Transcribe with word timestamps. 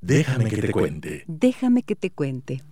Déjame 0.00 0.50
que 0.50 0.60
te 0.60 0.72
cuente. 0.72 1.22
Déjame 1.28 1.84
que 1.84 1.94
te 1.94 2.10
cuente. 2.10 2.64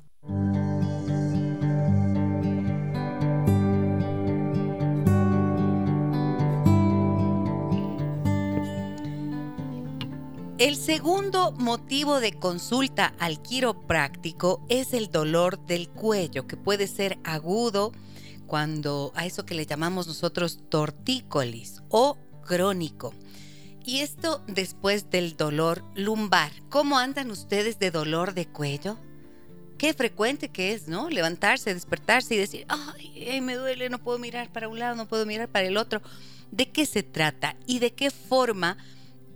El 10.57 10.77
segundo 10.77 11.51
motivo 11.51 12.21
de 12.21 12.33
consulta 12.33 13.13
al 13.19 13.43
quiropráctico 13.43 14.65
es 14.69 14.93
el 14.93 15.11
dolor 15.11 15.59
del 15.67 15.89
cuello, 15.89 16.47
que 16.47 16.57
puede 16.57 16.87
ser 16.87 17.19
agudo 17.25 17.91
cuando 18.47 19.11
a 19.17 19.27
eso 19.27 19.45
que 19.45 19.57
le 19.57 19.67
llamamos 19.67 20.07
nosotros 20.07 20.61
tortícolis 20.69 21.83
o 21.89 22.19
crónico. 22.47 23.13
Y 23.85 23.99
esto 23.99 24.45
después 24.47 25.11
del 25.11 25.37
dolor 25.37 25.83
lumbar. 25.97 26.53
¿Cómo 26.69 26.99
andan 26.99 27.33
ustedes 27.33 27.81
de 27.81 27.91
dolor 27.91 28.33
de 28.33 28.47
cuello? 28.47 28.97
Qué 29.77 29.93
frecuente 29.93 30.51
que 30.51 30.73
es, 30.73 30.87
¿no? 30.87 31.11
Levantarse, 31.11 31.75
despertarse 31.75 32.37
y 32.37 32.39
decir, 32.39 32.65
ay, 32.69 33.41
me 33.41 33.57
duele, 33.57 33.91
no 33.91 33.99
puedo 33.99 34.21
mirar 34.21 34.53
para 34.53 34.69
un 34.69 34.79
lado, 34.79 34.95
no 34.95 35.09
puedo 35.09 35.27
mirar 35.27 35.49
para 35.49 35.67
el 35.67 35.77
otro. 35.77 36.01
¿De 36.53 36.71
qué 36.71 36.87
se 36.87 37.03
trata 37.03 37.57
y 37.67 37.81
de 37.81 37.93
qué 37.93 38.13
forma 38.13 38.79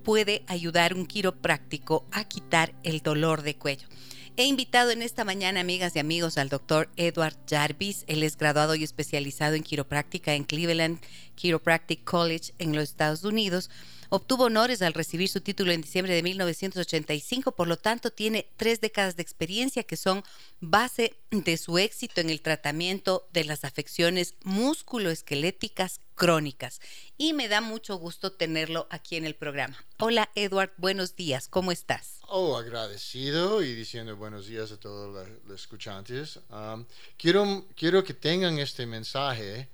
puede 0.03 0.45
ayudar 0.47 0.95
un 0.95 1.07
quiropráctico 1.07 2.07
a 2.13 2.25
quitar 2.25 2.75
el 2.83 3.01
dolor 3.01 3.43
de 3.43 3.57
cuello. 3.57 3.89
He 4.37 4.45
invitado 4.45 4.93
en 4.93 5.03
esta 5.03 5.25
mañana, 5.25 5.59
amigas 5.59 5.97
y 5.97 5.99
amigos, 5.99 6.39
al 6.39 6.49
doctor 6.49 6.89
Edward 6.97 7.37
Jarvis. 7.51 8.05
Él 8.07 8.23
es 8.23 8.37
graduado 8.37 8.77
y 8.77 8.85
especializado 8.85 9.57
en 9.57 9.65
quiropráctica 9.65 10.35
en 10.35 10.45
Cleveland 10.45 11.01
Chiropractic 11.35 12.05
College 12.05 12.53
en 12.61 12.73
los 12.73 12.85
Estados 12.85 13.25
Unidos. 13.25 13.69
Obtuvo 14.11 14.45
honores 14.45 14.81
al 14.81 14.95
recibir 14.95 15.29
su 15.29 15.41
título 15.41 15.73
en 15.73 15.81
diciembre 15.81 16.15
de 16.15 16.23
1985, 16.23 17.53
por 17.53 17.67
lo 17.67 17.79
tanto 17.79 18.13
tiene 18.13 18.49
tres 18.57 18.81
décadas 18.81 19.17
de 19.17 19.23
experiencia 19.23 19.83
que 19.83 19.97
son 19.97 20.23
base 20.61 21.17
de 21.33 21.57
su 21.57 21.77
éxito 21.77 22.21
en 22.21 22.31
el 22.31 22.41
tratamiento 22.41 23.29
de 23.33 23.43
las 23.43 23.65
afecciones 23.65 24.35
musculoesqueléticas 24.45 26.01
crónicas. 26.19 26.81
Y 27.17 27.33
me 27.33 27.49
da 27.49 27.63
mucho 27.63 27.97
gusto 27.97 28.33
tenerlo 28.33 28.89
aquí 28.91 29.17
en 29.17 29.25
el 29.25 29.35
programa. 29.35 29.83
Hola 29.99 30.29
Edward, 30.35 30.73
buenos 30.77 31.17
días, 31.17 31.49
¿cómo 31.49 31.73
estás? 31.73 32.19
Oh, 32.27 32.59
agradecido 32.59 33.63
y 33.63 33.75
diciendo 33.75 34.15
buenos 34.17 34.47
días 34.47 34.73
a 34.73 34.77
todos 34.79 35.27
los 35.47 35.61
escuchantes. 35.61 36.41
Um, 36.51 36.85
quiero, 37.17 37.65
quiero 37.75 38.05
que 38.05 38.13
tengan 38.13 38.59
este 38.59 38.85
mensaje 38.85 39.69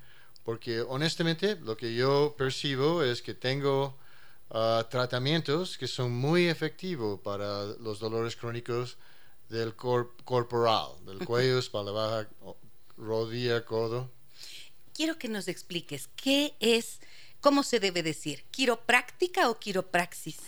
porque 0.45 0.83
honestamente 0.83 1.57
lo 1.57 1.77
que 1.77 1.95
yo 1.95 2.35
percibo 2.37 3.03
es 3.03 3.23
que 3.23 3.35
tengo 3.35 3.99
tratamientos 4.91 5.77
que 5.77 5.89
son 5.89 6.13
muy 6.13 6.47
efectivos 6.47 7.19
para 7.21 7.65
los 7.81 7.99
dolores 7.99 8.37
crónicos 8.37 8.99
del 9.49 9.75
corporal, 9.75 10.93
del 11.07 11.27
cuello, 11.27 11.59
espalda 11.59 11.91
baja, 11.91 12.29
rodilla, 12.97 13.65
codo. 13.65 14.11
Quiero 14.94 15.19
que 15.19 15.28
nos 15.28 15.49
expliques 15.49 16.09
qué 16.15 16.55
es, 16.60 17.00
cómo 17.41 17.65
se 17.65 17.81
debe 17.81 18.03
decir, 18.03 18.44
quiropráctica 18.53 19.50
o 19.50 19.59
quiropraxis. 19.59 20.38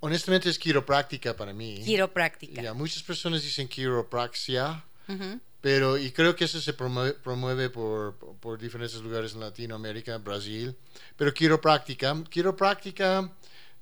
Honestamente 0.00 0.50
es 0.50 0.58
quiropráctica 0.58 1.34
para 1.34 1.54
mí. 1.54 1.82
Quiropráctica. 1.84 2.62
Ya, 2.62 2.74
muchas 2.74 3.02
personas 3.02 3.42
dicen 3.42 3.66
quiropraxia, 3.66 4.84
pero 5.62 5.96
y 5.96 6.12
creo 6.12 6.36
que 6.36 6.44
eso 6.44 6.60
se 6.60 6.74
promueve, 6.74 7.70
por, 7.70 8.14
por, 8.40 8.58
diferentes 8.58 9.00
lugares 9.00 9.32
en 9.32 9.40
Latinoamérica, 9.40 10.18
Brasil. 10.18 10.76
Pero 11.16 11.32
quiropráctica, 11.32 12.22
quiropráctica 12.28 13.32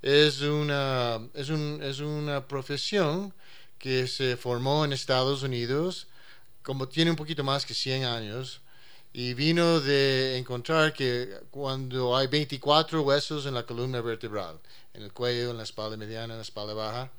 es 0.00 0.40
una, 0.40 1.20
es, 1.34 1.48
un, 1.48 1.82
es 1.82 1.98
una 1.98 2.46
profesión 2.46 3.34
que 3.76 4.06
se 4.06 4.36
formó 4.36 4.84
en 4.84 4.92
Estados 4.92 5.42
Unidos, 5.42 6.06
como 6.62 6.88
tiene 6.88 7.10
un 7.10 7.16
poquito 7.16 7.42
más 7.42 7.66
que 7.66 7.74
100 7.74 8.04
años, 8.04 8.60
y 9.18 9.32
vino 9.32 9.80
de 9.80 10.36
encontrar 10.36 10.92
que 10.92 11.40
cuando 11.50 12.14
hay 12.14 12.26
24 12.26 13.00
huesos 13.00 13.46
en 13.46 13.54
la 13.54 13.64
columna 13.64 14.02
vertebral, 14.02 14.60
en 14.92 15.04
el 15.04 15.14
cuello, 15.14 15.50
en 15.50 15.56
la 15.56 15.62
espalda 15.62 15.96
mediana, 15.96 16.34
en 16.34 16.38
la 16.40 16.42
espalda 16.42 16.74
baja, 16.74 17.10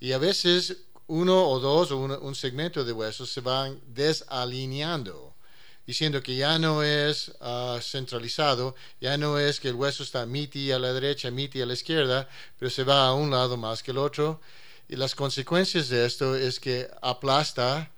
y 0.00 0.10
a 0.10 0.18
veces 0.18 0.78
uno 1.06 1.48
o 1.48 1.60
dos 1.60 1.92
o 1.92 1.98
un 1.98 2.34
segmento 2.34 2.84
de 2.84 2.90
huesos 2.90 3.30
se 3.30 3.40
van 3.40 3.80
desalineando 3.86 5.32
diciendo 5.86 6.20
que 6.24 6.34
ya 6.34 6.58
no 6.58 6.82
es 6.82 7.30
ah, 7.40 7.78
centralizado, 7.80 8.74
ya 9.00 9.16
no 9.16 9.38
es 9.38 9.60
que 9.60 9.68
el 9.68 9.76
hueso 9.76 10.02
está 10.02 10.26
miti 10.26 10.72
a 10.72 10.80
la 10.80 10.92
derecha, 10.92 11.30
miti 11.30 11.62
a 11.62 11.66
la 11.66 11.74
izquierda, 11.74 12.28
pero 12.58 12.68
se 12.68 12.82
va 12.82 13.06
a 13.06 13.14
un 13.14 13.30
lado 13.30 13.56
más 13.56 13.80
que 13.80 13.92
el 13.92 13.98
otro. 13.98 14.40
Y 14.88 14.96
las 14.96 15.14
consecuencias 15.14 15.88
de 15.88 16.04
esto 16.04 16.34
es 16.34 16.58
que 16.58 16.88
aplasta 17.00 17.92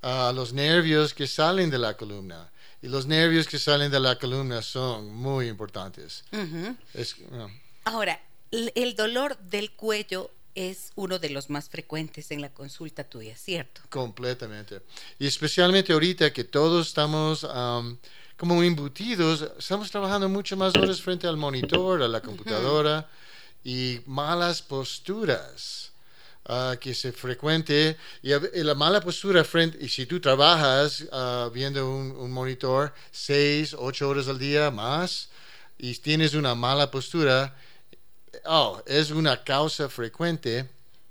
a 0.00 0.32
los 0.32 0.54
nervios 0.54 1.12
que 1.12 1.26
salen 1.26 1.68
de 1.68 1.78
la 1.78 1.94
columna. 1.96 2.51
Y 2.82 2.88
los 2.88 3.06
nervios 3.06 3.46
que 3.46 3.58
salen 3.58 3.90
de 3.92 4.00
la 4.00 4.18
columna 4.18 4.60
son 4.60 5.14
muy 5.14 5.46
importantes. 5.48 6.24
Ah. 6.32 7.48
Ahora, 7.84 8.20
el 8.50 8.96
dolor 8.96 9.38
del 9.38 9.70
cuello 9.70 10.30
es 10.54 10.92
uno 10.96 11.18
de 11.18 11.30
los 11.30 11.48
más 11.48 11.68
frecuentes 11.68 12.30
en 12.30 12.40
la 12.40 12.52
consulta 12.52 13.04
tuya, 13.04 13.36
¿cierto? 13.36 13.80
Completamente. 13.88 14.82
Y 15.18 15.26
especialmente 15.26 15.92
ahorita 15.92 16.32
que 16.32 16.44
todos 16.44 16.88
estamos 16.88 17.46
como 18.36 18.62
embutidos, 18.62 19.48
estamos 19.58 19.90
trabajando 19.90 20.28
mucho 20.28 20.56
más 20.56 20.74
horas 20.74 21.00
frente 21.00 21.26
al 21.26 21.36
monitor, 21.36 22.02
a 22.02 22.08
la 22.08 22.20
computadora, 22.20 23.08
y 23.62 24.00
malas 24.06 24.60
posturas. 24.60 25.91
Uh, 26.44 26.76
que 26.80 26.92
se 26.92 27.12
frecuente 27.12 27.96
y, 28.20 28.30
la 28.64 28.74
mala 28.74 29.00
postura 29.00 29.44
frente 29.44 29.78
y 29.80 29.88
si 29.88 30.06
tú 30.06 30.20
trabajas 30.20 31.06
ah, 31.12 31.48
viendo 31.54 31.88
un, 31.88 32.10
un, 32.10 32.32
monitor 32.32 32.92
seis 33.12 33.76
ocho 33.78 34.08
horas 34.08 34.26
al 34.26 34.40
día 34.40 34.68
más 34.72 35.28
y 35.78 35.94
tienes 35.94 36.34
una 36.34 36.56
mala 36.56 36.90
postura 36.90 37.54
oh, 38.44 38.82
es 38.86 39.10
una 39.10 39.42
causa 39.42 39.88
frecuente 39.88 40.68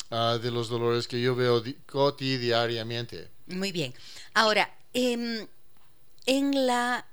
ah, 0.09 0.37
de 0.41 0.51
los 0.51 0.69
dolores 0.69 1.07
que 1.07 1.21
yo 1.21 1.35
veo 1.35 1.63
cotidianamente. 1.85 3.29
Muy 3.47 3.71
bien. 3.71 3.93
Ahora, 4.33 4.73
em, 4.93 5.47
en 6.25 6.67
la 6.67 7.05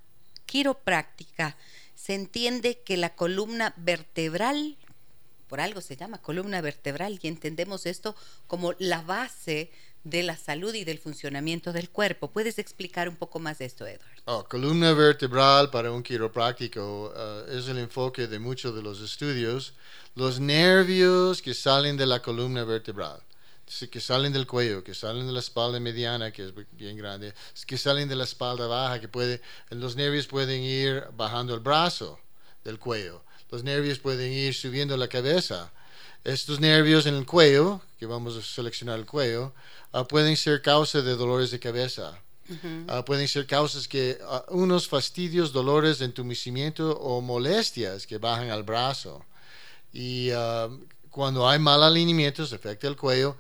quiropráctica 0.46 1.56
se 1.94 2.14
entiende 2.14 2.80
que 2.84 2.96
la 2.96 3.14
columna 3.14 3.74
vertebral, 3.76 4.76
por 5.48 5.60
algo 5.60 5.80
se 5.80 5.96
llama 5.96 6.18
columna 6.18 6.60
vertebral, 6.60 7.18
y 7.22 7.28
entendemos 7.28 7.86
esto 7.86 8.14
como 8.46 8.74
la 8.78 9.02
base 9.02 9.70
de 10.04 10.22
la 10.22 10.36
salud 10.36 10.74
y 10.74 10.84
del 10.84 10.98
funcionamiento 10.98 11.72
del 11.72 11.90
cuerpo. 11.90 12.30
¿Puedes 12.30 12.58
explicar 12.58 13.08
un 13.08 13.16
poco 13.16 13.38
más 13.38 13.58
de 13.58 13.66
esto, 13.66 13.86
Edward? 13.86 14.22
Oh, 14.24 14.44
columna 14.44 14.92
vertebral 14.92 15.70
para 15.70 15.90
un 15.90 16.02
quiropráctico 16.02 17.12
ah, 17.14 17.44
es 17.50 17.68
el 17.68 17.78
enfoque 17.78 18.26
de 18.26 18.38
muchos 18.38 18.74
de 18.74 18.82
los 18.82 19.00
estudios. 19.00 19.74
Los 20.14 20.40
nervios 20.40 21.42
que 21.42 21.54
salen 21.54 21.96
de 21.96 22.06
la 22.06 22.20
columna 22.20 22.64
vertebral, 22.64 23.20
que 23.90 24.00
salen 24.00 24.32
del 24.32 24.46
cuello, 24.46 24.82
que 24.82 24.94
salen 24.94 25.26
de 25.26 25.32
la 25.32 25.40
espalda 25.40 25.78
mediana, 25.78 26.32
que 26.32 26.46
es 26.46 26.52
bien 26.72 26.96
grande, 26.96 27.34
que 27.66 27.76
salen 27.76 28.08
de 28.08 28.16
la 28.16 28.24
espalda 28.24 28.66
baja, 28.66 29.00
que 29.00 29.08
puede, 29.08 29.42
los 29.70 29.96
nervios 29.96 30.26
pueden 30.26 30.62
ir 30.62 31.04
bajando 31.16 31.54
el 31.54 31.60
brazo 31.60 32.18
del 32.64 32.78
cuello. 32.78 33.22
Los 33.50 33.64
nervios 33.64 33.98
pueden 33.98 34.32
ir 34.32 34.54
subiendo 34.54 34.96
la 34.96 35.08
cabeza. 35.08 35.70
Estos 36.24 36.60
nervios 36.60 37.06
en 37.06 37.14
el 37.14 37.26
cuello, 37.26 37.80
que 37.98 38.06
vamos 38.06 38.36
a 38.36 38.42
seleccionar 38.42 38.98
el 38.98 39.06
cuello, 39.06 39.52
Ah, 39.92 40.04
pueden 40.04 40.36
ser 40.36 40.60
causa 40.60 41.00
de 41.00 41.16
dolores 41.16 41.50
de 41.50 41.58
cabeza. 41.58 42.18
Ah, 42.88 43.04
pueden 43.04 43.28
ser 43.28 43.46
causas 43.46 43.86
que 43.86 44.18
ah, 44.22 44.44
unos 44.48 44.88
fastidios, 44.88 45.52
dolores, 45.52 46.00
entumecimiento 46.00 46.92
o 46.98 47.20
molestias 47.20 48.06
que 48.06 48.18
bajan 48.18 48.50
al 48.50 48.62
brazo. 48.62 49.24
Y 49.92 50.30
cuando 51.10 51.48
hay 51.48 51.58
mal 51.58 51.82
alineamiento, 51.82 52.46
se 52.46 52.54
afecta 52.54 52.86
el 52.86 52.96
cuello. 52.96 53.36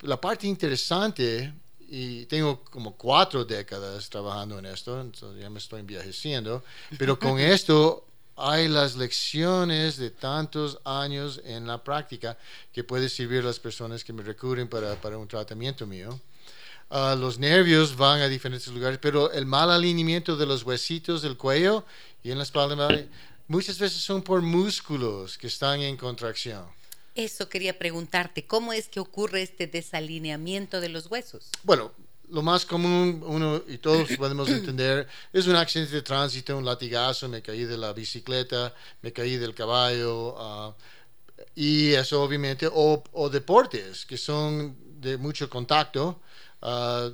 La 0.00 0.20
parte 0.20 0.48
interesante, 0.48 1.52
y 1.88 2.26
tengo 2.26 2.64
como 2.64 2.96
cuatro 2.96 3.44
décadas 3.44 4.10
trabajando 4.10 4.58
en 4.58 4.66
esto, 4.66 5.00
entonces 5.00 5.40
ya 5.40 5.48
me 5.48 5.58
estoy 5.58 5.80
envejeciendo, 5.80 6.64
pero 6.98 7.18
con 7.18 7.38
esto 7.38 8.04
hay 8.36 8.68
las 8.68 8.96
lecciones 8.96 9.96
de 9.96 10.10
tantos 10.10 10.78
años 10.84 11.40
en 11.44 11.66
la 11.66 11.82
práctica 11.82 12.38
que 12.72 12.84
puede 12.84 13.08
servir 13.08 13.40
a 13.40 13.46
las 13.46 13.58
personas 13.58 14.04
que 14.04 14.12
me 14.12 14.22
recurren 14.22 14.68
para, 14.68 14.94
para 14.96 15.18
un 15.18 15.28
tratamiento 15.28 15.86
mío. 15.86 16.18
Ah, 16.90 17.16
los 17.18 17.38
nervios 17.38 17.96
van 17.96 18.20
a 18.20 18.28
diferentes 18.28 18.68
lugares, 18.68 18.98
pero 19.00 19.32
el 19.32 19.46
mal 19.46 19.70
alineamiento 19.70 20.36
de 20.36 20.44
los 20.44 20.62
huesitos 20.62 21.22
del 21.22 21.38
cuello 21.38 21.84
y 22.22 22.30
en 22.30 22.38
la 22.38 22.44
espalda 22.44 23.06
muchas 23.48 23.78
veces 23.78 24.02
son 24.02 24.22
por 24.22 24.42
músculos 24.42 25.38
que 25.38 25.46
están 25.46 25.80
en 25.80 25.96
contracción. 25.96 26.66
Eso 27.14 27.48
quería 27.48 27.78
preguntarte, 27.78 28.46
¿cómo 28.46 28.72
es 28.72 28.88
que 28.88 29.00
ocurre 29.00 29.42
este 29.42 29.66
desalineamiento 29.66 30.80
de 30.80 30.88
los 30.88 31.10
huesos? 31.10 31.50
Bueno, 31.62 31.92
lo 32.32 32.40
más 32.40 32.64
común, 32.64 33.22
uno 33.24 33.62
y 33.68 33.76
todos 33.78 34.08
podemos 34.16 34.48
entender, 34.48 35.06
es 35.32 35.46
un 35.46 35.54
accidente 35.54 35.94
de 35.94 36.02
tránsito, 36.02 36.56
un 36.56 36.64
latigazo, 36.64 37.28
me 37.28 37.42
caí 37.42 37.64
de 37.64 37.76
la 37.76 37.92
bicicleta, 37.92 38.74
me 39.02 39.12
caí 39.12 39.36
del 39.36 39.54
caballo, 39.54 40.34
ah, 40.38 40.74
y 41.54 41.92
eso 41.92 42.22
obviamente, 42.22 42.68
o, 42.72 43.28
deportes 43.30 44.06
que 44.06 44.16
son 44.16 44.74
de 44.98 45.18
mucho 45.18 45.50
contacto, 45.50 46.22
ah, 46.62 47.10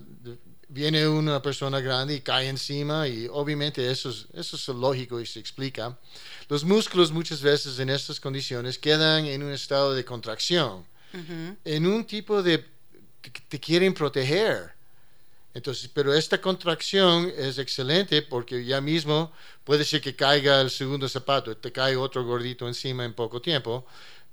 viene 0.68 1.08
una 1.08 1.42
persona 1.42 1.80
grande 1.80 2.14
y 2.14 2.20
cae 2.20 2.48
encima 2.48 3.08
y 3.08 3.26
obviamente 3.26 3.90
eso 3.90 4.10
es, 4.10 4.26
eso 4.34 4.56
es 4.56 4.68
lógico 4.68 5.20
y 5.20 5.26
se 5.26 5.40
explica. 5.40 5.98
Los 6.48 6.62
músculos 6.62 7.10
muchas 7.10 7.42
veces 7.42 7.78
en 7.80 7.90
estas 7.90 8.20
condiciones 8.20 8.78
quedan 8.78 9.24
en 9.24 9.42
un 9.42 9.50
estado 9.50 9.94
de 9.94 10.04
contracción, 10.04 10.84
en 11.64 11.86
un 11.86 12.04
tipo 12.04 12.40
de 12.42 12.64
que 13.20 13.30
te 13.48 13.58
quieren 13.58 13.94
proteger. 13.94 14.77
Entonces, 15.54 15.90
pero 15.92 16.14
esta 16.14 16.40
contracción 16.40 17.32
es 17.36 17.58
excelente 17.58 18.22
porque 18.22 18.64
ya 18.64 18.80
mismo 18.80 19.32
puede 19.64 19.84
ser 19.84 20.00
que 20.00 20.14
caiga 20.14 20.60
el 20.60 20.70
segundo 20.70 21.08
zapato, 21.08 21.56
te 21.56 21.72
cae 21.72 21.96
otro 21.96 22.24
gordito 22.24 22.68
encima 22.68 23.04
en 23.04 23.14
poco 23.14 23.40
tiempo, 23.40 23.84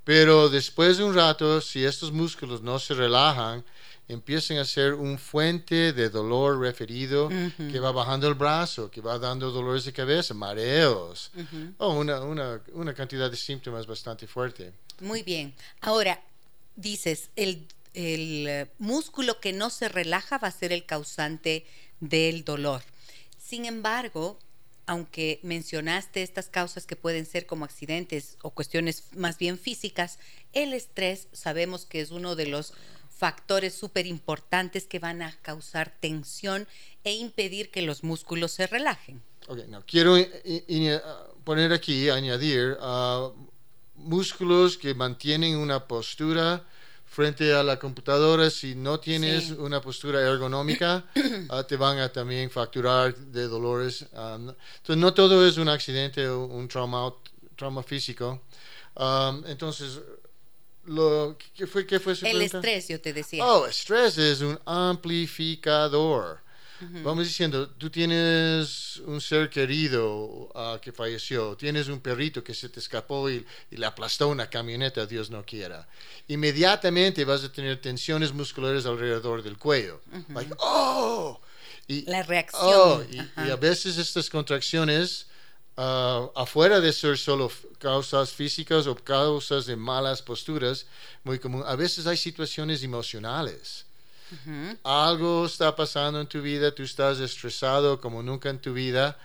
pero 0.04 0.50
después 0.50 0.98
de 0.98 1.04
un 1.04 1.16
rato, 1.16 1.62
si 1.62 1.84
estos 1.84 2.12
músculos 2.12 2.62
no 2.62 2.78
se 2.78 2.94
relajan, 2.94 3.64
empiezan 4.08 4.58
a 4.58 4.66
ser 4.66 4.94
un 4.94 5.18
fuente 5.18 5.94
de 5.94 6.10
dolor 6.10 6.60
referido 6.60 7.30
que 7.58 7.80
va 7.80 7.92
bajando 7.92 8.28
el 8.28 8.36
brazo, 8.36 8.92
que 8.92 9.02
va 9.02 9.18
dando 9.18 9.50
dolores 9.50 9.86
de 9.86 9.94
cabeza, 9.94 10.34
mareos, 10.34 11.32
o 11.80 11.94
una, 11.94 12.22
una, 12.22 12.62
una 12.74 12.94
cantidad 12.94 13.32
de 13.32 13.38
síntomas 13.38 13.88
bastante 13.88 14.28
fuerte. 14.28 14.74
Muy 15.02 15.24
bien. 15.24 15.56
Ahora, 15.82 16.22
dices, 16.76 17.30
el 17.36 17.66
el 17.96 18.48
eh, 18.48 18.68
músculo 18.78 19.40
que 19.40 19.54
no 19.54 19.70
se 19.70 19.90
relaja 19.90 20.38
va 20.38 20.50
a 20.50 20.52
ser 20.52 20.72
el 20.72 20.86
causante 20.86 21.66
del 22.00 22.44
dolor. 22.44 22.84
Sin 23.38 23.66
embargo, 23.66 24.38
aunque 24.86 25.40
mencionaste 25.44 26.22
estas 26.22 26.48
causas 26.48 26.86
que 26.86 26.96
pueden 26.96 27.26
ser 27.26 27.46
como 27.46 27.66
accidentes 27.66 28.38
o 28.42 28.52
cuestiones 28.52 29.06
más 29.16 29.38
bien 29.38 29.58
físicas, 29.58 30.20
el 30.54 30.74
estrés 30.74 31.28
sabemos 31.32 31.86
que 31.86 32.02
es 32.02 32.12
uno 32.12 32.36
de 32.36 32.48
los 32.48 32.74
factores 33.10 33.74
súper 33.74 34.06
importantes 34.06 34.86
que 34.86 35.00
van 35.00 35.22
a 35.22 35.36
causar 35.42 35.96
tensión 36.00 36.68
e 37.04 37.14
impedir 37.14 37.72
que 37.72 37.82
los 37.82 38.04
músculos 38.04 38.52
se 38.52 38.68
relajen. 38.68 39.22
quiero 39.88 40.18
poner 41.44 41.72
aquí, 41.72 42.10
añadir, 42.10 42.78
uh, 42.82 43.32
músculos 43.96 44.78
que 44.78 44.94
mantienen 44.94 45.56
una 45.56 45.88
postura 45.88 46.66
frente 47.06 47.54
a 47.54 47.64
la 47.64 47.80
computadora, 47.80 48.50
si 48.50 48.76
no 48.76 49.00
tienes 49.00 49.52
una 49.52 49.82
postura 49.82 50.22
ergonómica, 50.22 51.06
ah, 51.50 51.64
te 51.64 51.78
van 51.78 52.00
a 52.00 52.10
también 52.10 52.50
facturar 52.50 53.16
de 53.16 53.48
dolores. 53.48 54.06
Ah, 54.14 54.38
entonces, 54.38 54.98
no 54.98 55.14
todo 55.14 55.48
es 55.48 55.58
un 55.58 55.70
accidente 55.70 56.28
o 56.28 56.46
un 56.46 56.68
trauma, 56.68 57.14
trauma 57.56 57.84
físico. 57.84 58.42
Ah, 58.96 59.40
entonces, 59.48 60.00
lo, 60.86 61.38
¿qué, 61.56 61.66
fue, 61.68 61.86
¿qué 61.86 62.00
fue 62.00 62.16
su 62.16 62.26
El 62.26 62.42
estrés, 62.42 62.88
yo 62.88 63.00
te 63.00 63.14
decía. 63.14 63.46
Oh, 63.46 63.66
estrés 63.66 64.18
es 64.18 64.42
un 64.42 64.60
amplificador. 64.66 66.45
Vamos 66.80 67.26
diciendo, 67.26 67.70
tú 67.70 67.90
tienes 67.90 68.98
un 69.06 69.22
ser 69.22 69.50
querido 69.50 70.52
ah, 70.54 70.78
que 70.82 70.92
falleció, 70.92 71.56
tienes 71.56 71.88
un 71.88 72.02
perrito 72.02 72.44
que 72.44 72.54
se 72.54 72.68
te 72.68 72.80
escapó 72.80 73.30
y, 73.30 73.46
le 73.72 73.86
aplastó 73.86 74.28
una 74.28 74.50
camioneta, 74.50 75.06
Dios 75.06 75.30
no 75.30 75.46
quiera. 75.46 75.88
Inmediatamente 76.28 77.24
vas 77.24 77.44
a 77.44 77.52
tener 77.52 77.80
tensiones 77.80 78.34
musculares 78.34 78.86
alrededor 78.86 79.42
del 79.42 79.58
cuello. 79.58 80.02
oh! 80.58 81.40
Y, 81.88 82.02
La 82.10 82.24
reacción. 82.24 82.62
Oh, 82.64 83.04
y, 83.10 83.50
a 83.50 83.56
veces 83.56 83.98
estas 83.98 84.30
contracciones, 84.30 85.28
ah, 85.78 86.30
afuera 86.36 86.82
de 86.82 86.92
ser 86.92 87.18
solo 87.18 87.50
causas 87.80 88.32
físicas 88.32 88.86
o 88.88 88.96
causas 88.96 89.66
de 89.66 89.78
malas 89.78 90.22
posturas, 90.22 90.88
muy 91.24 91.40
común, 91.40 91.64
a 91.66 91.76
veces 91.78 92.06
hay 92.06 92.18
situaciones 92.18 92.84
emocionales 92.84 93.86
algo 94.84 95.46
está 95.46 95.76
pasando 95.76 96.20
en 96.20 96.28
tu 96.28 96.42
vida, 96.42 96.74
tú 96.74 96.84
estás 96.84 97.20
estresado 97.20 98.00
como 98.00 98.24
nunca 98.24 98.50
en 98.50 98.60
tu 98.60 98.74
vida 98.74 99.18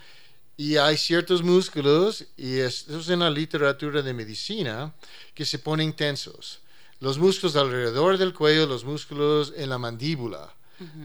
y 0.60 0.76
hay 0.76 0.98
ciertos 0.98 1.42
músculos, 1.42 2.26
y 2.36 2.58
esto 2.58 3.00
es 3.00 3.08
en 3.08 3.20
la 3.20 3.30
literatura 3.30 4.02
de 4.02 4.12
medicina, 4.12 4.92
que 5.34 5.46
se 5.46 5.58
ponen 5.58 5.94
tensos. 5.94 6.60
Los 7.00 7.18
músculos 7.18 7.56
alrededor 7.56 8.18
del 8.18 8.34
cuello, 8.34 8.66
los 8.66 8.84
músculos 8.84 9.54
en 9.56 9.70
la 9.70 9.78
mandíbula. 9.78 10.52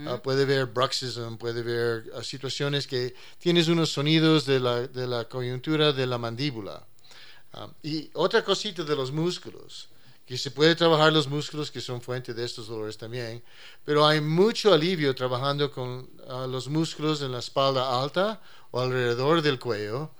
Ah, 0.06 0.20
puede 0.22 0.44
ver 0.44 0.66
bruxism, 0.66 1.36
puede 1.36 1.62
ver 1.62 2.04
ah, 2.14 2.22
situaciones 2.22 2.86
que 2.86 3.14
tienes 3.38 3.68
unos 3.68 3.90
sonidos 3.90 4.44
de 4.44 4.60
la, 4.60 4.86
de 4.88 5.06
la 5.06 5.24
coyuntura 5.24 5.94
de 5.94 6.06
la 6.06 6.18
mandíbula. 6.18 6.86
Ah, 7.54 7.68
y 7.82 8.10
otra 8.12 8.44
cosita 8.44 8.84
de 8.84 8.94
los 8.94 9.10
músculos 9.10 9.88
que 10.26 10.36
se 10.36 10.50
puede 10.50 10.74
trabajar 10.74 11.12
los 11.12 11.28
músculos 11.28 11.70
que 11.70 11.80
son 11.80 12.02
fuente 12.02 12.34
de 12.34 12.44
estos 12.44 12.66
dolores 12.66 12.98
también, 12.98 13.42
pero 13.84 14.04
hay 14.04 14.20
mucho 14.20 14.74
alivio 14.74 15.14
trabajando 15.14 15.70
con 15.70 16.10
ah, 16.28 16.46
los 16.48 16.68
músculos 16.68 17.22
en 17.22 17.30
la 17.30 17.38
espalda 17.38 18.02
alta 18.02 18.40
o 18.72 18.80
alrededor 18.80 19.40
del 19.40 19.60
cuello 19.60 20.10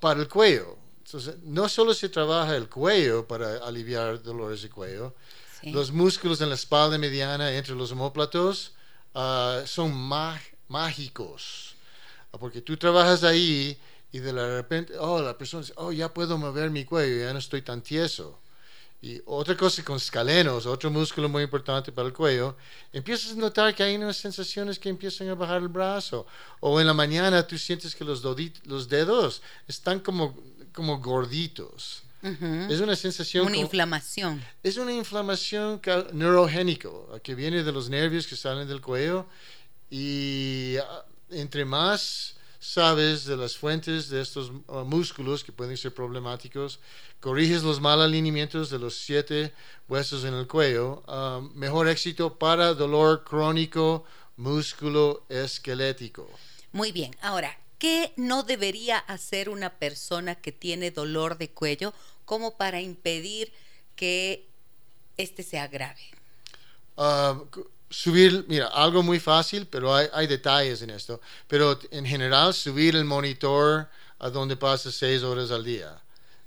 para 0.00 0.20
el 0.20 0.28
cuello. 0.28 0.76
Entonces, 1.06 1.36
no 1.42 1.70
solo 1.70 1.94
se 1.94 2.10
trabaja 2.10 2.54
el 2.54 2.68
cuello 2.68 3.26
para 3.26 3.66
aliviar 3.66 4.22
dolores 4.22 4.60
de 4.60 4.68
cuello, 4.68 5.14
los 5.62 5.90
músculos 5.90 6.42
en 6.42 6.50
la 6.50 6.54
espalda 6.54 6.98
mediana 6.98 7.50
entre 7.52 7.74
los 7.74 7.90
homóplatos 7.92 8.72
ah, 9.14 9.62
son 9.64 9.90
mágicos, 10.68 11.76
porque 12.38 12.60
tú 12.60 12.76
trabajas 12.76 13.24
ahí 13.24 13.78
y 14.12 14.18
de 14.18 14.32
repente, 14.32 14.98
oh, 14.98 15.22
la 15.22 15.36
persona 15.36 15.62
dice, 15.62 15.72
oh, 15.76 15.92
ya 15.92 16.12
puedo 16.12 16.36
mover 16.36 16.70
mi 16.70 16.84
cuello, 16.84 17.24
ya 17.24 17.32
no 17.32 17.38
estoy 17.38 17.62
tan 17.62 17.80
tieso 17.80 18.38
y 19.00 19.20
otra 19.26 19.56
cosa 19.56 19.84
con 19.84 19.96
escalenos, 19.96 20.66
otro 20.66 20.90
músculo 20.90 21.28
muy 21.28 21.44
importante 21.44 21.92
para 21.92 22.08
el 22.08 22.14
cuello, 22.14 22.56
empiezas 22.92 23.32
a 23.32 23.36
notar 23.36 23.74
que 23.74 23.84
hay 23.84 23.94
unas 23.96 24.16
sensaciones 24.16 24.78
que 24.78 24.88
empiezan 24.88 25.28
a 25.28 25.34
bajar 25.34 25.62
el 25.62 25.68
brazo. 25.68 26.26
O 26.60 26.80
en 26.80 26.86
la 26.86 26.94
mañana 26.94 27.46
tú 27.46 27.56
sientes 27.56 27.94
que 27.94 28.04
los, 28.04 28.24
los 28.64 28.88
dedos 28.88 29.40
están 29.68 30.00
como, 30.00 30.36
como 30.72 30.98
gorditos. 30.98 32.02
Es 32.20 32.80
una 32.80 32.96
sensación. 32.96 33.46
Una 33.46 33.56
inflamación. 33.56 34.42
Es 34.64 34.76
una 34.76 34.92
inflamación 34.92 35.80
neurogénica 36.12 36.88
que 37.22 37.36
viene 37.36 37.62
de 37.62 37.70
los 37.70 37.88
nervios 37.88 38.26
que 38.26 38.34
salen 38.34 38.66
del 38.66 38.80
cuello. 38.80 39.26
Y 39.88 40.76
ah, 40.78 41.04
entre 41.30 41.64
más 41.64 42.34
sabes 42.60 43.24
de 43.24 43.36
las 43.36 43.56
fuentes 43.56 44.08
de 44.08 44.20
estos 44.20 44.52
ah, 44.68 44.84
músculos 44.84 45.44
que 45.44 45.52
pueden 45.52 45.76
ser 45.76 45.94
problemáticos, 45.94 46.80
corriges 47.20 47.62
los 47.62 47.80
mal 47.80 48.00
alineamientos 48.00 48.70
de 48.70 48.78
los 48.78 48.96
siete 48.96 49.52
huesos 49.88 50.24
en 50.24 50.34
el 50.34 50.46
cuello, 50.46 51.02
ah, 51.06 51.40
mejor 51.54 51.88
éxito 51.88 52.38
para 52.38 52.74
dolor 52.74 53.24
crónico 53.24 54.04
músculo 54.36 55.24
esquelético. 55.28 56.28
Muy 56.72 56.92
bien, 56.92 57.14
ahora, 57.20 57.58
¿qué 57.78 58.12
no 58.16 58.42
debería 58.42 58.98
hacer 58.98 59.48
una 59.48 59.70
persona 59.78 60.34
que 60.34 60.52
tiene 60.52 60.90
dolor 60.90 61.38
de 61.38 61.50
cuello 61.50 61.92
como 62.24 62.56
para 62.56 62.80
impedir 62.80 63.52
que 63.96 64.48
este 65.16 65.42
se 65.42 65.58
agrave? 65.58 66.00
Uh, 66.96 67.46
subir, 67.90 68.44
mira, 68.48 68.66
algo 68.68 69.02
muy 69.02 69.20
fácil, 69.20 69.66
pero 69.66 69.94
hay, 69.94 70.26
detalles 70.26 70.82
en 70.82 70.90
esto. 70.90 71.20
Pero 71.46 71.78
en 71.90 72.04
general, 72.04 72.54
subir 72.54 72.96
el 72.96 73.04
monitor 73.04 73.88
a 74.18 74.30
donde 74.30 74.56
pasa 74.56 74.90
seis 74.90 75.22
horas 75.22 75.50
al 75.50 75.64
día. 75.64 76.00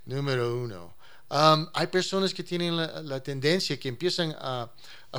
Número 0.06 0.58
uno. 0.58 0.94
Um, 1.30 1.68
hay 1.74 1.88
personas 1.88 2.34
que 2.34 2.44
tienen 2.44 2.76
la, 2.76 3.20
tendencia 3.22 3.80
que 3.80 3.88
empiezan 3.88 4.36
a, 4.38 4.70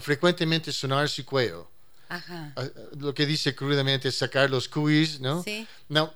frecuentemente 0.00 0.72
sonar 0.72 1.08
su 1.08 1.24
cuello. 1.24 1.68
Ajá. 2.08 2.52
lo 2.98 3.14
que 3.14 3.24
dice 3.24 3.54
crudamente 3.54 4.08
es 4.08 4.16
sacar 4.16 4.50
los 4.50 4.68
cuis, 4.68 5.18
¿no? 5.18 5.42
Sí. 5.42 5.66
No, 5.88 6.12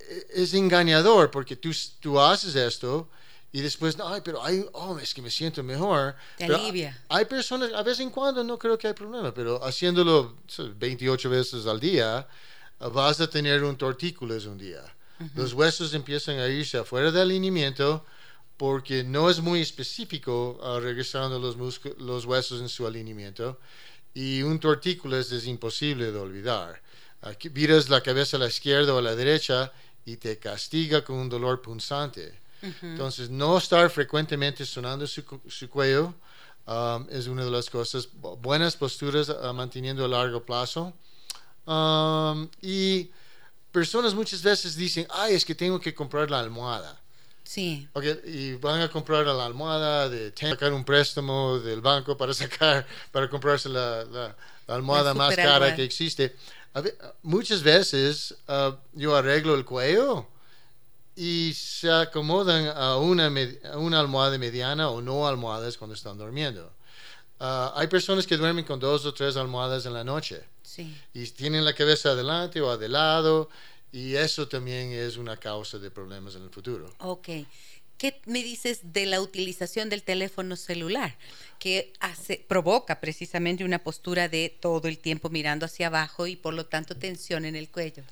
e, 0.00 0.26
es 0.42 0.54
engañador 0.54 1.30
porque 1.30 1.54
tú, 1.54 1.70
tú 2.00 2.18
haces 2.18 2.56
esto 2.56 3.08
y 3.52 3.60
después, 3.60 3.96
no, 3.96 4.08
ay, 4.08 4.20
pero 4.24 4.42
hay, 4.44 4.64
oh, 4.72 4.98
es 4.98 5.12
que 5.12 5.22
me 5.22 5.30
siento 5.30 5.62
mejor. 5.62 6.14
Te 6.36 6.46
Pero 6.46 6.58
alivia. 6.58 6.96
Hay 7.08 7.24
personas, 7.24 7.72
a 7.72 7.82
vez 7.82 7.98
en 7.98 8.10
cuando 8.10 8.44
no 8.44 8.58
creo 8.58 8.78
que 8.78 8.86
hay 8.86 8.94
problema, 8.94 9.34
pero 9.34 9.62
haciéndolo 9.64 10.36
28 10.76 11.30
veces 11.30 11.66
al 11.66 11.80
día, 11.80 12.28
vas 12.78 13.20
a 13.20 13.28
tener 13.28 13.64
un 13.64 13.76
tortícolis 13.76 14.46
un 14.46 14.58
día. 14.58 14.82
Los 15.34 15.52
huesos 15.52 15.92
empiezan 15.92 16.38
a 16.38 16.48
irse 16.48 16.78
afuera 16.78 17.10
del 17.10 17.22
alineamiento 17.22 18.06
porque 18.56 19.04
no 19.04 19.28
es 19.28 19.40
muy 19.40 19.60
específico 19.60 20.58
uh, 20.62 20.80
regresando 20.80 21.38
los, 21.38 21.80
los 21.98 22.24
huesos 22.24 22.60
en 22.60 22.68
su 22.70 22.86
alineamiento 22.86 23.58
y 24.14 24.42
un 24.42 24.58
tortícolis 24.58 25.30
es 25.32 25.46
imposible 25.46 26.10
de 26.10 26.18
olvidar. 26.18 26.80
Aquí 27.22 27.50
viras 27.50 27.90
la 27.90 28.00
cabeza 28.00 28.38
a 28.38 28.40
la 28.40 28.48
izquierda 28.48 28.94
o 28.94 28.98
a 28.98 29.02
la 29.02 29.14
derecha 29.14 29.72
y 30.06 30.16
te 30.16 30.38
castiga 30.38 31.04
con 31.04 31.16
un 31.16 31.28
dolor 31.28 31.60
punzante. 31.60 32.38
Entonces, 32.82 33.30
no 33.30 33.56
estar 33.58 33.88
frecuentemente 33.90 34.66
sonando 34.66 35.06
su, 35.06 35.22
su 35.48 35.68
cuello 35.68 36.14
um, 36.66 37.06
es 37.10 37.26
una 37.26 37.44
de 37.44 37.50
las 37.50 37.70
cosas. 37.70 38.08
Buenas 38.40 38.76
posturas 38.76 39.28
uh, 39.28 39.52
manteniendo 39.52 40.04
a 40.04 40.08
largo 40.08 40.44
plazo. 40.44 40.92
Um, 41.66 42.48
y 42.60 43.10
personas 43.72 44.14
muchas 44.14 44.42
veces 44.42 44.76
dicen, 44.76 45.06
ay, 45.10 45.34
es 45.34 45.44
que 45.44 45.54
tengo 45.54 45.80
que 45.80 45.94
comprar 45.94 46.30
la 46.30 46.40
almohada. 46.40 47.00
Sí. 47.44 47.88
Okay, 47.92 48.20
y 48.26 48.54
van 48.54 48.80
a 48.80 48.88
comprar 48.88 49.26
la 49.26 49.44
almohada, 49.44 50.08
de 50.08 50.32
sacar 50.36 50.72
un 50.72 50.84
préstamo 50.84 51.58
del 51.58 51.80
banco 51.80 52.16
para 52.16 52.32
sacar, 52.34 52.86
para 53.10 53.28
comprarse 53.28 53.68
la, 53.68 54.04
la, 54.04 54.36
almohada 54.68 55.14
más 55.14 55.34
cara 55.34 55.74
que 55.74 55.82
existe. 55.82 56.36
muchas 57.22 57.62
veces 57.62 58.36
uh, 58.48 58.76
yo 58.92 59.16
arreglo 59.16 59.56
el 59.56 59.64
cuello 59.64 60.28
y 61.20 61.52
se 61.52 61.92
acomodan 61.92 62.68
a 62.68 62.96
una, 62.96 63.30
a 63.70 63.76
una 63.76 64.00
almohada 64.00 64.38
mediana 64.38 64.88
o 64.88 65.02
no 65.02 65.28
almohadas 65.28 65.76
cuando 65.76 65.94
están 65.94 66.16
durmiendo. 66.16 66.72
Uh, 67.38 67.76
hay 67.76 67.88
personas 67.88 68.26
que 68.26 68.38
duermen 68.38 68.64
con 68.64 68.80
dos 68.80 69.04
o 69.04 69.12
tres 69.12 69.36
almohadas 69.36 69.84
en 69.84 69.92
la 69.92 70.02
noche. 70.02 70.42
Sí. 70.62 70.96
Y 71.12 71.26
tienen 71.26 71.66
la 71.66 71.74
cabeza 71.74 72.12
adelante 72.12 72.62
o 72.62 72.74
de 72.78 72.88
lado. 72.88 73.50
Y 73.92 74.14
eso 74.14 74.48
también 74.48 74.92
es 74.92 75.18
una 75.18 75.36
causa 75.36 75.78
de 75.78 75.90
problemas 75.90 76.36
en 76.36 76.44
el 76.44 76.48
futuro. 76.48 76.90
Ok. 77.00 77.28
¿Qué 77.98 78.18
me 78.24 78.42
dices 78.42 78.80
de 78.82 79.04
la 79.04 79.20
utilización 79.20 79.90
del 79.90 80.02
teléfono 80.02 80.56
celular? 80.56 81.18
Que 81.58 81.92
hace, 82.00 82.42
provoca 82.48 82.98
precisamente 82.98 83.62
una 83.62 83.80
postura 83.80 84.30
de 84.30 84.56
todo 84.58 84.88
el 84.88 84.96
tiempo 84.96 85.28
mirando 85.28 85.66
hacia 85.66 85.88
abajo 85.88 86.26
y 86.26 86.36
por 86.36 86.54
lo 86.54 86.64
tanto 86.64 86.96
tensión 86.96 87.44
en 87.44 87.56
el 87.56 87.68
cuello. 87.68 88.04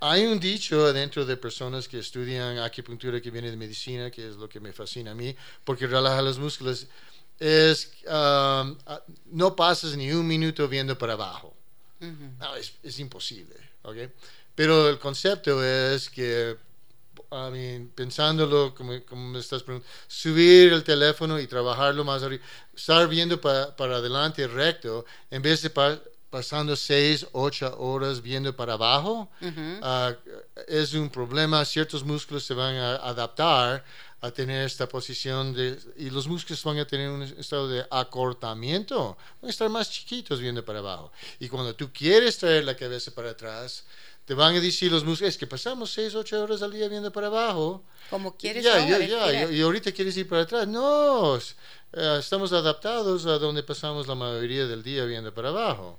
Hay 0.00 0.26
un 0.26 0.38
dicho 0.38 0.92
dentro 0.92 1.24
de 1.24 1.36
personas 1.36 1.88
que 1.88 1.98
estudian 1.98 2.58
acupuntura 2.58 3.20
que 3.20 3.30
viene 3.30 3.50
de 3.50 3.56
medicina, 3.56 4.10
que 4.10 4.28
es 4.28 4.36
lo 4.36 4.48
que 4.48 4.60
me 4.60 4.72
fascina 4.72 5.10
a 5.10 5.14
mí, 5.14 5.34
porque 5.64 5.86
relaja 5.86 6.22
los 6.22 6.38
músculos 6.38 6.86
es 7.38 7.92
um, 8.06 8.76
no 9.26 9.54
pasas 9.54 9.96
ni 9.96 10.12
un 10.12 10.26
minuto 10.26 10.68
viendo 10.68 10.96
para 10.98 11.12
abajo. 11.14 11.54
no, 12.00 12.56
es, 12.56 12.74
es, 12.82 12.98
imposible. 12.98 13.56
¿okay? 13.82 14.10
Pero 14.54 14.88
el 14.88 14.98
concepto 14.98 15.62
es 15.64 16.08
que, 16.10 16.56
I 17.30 17.50
mean, 17.50 17.92
pensándolo 17.94 18.74
como, 18.74 19.04
como 19.04 19.28
me 19.28 19.38
estás 19.38 19.62
preguntando, 19.62 19.92
subir 20.06 20.72
el 20.72 20.82
teléfono 20.82 21.38
y 21.38 21.46
trabajarlo 21.46 22.04
más 22.04 22.22
arriba, 22.22 22.44
estar 22.74 23.08
viendo 23.08 23.40
para 23.40 23.96
adelante 23.96 24.46
recto, 24.46 25.04
en 25.30 25.42
vez 25.42 25.62
de 25.62 25.70
pasando 26.30 26.76
seis, 26.76 27.26
ocho 27.32 27.74
horas 27.78 28.20
viendo 28.20 28.54
para 28.54 28.74
abajo, 28.74 29.28
ah, 29.82 30.14
es 30.66 30.94
un 30.94 31.08
problema. 31.08 31.64
Ciertos 31.64 32.04
músculos 32.04 32.44
se 32.44 32.54
van 32.54 32.76
a 32.76 32.96
adaptar 32.96 33.84
a 34.20 34.30
tener 34.30 34.66
esta 34.66 34.88
posición 34.88 35.54
de, 35.54 35.78
y 35.96 36.10
los 36.10 36.26
músculos 36.26 36.62
van 36.64 36.78
a 36.78 36.86
tener 36.86 37.08
un 37.08 37.22
estado 37.22 37.68
de 37.68 37.86
acortamiento, 37.88 39.16
van 39.40 39.48
a 39.48 39.50
estar 39.50 39.68
más 39.68 39.90
chiquitos 39.90 40.40
viendo 40.40 40.64
para 40.64 40.80
abajo. 40.80 41.12
Y 41.38 41.48
cuando 41.48 41.74
tú 41.74 41.90
quieres 41.92 42.36
traer 42.36 42.64
la 42.64 42.76
cabeza 42.76 43.12
para 43.12 43.30
atrás, 43.30 43.84
te 44.24 44.34
van 44.34 44.56
a 44.56 44.60
decir 44.60 44.90
los 44.92 45.04
músculos, 45.04 45.34
es 45.34 45.38
que 45.38 45.46
pasamos 45.46 45.90
6, 45.92 46.14
8 46.16 46.42
horas 46.42 46.62
al 46.62 46.72
día 46.72 46.88
viendo 46.88 47.10
para 47.12 47.28
abajo. 47.28 47.82
Como 48.10 48.36
quieres 48.36 48.64
ya, 48.64 48.86
ya, 48.86 48.98
ya, 48.98 49.50
y, 49.50 49.60
ahorita 49.62 49.92
quieres 49.92 50.16
ir 50.16 50.28
para 50.28 50.42
atrás. 50.42 50.66
No, 50.66 51.36
eh, 51.36 52.16
estamos 52.18 52.52
adaptados 52.52 53.24
a 53.24 53.38
donde 53.38 53.62
pasamos 53.62 54.06
la 54.06 54.14
mayoría 54.14 54.66
del 54.66 54.82
día 54.82 55.04
viendo 55.04 55.32
para 55.32 55.48
abajo. 55.48 55.98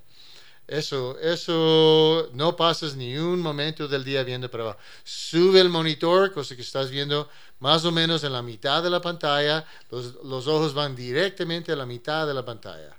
Eso, 0.70 1.18
eso, 1.20 2.30
no 2.34 2.56
pasas 2.56 2.96
ni 2.96 3.18
un 3.18 3.40
momento 3.40 3.88
del 3.88 4.04
día 4.04 4.24
viendo 4.24 4.52
para 4.52 4.64
abajo. 4.66 4.80
Sube 5.04 5.60
el 5.60 5.70
monitor, 5.70 6.32
cosa 6.32 6.56
que 6.56 6.62
estás 6.62 6.92
viendo 6.92 7.28
más 7.60 7.84
o 7.86 7.92
menos 7.92 8.24
en 8.24 8.34
la 8.34 8.44
mitad 8.44 8.84
de 8.84 8.92
la 8.92 9.02
pantalla. 9.02 9.66
Los, 9.90 10.16
los 10.24 10.46
ojos 10.46 10.76
van 10.76 10.96
directamente 10.96 11.72
a 11.72 11.76
la 11.76 11.88
mitad 11.88 12.28
de 12.28 12.36
la 12.36 12.46
pantalla. 12.46 12.96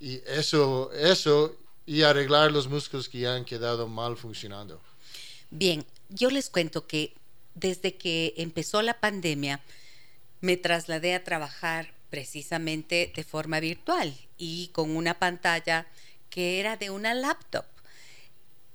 Y 0.00 0.20
eso, 0.26 0.90
eso, 0.92 1.56
y 1.86 2.02
arreglar 2.02 2.50
los 2.50 2.66
músculos 2.66 3.08
que 3.08 3.20
ya 3.20 3.34
han 3.36 3.44
quedado 3.44 3.86
mal 3.86 4.16
funcionando. 4.16 4.80
Bien, 5.50 5.86
yo 6.08 6.30
les 6.30 6.50
cuento 6.50 6.86
que 6.88 7.14
desde 7.54 7.94
que 7.94 8.34
empezó 8.36 8.82
la 8.82 8.98
pandemia, 8.98 9.60
me 10.40 10.56
trasladé 10.56 11.14
a 11.14 11.24
trabajar 11.24 11.92
precisamente 12.10 13.12
de 13.14 13.24
forma 13.24 13.60
virtual 13.60 14.14
y 14.38 14.68
con 14.68 14.96
una 14.96 15.18
pantalla 15.18 15.86
que 16.38 16.60
era 16.60 16.76
de 16.76 16.90
una 16.90 17.14
laptop. 17.14 17.64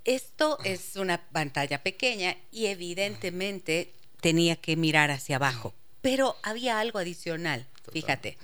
Esto 0.04 0.60
es 0.66 0.98
una 0.98 1.26
pantalla 1.30 1.82
pequeña 1.82 2.36
y 2.52 2.66
evidentemente 2.66 3.94
tenía 4.20 4.58
que 4.58 4.76
mirar 4.76 5.12
hacia 5.12 5.38
abajo, 5.38 5.74
pero 6.02 6.36
había 6.44 6.82
algo 6.82 7.00
adicional, 7.00 7.66
fíjate, 7.94 8.38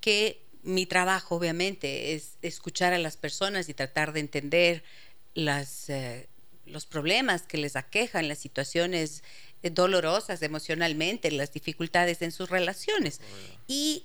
que 0.00 0.42
mi 0.64 0.84
trabajo 0.84 1.36
obviamente 1.36 2.14
es 2.14 2.38
escuchar 2.42 2.92
a 2.92 2.98
las 2.98 3.16
personas 3.16 3.68
y 3.68 3.74
tratar 3.74 4.12
de 4.12 4.18
entender 4.18 4.82
las, 5.34 5.88
eh, 5.88 6.26
los 6.64 6.86
problemas 6.86 7.42
que 7.42 7.58
les 7.58 7.76
aquejan, 7.76 8.26
las 8.26 8.38
situaciones 8.38 9.22
eh, 9.62 9.70
dolorosas 9.70 10.42
emocionalmente, 10.42 11.30
las 11.30 11.52
dificultades 11.52 12.20
en 12.20 12.32
sus 12.32 12.50
relaciones. 12.50 13.20
Y 13.68 14.02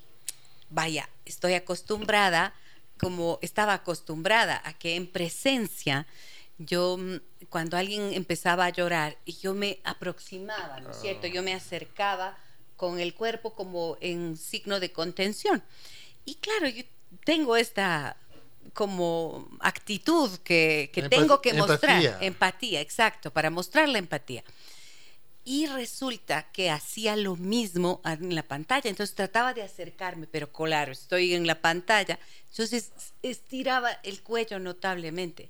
vaya, 0.69 1.09
estoy 1.25 1.55
acostumbrada 1.55 2.53
como 3.01 3.39
estaba 3.41 3.73
acostumbrada 3.73 4.61
a 4.63 4.73
que 4.73 4.95
en 4.95 5.07
presencia 5.07 6.05
yo 6.59 6.97
mm, 6.97 7.47
cuando 7.49 7.75
alguien 7.75 8.13
empezaba 8.13 8.65
a 8.65 8.69
llorar 8.69 9.17
y 9.25 9.33
yo 9.37 9.53
me 9.53 9.79
aproximaba, 9.83 10.79
¿no 10.79 10.91
es 10.91 10.97
cierto? 10.97 11.25
Yo 11.25 11.41
me 11.41 11.53
acercaba 11.53 12.37
con 12.77 12.99
el 12.99 13.15
cuerpo 13.15 13.53
como 13.55 13.97
en 14.01 14.37
signo 14.37 14.79
de 14.79 14.91
contención. 14.91 15.63
Y 16.25 16.35
claro, 16.35 16.67
yo 16.67 16.83
tengo 17.25 17.57
esta 17.57 18.15
como 18.73 19.49
actitud 19.59 20.37
que, 20.43 20.91
tengo 21.09 21.41
que 21.41 21.53
mostrar, 21.53 22.19
empatía, 22.21 22.79
exacto, 22.79 23.31
para 23.31 23.49
mostrar 23.49 23.89
la 23.89 23.97
empatía. 23.97 24.43
Y 25.43 25.65
resulta 25.65 26.51
que 26.51 26.69
hacía 26.69 27.15
lo 27.15 27.35
mismo 27.35 28.01
en 28.05 28.35
la 28.35 28.43
pantalla, 28.43 28.89
entonces 28.89 29.15
trataba 29.15 29.53
de 29.53 29.63
acercarme, 29.63 30.27
pero 30.27 30.51
claro, 30.51 30.91
estoy 30.91 31.33
en 31.33 31.47
la 31.47 31.61
pantalla, 31.61 32.19
entonces 32.49 32.91
estiraba 33.23 33.91
el 34.03 34.21
cuello 34.21 34.59
notablemente. 34.59 35.49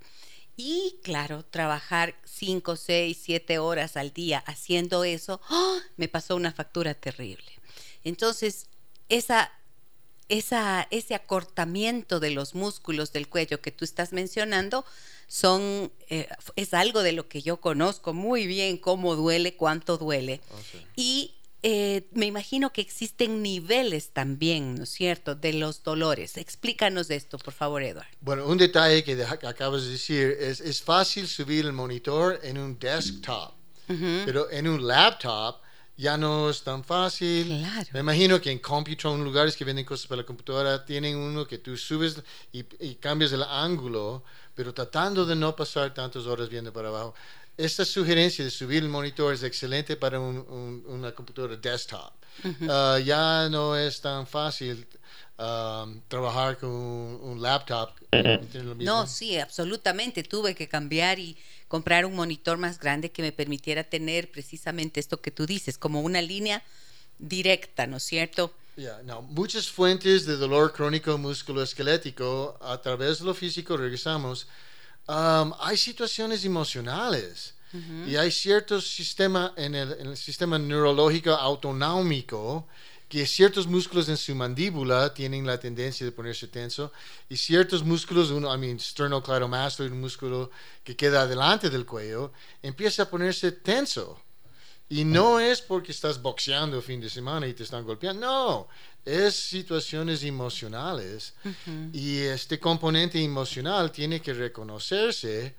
Y 0.55 0.99
claro, 1.03 1.43
trabajar 1.43 2.15
5, 2.23 2.75
6, 2.75 3.17
7 3.21 3.59
horas 3.59 3.97
al 3.97 4.13
día 4.13 4.39
haciendo 4.45 5.03
eso, 5.03 5.41
¡ah! 5.49 5.79
me 5.97 6.07
pasó 6.07 6.35
una 6.35 6.51
factura 6.51 6.93
terrible. 6.93 7.51
Entonces, 8.03 8.67
esa, 9.09 9.51
esa, 10.31 10.87
ese 10.91 11.13
acortamiento 11.13 12.21
de 12.21 12.31
los 12.31 12.55
músculos 12.55 13.11
del 13.11 13.27
cuello 13.27 13.59
que 13.59 13.71
tú 13.71 13.83
estás 13.83 14.13
mencionando, 14.13 14.85
son, 15.27 15.91
eh, 16.09 16.29
es 16.55 16.73
algo 16.73 17.03
de 17.03 17.11
lo 17.11 17.27
que 17.27 17.41
yo 17.41 17.57
conozco 17.57 18.13
muy 18.13 18.47
bien, 18.47 18.77
cómo 18.77 19.17
duele, 19.17 19.55
cuánto 19.55 19.97
duele. 19.97 20.39
Ah, 20.49 20.77
y 20.95 21.35
eh, 21.63 22.07
me 22.13 22.27
imagino 22.27 22.71
que 22.71 22.79
existen 22.79 23.43
niveles 23.43 24.11
también, 24.11 24.75
¿no 24.75 24.83
es 24.83 24.89
cierto?, 24.89 25.35
de 25.35 25.51
los 25.51 25.83
dolores. 25.83 26.37
Explícanos 26.37 27.09
esto, 27.09 27.37
por 27.37 27.53
favor, 27.53 27.83
Eduardo. 27.83 28.09
Bueno, 28.21 28.47
un 28.47 28.57
detalle 28.57 29.03
que, 29.03 29.21
acabas 29.23 29.83
de 29.83 29.89
decir 29.89 30.37
es, 30.39 30.61
es 30.61 30.81
fácil 30.81 31.27
subir 31.27 31.65
el 31.65 31.73
monitor 31.73 32.39
en 32.41 32.57
un 32.57 32.79
desktop, 32.79 33.51
pero 34.25 34.49
en 34.49 34.69
un 34.69 34.87
laptop 34.87 35.59
ya 36.01 36.17
no 36.17 36.49
es 36.49 36.63
tan 36.63 36.83
fácil. 36.83 37.47
Claro. 37.47 37.87
Me 37.93 37.99
imagino 38.01 38.41
que 38.41 38.51
en 38.51 38.59
Computron, 38.59 39.23
lugares 39.23 39.55
que 39.55 39.63
venden 39.63 39.85
cosas 39.85 40.07
para 40.07 40.21
la 40.21 40.25
computadora, 40.25 40.83
tienen 40.83 41.15
uno 41.15 41.47
que 41.47 41.59
tú 41.59 41.77
subes 41.77 42.21
y, 42.51 42.65
y 42.79 42.95
cambias 42.95 43.31
el 43.31 43.43
ángulo 43.43 44.23
pero 44.55 44.73
tratando 44.73 45.25
de 45.25 45.35
no 45.35 45.55
pasar 45.55 45.93
tantas 45.93 46.25
horas 46.25 46.49
viendo 46.49 46.71
para 46.71 46.89
abajo. 46.89 47.13
Esta 47.57 47.85
sugerencia 47.85 48.43
de 48.43 48.51
subir 48.51 48.83
el 48.83 48.89
monitor 48.89 49.33
es 49.33 49.43
excelente 49.43 49.95
para 49.95 50.19
una 50.19 51.11
computadora 51.13 51.55
desktop. 51.55 52.11
Ah, 52.69 52.97
ya 53.03 53.49
no 53.49 53.75
es 53.75 53.99
tan 53.99 54.25
fácil 54.25 54.87
um, 55.37 56.01
trabajar 56.07 56.57
con 56.57 56.69
un, 56.69 57.41
laptop. 57.41 57.91
No, 58.79 59.05
sí, 59.05 59.37
absolutamente. 59.37 60.23
Tuve 60.23 60.55
que 60.55 60.67
cambiar 60.67 61.19
y 61.19 61.37
comprar 61.71 62.05
un 62.05 62.17
monitor 62.17 62.57
más 62.57 62.77
grande 62.79 63.13
que 63.13 63.21
me 63.21 63.31
permitiera 63.31 63.85
tener 63.85 64.29
precisamente 64.29 64.99
esto 64.99 65.21
que 65.21 65.31
tú 65.31 65.45
dices, 65.45 65.77
como 65.77 66.01
una 66.01 66.21
línea 66.21 66.61
directa, 67.17 67.87
¿no 67.87 67.95
es 67.95 68.03
cierto? 68.03 68.53
no. 69.05 69.21
Muchas 69.21 69.69
fuentes 69.69 70.25
de 70.25 70.35
dolor 70.35 70.73
crónico 70.73 71.17
musculoesquelético, 71.17 72.57
a 72.59 72.81
través 72.81 73.19
de 73.19 73.25
lo 73.25 73.33
físico, 73.33 73.77
regresamos, 73.77 74.49
um, 75.07 75.53
hay 75.61 75.77
situaciones 75.77 76.43
emocionales. 76.43 77.55
Y 78.05 78.17
hay 78.17 78.31
en 79.55 79.75
el, 79.75 79.93
en 79.93 80.07
el 80.07 80.17
sistema 80.17 80.59
neurológico 80.59 81.31
autonómico 81.31 82.67
que 83.11 83.25
ciertos 83.25 83.67
músculos 83.67 84.07
en 84.07 84.15
su 84.15 84.33
mandíbula 84.33 85.13
tienen 85.13 85.45
la 85.45 85.59
tendencia 85.59 86.05
de 86.05 86.13
ponerse 86.13 86.47
tenso 86.47 86.93
y 87.27 87.35
ciertos 87.35 87.83
músculos, 87.83 88.31
uno, 88.31 88.55
I 88.55 88.57
mean, 88.57 88.79
sternocleidomastoid, 88.79 89.91
un 89.91 89.99
músculo 89.99 90.49
que 90.81 90.95
queda 90.95 91.27
delante 91.27 91.69
del 91.69 91.85
cuello, 91.85 92.31
empieza 92.61 93.03
a 93.03 93.09
ponerse 93.09 93.51
tenso. 93.51 94.17
Y 94.87 95.03
no 95.03 95.41
es 95.41 95.59
porque 95.59 95.91
estás 95.91 96.21
boxeando 96.21 96.81
fin 96.81 97.01
de 97.01 97.09
semana 97.09 97.47
y 97.47 97.53
te 97.53 97.63
están 97.63 97.83
golpeando, 97.83 98.25
no, 98.25 98.67
es 99.03 99.35
situaciones 99.35 100.23
emocionales 100.23 101.33
y 101.91 102.19
este 102.19 102.59
componente 102.59 103.21
emocional 103.21 103.91
tiene 103.91 104.21
que 104.21 104.33
reconocerse 104.33 105.53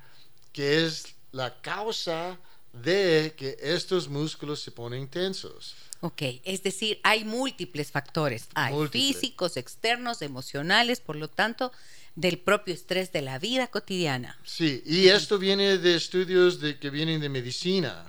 que 0.55 0.87
es 0.87 1.15
la 1.33 1.61
causa 1.61 2.39
de 2.73 3.35
que 3.37 3.57
estos 3.61 4.09
músculos 4.09 4.61
se 4.61 4.71
ponen 4.71 5.09
tensos. 5.09 5.75
Ok, 6.01 6.23
es 6.45 6.63
decir, 6.63 6.99
hay 7.05 7.25
múltiples 7.25 7.93
factores. 7.93 8.49
Hay 8.55 8.75
físicos, 8.89 9.57
externos, 9.57 10.21
emocionales, 10.21 11.01
por 11.01 11.15
lo 11.15 11.29
tanto, 11.29 11.71
del 12.17 12.39
propio 12.39 12.75
estrés 12.75 13.13
de 13.13 13.23
la 13.23 13.39
vida 13.39 13.69
cotidiana. 13.69 14.37
Sí, 14.45 14.83
y 14.85 15.09
esto 15.09 15.39
viene 15.39 15.79
de 15.79 15.95
estudios 15.95 16.61
de, 16.61 16.79
que 16.79 16.91
vienen 16.91 17.21
de 17.21 17.29
medicina 17.29 18.05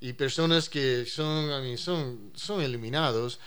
y 0.00 0.12
personas 0.12 0.68
que 0.68 1.04
son, 1.06 1.76
son, 1.76 2.30
son 2.34 2.62
eliminados 2.62 3.40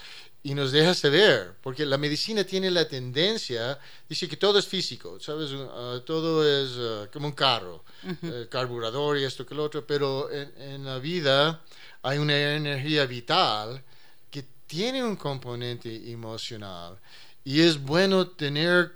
y 0.43 0.53
nos 0.53 0.71
deja 0.71 0.93
saber, 0.93 1.55
porque 1.61 1.85
la 1.85 1.97
medicina 1.97 2.43
tiene 2.43 2.71
la 2.71 2.87
tendencia, 2.87 3.79
dice 4.07 4.27
que 4.27 4.37
todo 4.37 4.59
es 4.59 4.67
físico, 4.67 5.19
¿sabes? 5.19 5.51
Uh, 5.51 5.99
todo 6.05 6.45
es 6.47 6.71
uh, 6.77 7.09
como 7.11 7.27
un 7.27 7.33
carro, 7.33 7.83
uh 8.03 8.47
carburador 8.49 9.17
y 9.17 9.23
esto 9.23 9.45
que 9.45 9.55
lo 9.55 9.63
otro, 9.63 9.85
pero 9.85 10.31
en, 10.31 10.53
en 10.61 10.85
la 10.85 10.99
vida 10.99 11.61
hay 12.01 12.17
una 12.17 12.55
energía 12.55 13.05
vital 13.05 13.83
que 14.31 14.45
tiene 14.67 15.03
un 15.03 15.15
componente 15.15 16.11
emocional 16.11 16.97
y 17.43 17.61
es 17.61 17.81
bueno 17.81 18.27
tener 18.27 18.93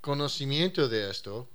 conocimiento 0.00 0.88
de 0.88 1.10
esto 1.10 1.48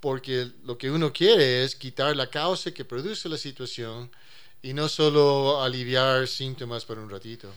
porque 0.00 0.50
lo 0.64 0.76
que 0.76 0.90
uno 0.90 1.12
quiere 1.12 1.64
es 1.64 1.74
quitar 1.74 2.14
la 2.14 2.28
causa 2.28 2.70
que 2.72 2.84
produce 2.84 3.26
la 3.28 3.38
situación 3.38 4.10
y 4.62 4.72
no 4.74 4.86
solo 4.88 5.62
aliviar 5.62 6.28
síntomas 6.28 6.84
por 6.84 6.98
un 6.98 7.08
ratito. 7.08 7.50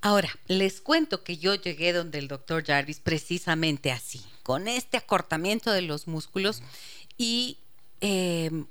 Ahora, 0.00 0.30
les 0.46 0.80
cuento 0.80 1.24
que 1.24 1.38
yo 1.38 1.54
llegué 1.54 1.92
donde 1.92 2.18
el 2.18 2.28
doctor 2.28 2.64
Jarvis 2.64 3.00
precisamente 3.00 3.90
así, 3.90 4.22
con 4.42 4.68
este 4.68 4.96
acortamiento 4.96 5.72
de 5.72 5.82
los 5.82 6.06
músculos 6.06 6.62
y 7.16 7.58
eh, 8.00 8.64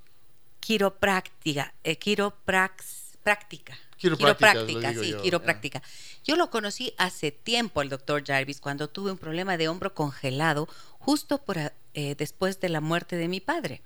quiropráctica, 0.61 1.73
eh, 1.83 1.97
quiropráctica. 1.97 3.77
Quiropráctica, 3.97 4.93
sí, 4.93 5.11
yo, 5.11 5.21
quiropráctica. 5.21 5.81
Yo 6.23 6.35
lo 6.35 6.49
conocí 6.49 6.93
hace 6.97 7.31
tiempo 7.31 7.81
el 7.81 7.89
doctor 7.89 8.23
Jarvis 8.25 8.61
cuando 8.61 8.87
tuve 8.87 9.11
un 9.11 9.17
problema 9.17 9.57
de 9.57 9.67
hombro 9.67 9.93
congelado 9.93 10.67
justo 10.99 11.39
por, 11.39 11.57
eh, 11.93 12.15
después 12.15 12.59
de 12.59 12.69
la 12.69 12.79
muerte 12.79 13.15
de 13.15 13.27
mi 13.27 13.41
padre. 13.41 13.81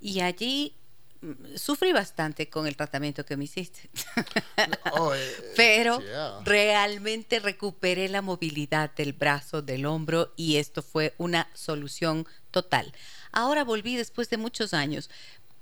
Y 0.00 0.20
allí 0.20 0.74
sufrí 1.56 1.92
bastante 1.92 2.48
con 2.48 2.66
el 2.66 2.76
tratamiento 2.76 3.24
que 3.24 3.36
me 3.36 3.44
hiciste. 3.44 3.90
Oh, 4.92 5.14
eh, 5.14 5.52
Pero 5.56 6.02
realmente 6.44 7.38
recuperé 7.38 8.08
la 8.08 8.22
movilidad 8.22 8.90
del 8.94 9.12
brazo, 9.12 9.62
del 9.62 9.86
hombro 9.86 10.32
y 10.36 10.56
esto 10.56 10.82
fue 10.82 11.14
una 11.18 11.48
solución 11.54 12.26
total. 12.50 12.92
Ahora 13.32 13.64
volví 13.64 13.96
después 13.96 14.28
de 14.30 14.36
muchos 14.36 14.74
años, 14.74 15.08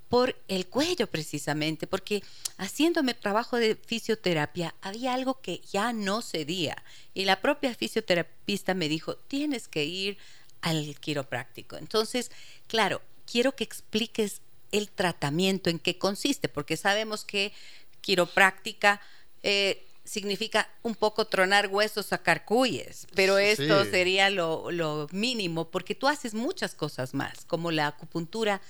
por 0.08 0.36
el 0.48 0.66
cuello 0.66 1.06
precisamente, 1.06 1.86
porque 1.86 2.22
haciéndome 2.56 3.14
trabajo 3.14 3.56
de 3.56 3.76
fisioterapia 3.76 4.74
había 4.80 5.14
algo 5.14 5.40
que 5.40 5.60
ya 5.70 5.92
no 5.92 6.22
cedía 6.22 6.82
y 7.14 7.26
la 7.26 7.40
propia 7.40 7.74
fisioterapista 7.74 8.74
me 8.74 8.88
dijo, 8.88 9.16
tienes 9.16 9.68
que 9.68 9.84
ir 9.84 10.18
al 10.62 10.96
quiropráctico. 10.98 11.76
Entonces, 11.76 12.30
claro, 12.66 13.02
quiero 13.30 13.54
que 13.54 13.64
expliques 13.64 14.40
el 14.72 14.90
tratamiento, 14.90 15.70
en 15.70 15.78
qué 15.78 15.98
consiste, 15.98 16.48
porque 16.48 16.76
sabemos 16.76 17.24
que 17.24 17.52
quiropráctica 18.00 19.00
eh, 19.42 19.86
significa 20.04 20.68
un 20.82 20.94
poco 20.94 21.26
tronar 21.26 21.68
huesos, 21.68 22.06
sacar 22.06 22.44
cuyes, 22.44 23.06
pero 23.14 23.38
esto 23.38 23.84
sería 23.84 24.30
lo, 24.30 24.70
lo 24.70 25.06
mínimo, 25.12 25.70
porque 25.70 25.94
tú 25.94 26.08
haces 26.08 26.34
muchas 26.34 26.74
cosas 26.74 27.14
más, 27.14 27.44
como 27.44 27.70
la 27.70 27.86
acupuntura 27.86 28.60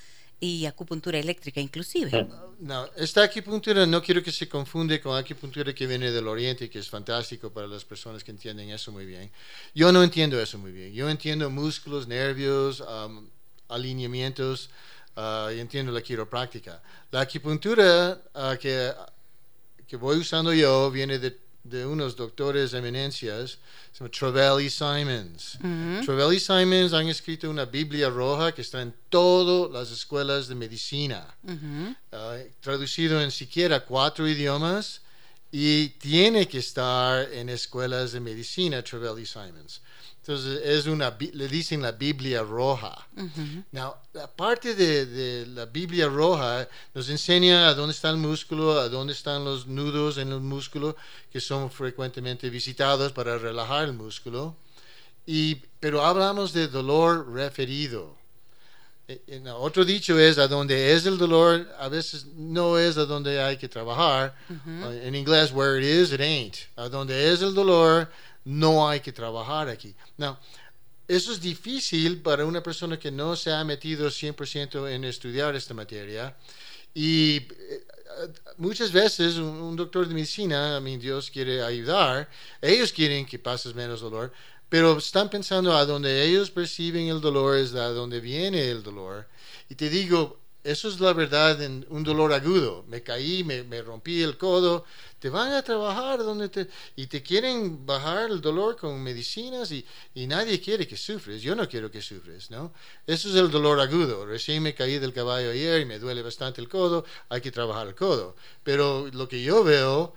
y 0.41 0.67
acupuntura 0.67 1.19
eléctrica 1.19 1.61
inclusive. 1.61 2.29
No, 2.61 2.87
esta 2.97 3.25
acupuntura 3.25 3.87
no 3.87 4.03
quiero 4.03 4.23
que 4.23 4.31
se 4.31 4.49
confunde 4.49 5.01
con 5.01 5.17
acupuntura 5.17 5.75
que 5.75 5.87
viene 5.87 6.11
del 6.11 6.29
oriente, 6.29 6.71
que 6.71 6.79
es 6.79 6.89
fantástico 6.89 7.53
para 7.53 7.67
las 7.67 7.85
personas 7.85 8.23
que 8.23 8.31
entienden 8.31 8.71
eso 8.71 8.93
muy 8.93 9.07
bien. 9.07 9.31
Yo 9.75 9.91
no 9.93 10.03
entiendo 10.03 10.41
eso 10.41 10.59
muy 10.59 10.73
bien. 10.73 10.93
Yo 10.93 11.09
entiendo 11.09 11.51
músculos, 11.51 12.07
nervios, 12.07 12.85
alineamientos 13.69 14.71
uh, 15.19 15.51
y 15.51 15.61
entiendo 15.61 15.93
la 15.93 16.01
quiropráctica. 16.01 16.81
La 17.11 17.23
acupuntura 17.23 18.19
uh, 18.35 18.57
que, 18.59 18.93
que 19.87 19.97
voy 19.97 20.19
usando 20.19 20.53
yo 20.53 20.91
viene 20.91 21.19
de 21.19 21.49
de 21.69 21.85
unos 21.85 22.17
doctores 22.17 22.73
eminencias, 22.73 23.59
se 23.93 24.05
llama 24.05 24.59
Simons. 24.71 25.59
Uh 25.63 26.33
y 26.33 26.41
Simons 26.41 26.93
han 26.93 27.09
escrito 27.09 27.51
una 27.51 27.65
Biblia 27.65 28.09
roja 28.09 28.53
que 28.53 28.63
está 28.63 28.81
en 28.81 28.95
todas 29.09 29.71
las 29.71 29.91
escuelas 29.91 30.49
de 30.49 30.55
medicina, 30.55 31.27
ah, 32.13 32.39
traducido 32.61 33.21
en 33.21 33.31
siquiera 33.31 33.81
cuatro 33.81 34.27
idiomas 34.27 35.03
y 35.51 35.89
tiene 36.01 36.47
que 36.47 36.59
estar 36.59 37.31
en 37.33 37.49
escuelas 37.49 38.13
de 38.13 38.21
medicina, 38.21 38.83
Travell 38.83 39.19
y 39.19 39.27
Simons. 39.27 39.81
Entonces, 40.29 40.61
es 40.63 40.87
una, 40.87 41.17
le 41.33 41.49
dicen 41.49 41.81
la 41.81 41.93
Biblia 41.93 42.43
roja. 42.43 43.09
Now, 43.73 43.95
aparte 44.23 44.75
de, 44.75 45.07
de, 45.07 45.47
la 45.47 45.65
Biblia 45.65 46.07
roja, 46.07 46.69
nos 46.93 47.09
enseña 47.09 47.67
a 47.67 47.75
dónde 47.75 47.95
está 47.95 48.11
el 48.11 48.19
músculo, 48.19 48.79
a 48.79 48.91
dónde 48.91 49.15
están 49.15 49.43
los 49.43 49.67
nudos 49.67 50.19
en 50.19 50.31
el 50.31 50.41
músculo, 50.41 50.97
que 51.33 51.41
son 51.41 51.71
frecuentemente 51.71 52.51
visitados 52.51 53.11
para 53.11 53.39
relajar 53.39 53.85
el 53.85 53.95
músculo. 53.95 54.55
Y, 55.25 55.55
pero 55.81 56.05
hablamos 56.05 56.53
de 56.53 56.69
dolor 56.69 57.33
referido. 57.33 58.15
E, 59.09 59.43
otro 59.57 59.83
dicho 59.87 60.19
es, 60.19 60.37
a 60.37 60.47
donde 60.47 60.93
es 60.93 61.07
el 61.07 61.17
dolor, 61.17 61.67
a 61.79 61.89
veces 61.89 62.27
no 62.37 62.77
es 62.79 62.99
a 62.99 63.07
donde 63.07 63.41
hay 63.41 63.57
que 63.57 63.67
trabajar. 63.67 64.35
En 65.03 65.15
inglés, 65.15 65.51
where 65.53 65.79
it 65.79 65.85
is, 65.85 66.13
it 66.13 66.21
ain't. 66.21 66.57
A 66.77 66.91
donde 66.91 67.33
es 67.33 67.41
el 67.41 67.55
dolor, 67.55 68.11
no 68.45 68.89
hay 68.89 69.01
que 69.01 69.13
trabajar 69.13 69.69
aquí. 69.69 69.95
No, 70.17 70.39
eso 71.07 71.33
es 71.33 71.41
difícil 71.41 72.21
para 72.21 72.45
una 72.45 72.63
persona 72.63 72.99
que 72.99 73.11
no 73.11 73.35
se 73.35 73.51
ha 73.51 73.65
metido 73.65 74.09
100% 74.09 74.91
en 74.91 75.05
estudiar 75.05 75.57
esta 75.57 75.73
materia. 75.75 76.37
Y 76.93 77.37
eh, 77.37 77.87
muchas 78.59 78.93
veces 78.93 79.37
un, 79.37 79.75
doctor 79.77 80.07
de 80.07 80.15
medicina, 80.15 80.77
a 80.77 80.81
mí 80.81 80.99
Dios 80.99 81.31
quiere 81.31 81.63
ayudar, 81.63 82.29
ellos 82.61 82.93
quieren 82.93 83.25
que 83.25 83.39
pases 83.39 83.75
menos 83.75 84.01
dolor, 84.01 84.33
pero 84.69 84.99
están 84.99 85.31
pensando 85.31 85.75
a 85.75 85.87
donde 85.87 86.25
ellos 86.25 86.51
perciben 86.51 87.09
el 87.09 87.21
dolor 87.21 87.57
es 87.57 87.75
a 87.75 87.89
donde 87.89 88.21
viene 88.21 88.71
el 88.71 88.83
dolor. 88.83 89.27
Y 89.71 89.75
te 89.77 89.89
digo, 89.89 90.39
eso 90.71 90.89
es 90.89 91.01
la 91.01 91.15
verdad 91.15 91.61
en 91.63 91.87
un 91.89 92.05
dolor 92.05 92.33
agudo. 92.33 92.85
Me 92.89 93.03
caí, 93.03 93.43
me, 93.43 93.63
me 93.63 93.81
rompí 93.81 94.23
el 94.23 94.37
codo, 94.37 94.85
te 95.19 95.31
van 95.31 95.53
a 95.53 95.63
trabajar 95.63 96.19
donde 96.19 96.49
te, 96.51 96.69
y 96.95 97.07
te 97.07 97.23
quieren 97.23 97.87
bajar 97.87 98.31
el 98.31 98.41
dolor 98.41 98.77
con 98.77 99.03
medicinas 99.03 99.73
y, 99.73 99.85
y, 100.15 100.27
nadie 100.27 100.61
quiere 100.61 100.87
que 100.87 100.97
sufres. 100.97 101.41
Yo 101.41 101.55
no 101.55 101.69
quiero 101.69 101.91
que 101.91 102.03
sufres, 102.03 102.51
¿no? 102.51 102.73
Eso 103.07 103.31
es 103.31 103.35
el 103.37 103.51
dolor 103.51 103.81
agudo. 103.81 104.27
Recién 104.27 104.63
me 104.63 104.75
caí 104.75 104.99
del 104.99 105.15
caballo 105.15 105.51
ayer 105.51 105.81
y 105.81 105.87
me 105.87 105.99
duele 105.99 106.23
bastante 106.23 106.61
el 106.61 106.69
codo, 106.69 107.05
hay 107.31 107.41
que 107.41 107.51
trabajar 107.51 107.89
el 107.89 107.95
codo. 107.95 108.37
Pero 108.63 109.09
lo 109.13 109.27
que 109.27 109.43
yo 109.43 109.65
veo 109.65 110.15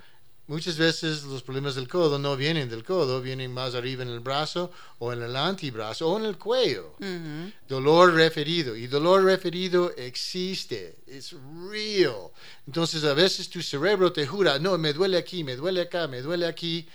Muchas 0.52 0.78
veces 0.78 1.24
los 1.24 1.44
problemas 1.44 1.76
del 1.76 1.88
codo 1.88 2.20
no 2.20 2.36
vienen 2.36 2.68
del 2.68 2.84
codo, 2.84 3.22
vienen 3.22 3.54
más 3.54 3.74
arriba 3.74 4.04
en 4.04 4.10
el 4.10 4.20
brazo 4.20 4.70
o 5.00 5.14
en 5.14 5.24
el 5.24 5.34
antebrazo 5.34 6.10
o 6.10 6.20
en 6.20 6.26
el 6.26 6.38
cuello. 6.38 6.94
Dolor 7.70 8.14
referido. 8.16 8.76
Y 8.76 8.88
dolor 8.88 9.24
referido 9.24 9.96
existe, 9.96 10.98
es 11.08 11.34
real. 11.70 12.32
Entonces 12.68 13.06
a 13.06 13.14
veces 13.14 13.50
tu 13.50 13.62
cerebro 13.62 14.12
te 14.12 14.28
jura, 14.28 14.60
no, 14.60 14.78
me 14.78 14.92
duele 14.92 15.18
aquí, 15.18 15.42
me 15.46 15.56
duele 15.56 15.80
acá, 15.80 16.10
me 16.10 16.22
duele 16.22 16.46
aquí. 16.46 16.86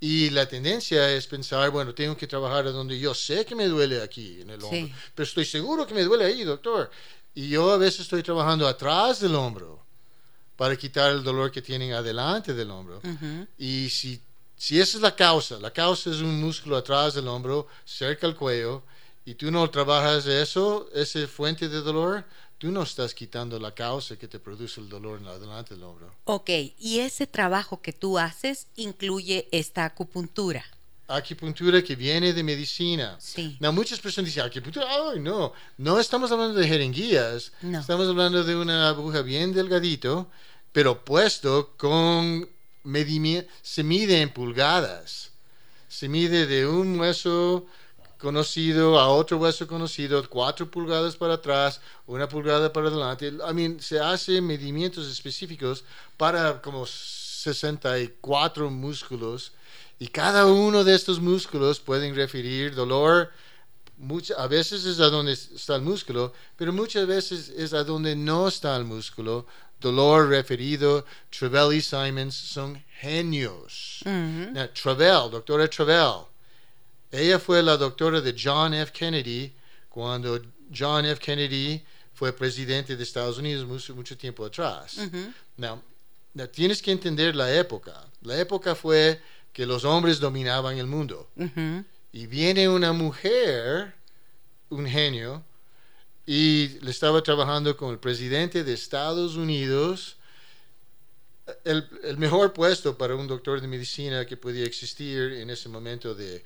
Y 0.00 0.30
la 0.30 0.48
tendencia 0.48 1.08
es 1.14 1.28
pensar, 1.28 1.70
bueno, 1.70 1.94
tengo 1.94 2.16
que 2.16 2.26
trabajar 2.26 2.64
donde 2.72 2.98
yo 2.98 3.14
sé 3.14 3.46
que 3.46 3.54
me 3.54 3.68
duele 3.68 4.02
aquí, 4.02 4.40
en 4.40 4.50
el 4.50 4.60
hombro, 4.60 4.96
pero 5.14 5.24
estoy 5.24 5.44
seguro 5.44 5.86
que 5.86 5.94
me 5.94 6.02
duele 6.02 6.24
ahí, 6.24 6.42
doctor. 6.42 6.90
Y 7.32 7.48
yo 7.48 7.70
a 7.70 7.76
veces 7.76 8.00
estoy 8.00 8.24
trabajando 8.24 8.66
atrás 8.66 9.20
del 9.20 9.36
hombro 9.36 9.86
para 10.58 10.76
quitar 10.76 11.12
el 11.12 11.22
dolor 11.22 11.52
que 11.52 11.62
tienen 11.62 11.92
adelante 11.92 12.52
del 12.52 12.68
hombro. 12.72 13.00
Y 13.56 13.88
si, 13.88 14.20
si 14.56 14.80
esa 14.80 14.96
es 14.98 15.02
la 15.02 15.14
causa, 15.14 15.56
la 15.60 15.70
causa 15.72 16.10
es 16.10 16.16
un 16.16 16.40
músculo 16.40 16.76
atrás 16.76 17.14
del 17.14 17.28
hombro, 17.28 17.68
cerca 17.84 18.26
del 18.26 18.34
cuello, 18.34 18.82
y 19.24 19.34
tú 19.34 19.52
no 19.52 19.70
trabajas 19.70 20.26
eso, 20.26 20.88
esa 20.92 21.26
fuente 21.28 21.68
de 21.68 21.80
dolor, 21.80 22.24
tú 22.58 22.72
no 22.72 22.82
estás 22.82 23.14
quitando 23.14 23.56
la 23.60 23.72
causa 23.72 24.16
que 24.16 24.26
te 24.26 24.40
produce 24.40 24.80
el 24.80 24.88
dolor 24.88 25.20
en 25.20 25.28
adelante 25.28 25.74
del 25.74 25.84
hombro. 25.84 26.12
Ok, 26.24 26.50
y 26.80 26.98
ese 26.98 27.28
trabajo 27.28 27.80
que 27.80 27.92
tú 27.92 28.18
haces 28.18 28.66
incluye 28.74 29.46
esta 29.52 29.84
acupuntura. 29.84 30.64
Acupuntura 31.06 31.82
que 31.82 31.94
viene 31.96 32.32
de 32.34 32.42
medicina. 32.42 33.16
Sí. 33.20 33.56
No, 33.60 33.72
muchas 33.72 33.98
personas 34.00 34.26
dicen 34.30 34.44
acupuntura, 34.44 34.86
ay 34.90 35.20
no, 35.20 35.52
no 35.78 35.98
estamos 36.00 36.30
hablando 36.32 36.58
de 36.58 36.66
jeringuillas, 36.68 37.52
No. 37.62 37.78
estamos 37.80 38.08
hablando 38.08 38.42
de 38.44 38.56
una 38.56 38.88
aguja 38.88 39.22
bien 39.22 39.52
delgadito, 39.54 40.28
pero 40.72 41.04
puesto 41.04 41.74
con 41.76 42.48
se 43.62 43.82
mide 43.82 44.22
en 44.22 44.30
pulgadas, 44.30 45.30
se 45.88 46.08
mide 46.08 46.46
de 46.46 46.66
un 46.66 46.98
hueso 46.98 47.66
conocido 48.18 48.98
a 48.98 49.08
otro 49.08 49.38
hueso 49.38 49.66
conocido, 49.66 50.26
cuatro 50.28 50.70
pulgadas 50.70 51.14
para 51.16 51.34
atrás, 51.34 51.80
una 52.06 52.28
pulgada 52.28 52.72
para 52.72 52.88
adelante. 52.88 53.28
I 53.28 53.54
mean, 53.54 53.80
se 53.80 54.00
hace 54.00 54.40
medimientos 54.40 55.06
específicos 55.06 55.84
para 56.16 56.60
como 56.60 56.86
64 56.86 58.70
músculos 58.70 59.52
y 59.98 60.08
cada 60.08 60.46
uno 60.46 60.82
de 60.84 60.94
estos 60.94 61.20
músculos 61.20 61.80
pueden 61.80 62.14
referir 62.14 62.74
dolor. 62.74 63.30
Mucha- 63.98 64.34
a 64.34 64.46
veces 64.46 64.84
es 64.84 65.00
a 65.00 65.08
donde 65.10 65.32
está 65.32 65.76
el 65.76 65.82
músculo, 65.82 66.32
pero 66.56 66.72
muchas 66.72 67.06
veces 67.06 67.48
es 67.50 67.72
a 67.72 67.84
donde 67.84 68.14
no 68.16 68.48
está 68.48 68.76
el 68.76 68.84
músculo. 68.84 69.46
Dolor 69.80 70.28
referido, 70.28 71.04
Travell 71.30 71.72
y 71.76 71.80
Simons 71.80 72.34
son 72.34 72.82
genios. 73.00 74.00
Ujú. 74.04 74.50
Now, 74.52 74.68
Travell, 74.74 75.30
doctora 75.30 75.68
Travell, 75.68 76.26
ella 77.12 77.38
fue 77.38 77.62
la 77.62 77.76
doctora 77.76 78.20
de 78.20 78.34
John 78.36 78.74
F. 78.74 78.92
Kennedy 78.92 79.52
cuando 79.88 80.40
John 80.76 81.04
F. 81.06 81.20
Kennedy 81.20 81.82
fue 82.12 82.32
presidente 82.32 82.96
de 82.96 83.02
Estados 83.04 83.38
Unidos 83.38 83.66
mucho, 83.66 83.94
mucho 83.94 84.16
tiempo 84.16 84.44
atrás. 84.44 84.98
Ujú. 84.98 85.32
Now, 85.56 85.80
now, 86.34 86.48
tienes 86.48 86.82
que 86.82 86.90
entender 86.90 87.34
la 87.36 87.52
época. 87.54 88.04
La 88.22 88.36
época 88.36 88.74
fue 88.74 89.20
que 89.52 89.64
los 89.64 89.84
hombres 89.84 90.18
dominaban 90.18 90.76
el 90.76 90.86
mundo. 90.88 91.28
Ujú. 91.36 91.84
Y 92.12 92.26
viene 92.26 92.68
una 92.68 92.92
mujer, 92.92 93.94
un 94.70 94.86
genio, 94.86 95.44
y 96.26 96.78
le 96.80 96.90
estaba 96.90 97.22
trabajando 97.22 97.76
con 97.76 97.90
el 97.90 97.98
presidente 97.98 98.64
de 98.64 98.74
Estados 98.74 99.36
Unidos. 99.36 100.16
El, 101.64 101.88
el 102.04 102.18
mejor 102.18 102.52
puesto 102.52 102.96
para 102.98 103.14
un 103.14 103.26
doctor 103.26 103.60
de 103.60 103.66
medicina 103.68 104.26
que 104.26 104.36
podía 104.36 104.66
existir 104.66 105.32
en 105.32 105.48
ese 105.48 105.68
momento 105.68 106.14
de 106.14 106.44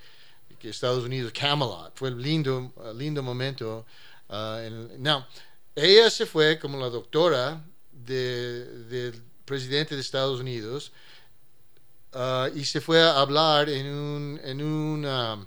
que 0.59 0.68
Estados 0.70 1.05
Unidos, 1.05 1.33
Camelot, 1.33 1.92
fue 1.96 2.12
un 2.12 2.22
lindo, 2.22 2.72
lindo 2.96 3.22
momento. 3.22 3.85
uh, 4.29 5.25
ella 5.75 6.11
se 6.11 6.27
fue 6.27 6.59
como 6.59 6.79
la 6.79 6.88
doctora 6.88 7.64
de- 7.90 8.66
del 8.85 9.22
presidente 9.44 9.96
de 9.96 10.01
Estados 10.01 10.38
Unidos 10.38 10.92
uh, 12.14 12.57
y 12.57 12.64
se 12.64 12.81
fue 12.81 13.03
a 13.03 13.18
hablar 13.18 13.68
en 13.68 13.87
un, 13.87 14.40
en 14.44 14.62
un 14.62 15.05
um, 15.05 15.46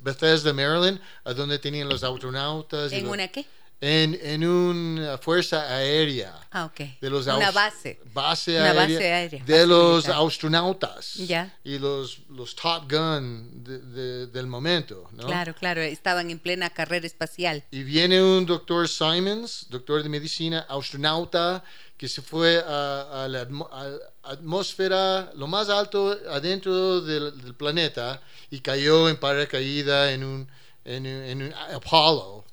Bethesda, 0.00 0.52
Maryland, 0.52 1.00
a 1.24 1.32
donde 1.34 1.58
tenían 1.58 1.88
los 1.88 2.02
astronautas. 2.02 2.92
y 2.92 2.96
¿En 2.96 3.04
los- 3.04 3.12
una 3.12 3.28
qué? 3.28 3.44
en, 3.78 4.18
en 4.22 4.42
una 4.48 5.18
fuerza 5.18 5.68
aérea. 5.76 6.32
Ah, 6.50 6.64
ok. 6.64 6.80
De 6.98 7.10
los 7.10 7.26
una 7.26 7.50
base. 7.50 8.00
base 8.14 8.52
Una 8.56 8.64
aérea, 8.70 8.82
base 8.82 9.12
aérea, 9.12 9.44
de 9.44 9.52
base 9.52 9.66
los 9.66 10.04
militar. 10.06 10.26
astronautas 10.26 11.14
Ya. 11.16 11.54
y 11.62 11.78
los, 11.78 12.20
los 12.30 12.56
Top 12.56 12.90
Gun 12.90 13.62
de- 13.62 13.78
de- 13.80 14.26
del 14.28 14.46
momento. 14.46 15.06
¿no? 15.12 15.26
Claro, 15.26 15.54
claro. 15.54 15.82
Estaban 15.82 16.30
en 16.30 16.38
plena 16.38 16.70
carrera 16.70 17.06
espacial. 17.06 17.64
Y 17.70 17.82
viene 17.82 18.22
un 18.22 18.46
doctor 18.46 18.88
Simons, 18.88 19.66
doctor 19.68 20.02
de 20.02 20.08
medicina, 20.08 20.64
astronauta, 20.70 21.62
que 21.96 22.08
se 22.08 22.22
fue 22.22 22.58
a, 22.58 23.24
a 23.24 23.28
la 23.28 23.42
a- 23.42 24.30
atmósfera, 24.32 25.32
lo 25.34 25.46
más 25.46 25.68
alto 25.68 26.16
adentro 26.30 27.00
del, 27.00 27.40
del 27.42 27.54
planeta, 27.54 28.20
y 28.50 28.60
cayó 28.60 29.08
en 29.08 29.16
paracaída 29.16 30.12
en 30.12 30.24
un, 30.24 30.48
en 30.84 31.06
en 31.06 31.42
un 31.42 31.54
Apollo, 31.54 32.44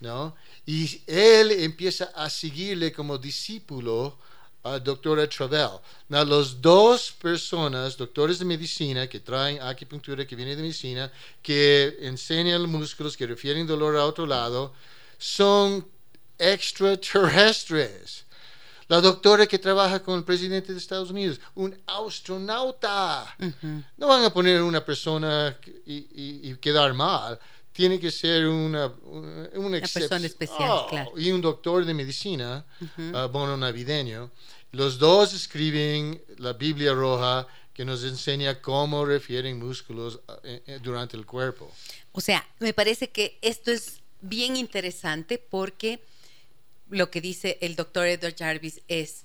¿no? 0.00 0.34
Y 0.66 1.00
él 1.06 1.50
empieza 1.52 2.12
a 2.14 2.28
seguirle 2.28 2.92
como 2.92 3.18
discípulo 3.18 4.16
a 4.62 4.78
doctora 4.78 5.26
Travell. 5.26 5.80
Now, 6.08 6.24
los 6.24 6.60
dos 6.60 7.12
personas, 7.12 7.96
doctores 7.96 8.38
de 8.38 8.44
medicina, 8.44 9.08
que 9.08 9.20
traen 9.20 9.60
acupuntura, 9.62 10.26
que 10.26 10.36
viene 10.36 10.54
de 10.54 10.62
medicina, 10.62 11.10
que 11.42 11.96
enseñan 12.00 12.68
músculos, 12.70 13.16
que 13.16 13.26
refieren 13.26 13.66
dolor 13.66 13.96
a 13.96 14.04
otro 14.04 14.26
lado, 14.26 14.74
son 15.18 15.86
extraterrestres. 16.38 18.24
La 18.90 19.00
doctora 19.00 19.46
que 19.46 19.58
trabaja 19.58 20.02
con 20.02 20.18
el 20.18 20.24
presidente 20.24 20.72
de 20.72 20.78
Estados 20.78 21.10
Unidos, 21.10 21.40
un 21.54 21.70
astronauta. 21.86 23.36
Ujú. 23.38 23.82
No 23.96 24.08
van 24.08 24.24
a 24.24 24.30
poner 24.32 24.60
una 24.62 24.84
persona 24.84 25.56
y, 25.86 25.94
y- 25.94 26.50
y 26.50 26.56
quedar 26.56 26.92
mal. 26.94 27.38
Tiene 27.72 28.00
que 28.00 28.10
ser 28.10 28.46
una, 28.46 28.86
una, 29.04 29.48
una 29.54 29.80
persona 29.80 30.26
especial, 30.26 30.70
Oh, 30.70 30.86
claro. 30.88 31.12
Y 31.16 31.30
un 31.30 31.40
doctor 31.40 31.84
de 31.84 31.94
medicina, 31.94 32.64
ah, 33.14 33.26
bono 33.32 33.56
navideño. 33.56 34.30
Los 34.72 34.98
dos 34.98 35.34
escriben 35.34 36.20
la 36.38 36.52
Biblia 36.54 36.92
roja 36.92 37.46
que 37.72 37.84
nos 37.84 38.02
enseña 38.02 38.60
cómo 38.60 39.04
refieren 39.04 39.58
músculos 39.60 40.18
ah, 40.28 40.36
eh, 40.42 40.62
eh, 40.66 40.78
durante 40.82 41.16
el 41.16 41.24
cuerpo. 41.26 41.70
O 42.12 42.20
sea, 42.20 42.44
me 42.58 42.72
parece 42.74 43.08
que 43.10 43.38
esto 43.40 43.70
es 43.70 44.00
bien 44.20 44.56
interesante 44.56 45.38
porque 45.38 46.02
lo 46.90 47.10
que 47.10 47.20
dice 47.20 47.58
el 47.60 47.76
doctor 47.76 48.06
Edward 48.06 48.36
Jarvis 48.36 48.82
es, 48.88 49.24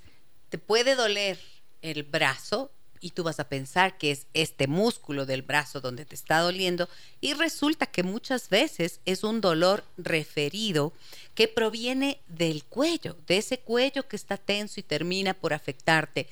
te 0.50 0.58
puede 0.58 0.96
doler 0.96 1.40
el 1.82 2.04
brazo 2.04 2.72
y 3.02 3.12
tú 3.12 3.24
vas 3.24 3.40
a 3.40 3.50
pensar 3.50 3.98
que 3.98 4.12
es 4.12 4.28
este 4.34 4.68
músculo 4.68 5.26
del 5.26 5.42
brazo 5.42 5.82
donde 5.82 6.06
te 6.06 6.16
está 6.16 6.40
doliendo 6.40 6.90
y 7.22 7.34
resulta 7.34 7.86
que 7.86 8.04
muchas 8.04 8.50
veces 8.50 9.00
es 9.06 9.24
un 9.24 9.42
dolor 9.42 9.84
referido 9.98 10.94
que 11.36 11.48
proviene 11.48 12.20
del 12.28 12.64
cuello, 12.64 13.18
de 13.28 13.38
ese 13.38 13.60
cuello 13.60 14.08
que 14.08 14.16
está 14.16 14.38
tenso 14.38 14.80
y 14.80 14.84
termina 14.84 15.34
por 15.34 15.54
afectarte. 15.54 16.28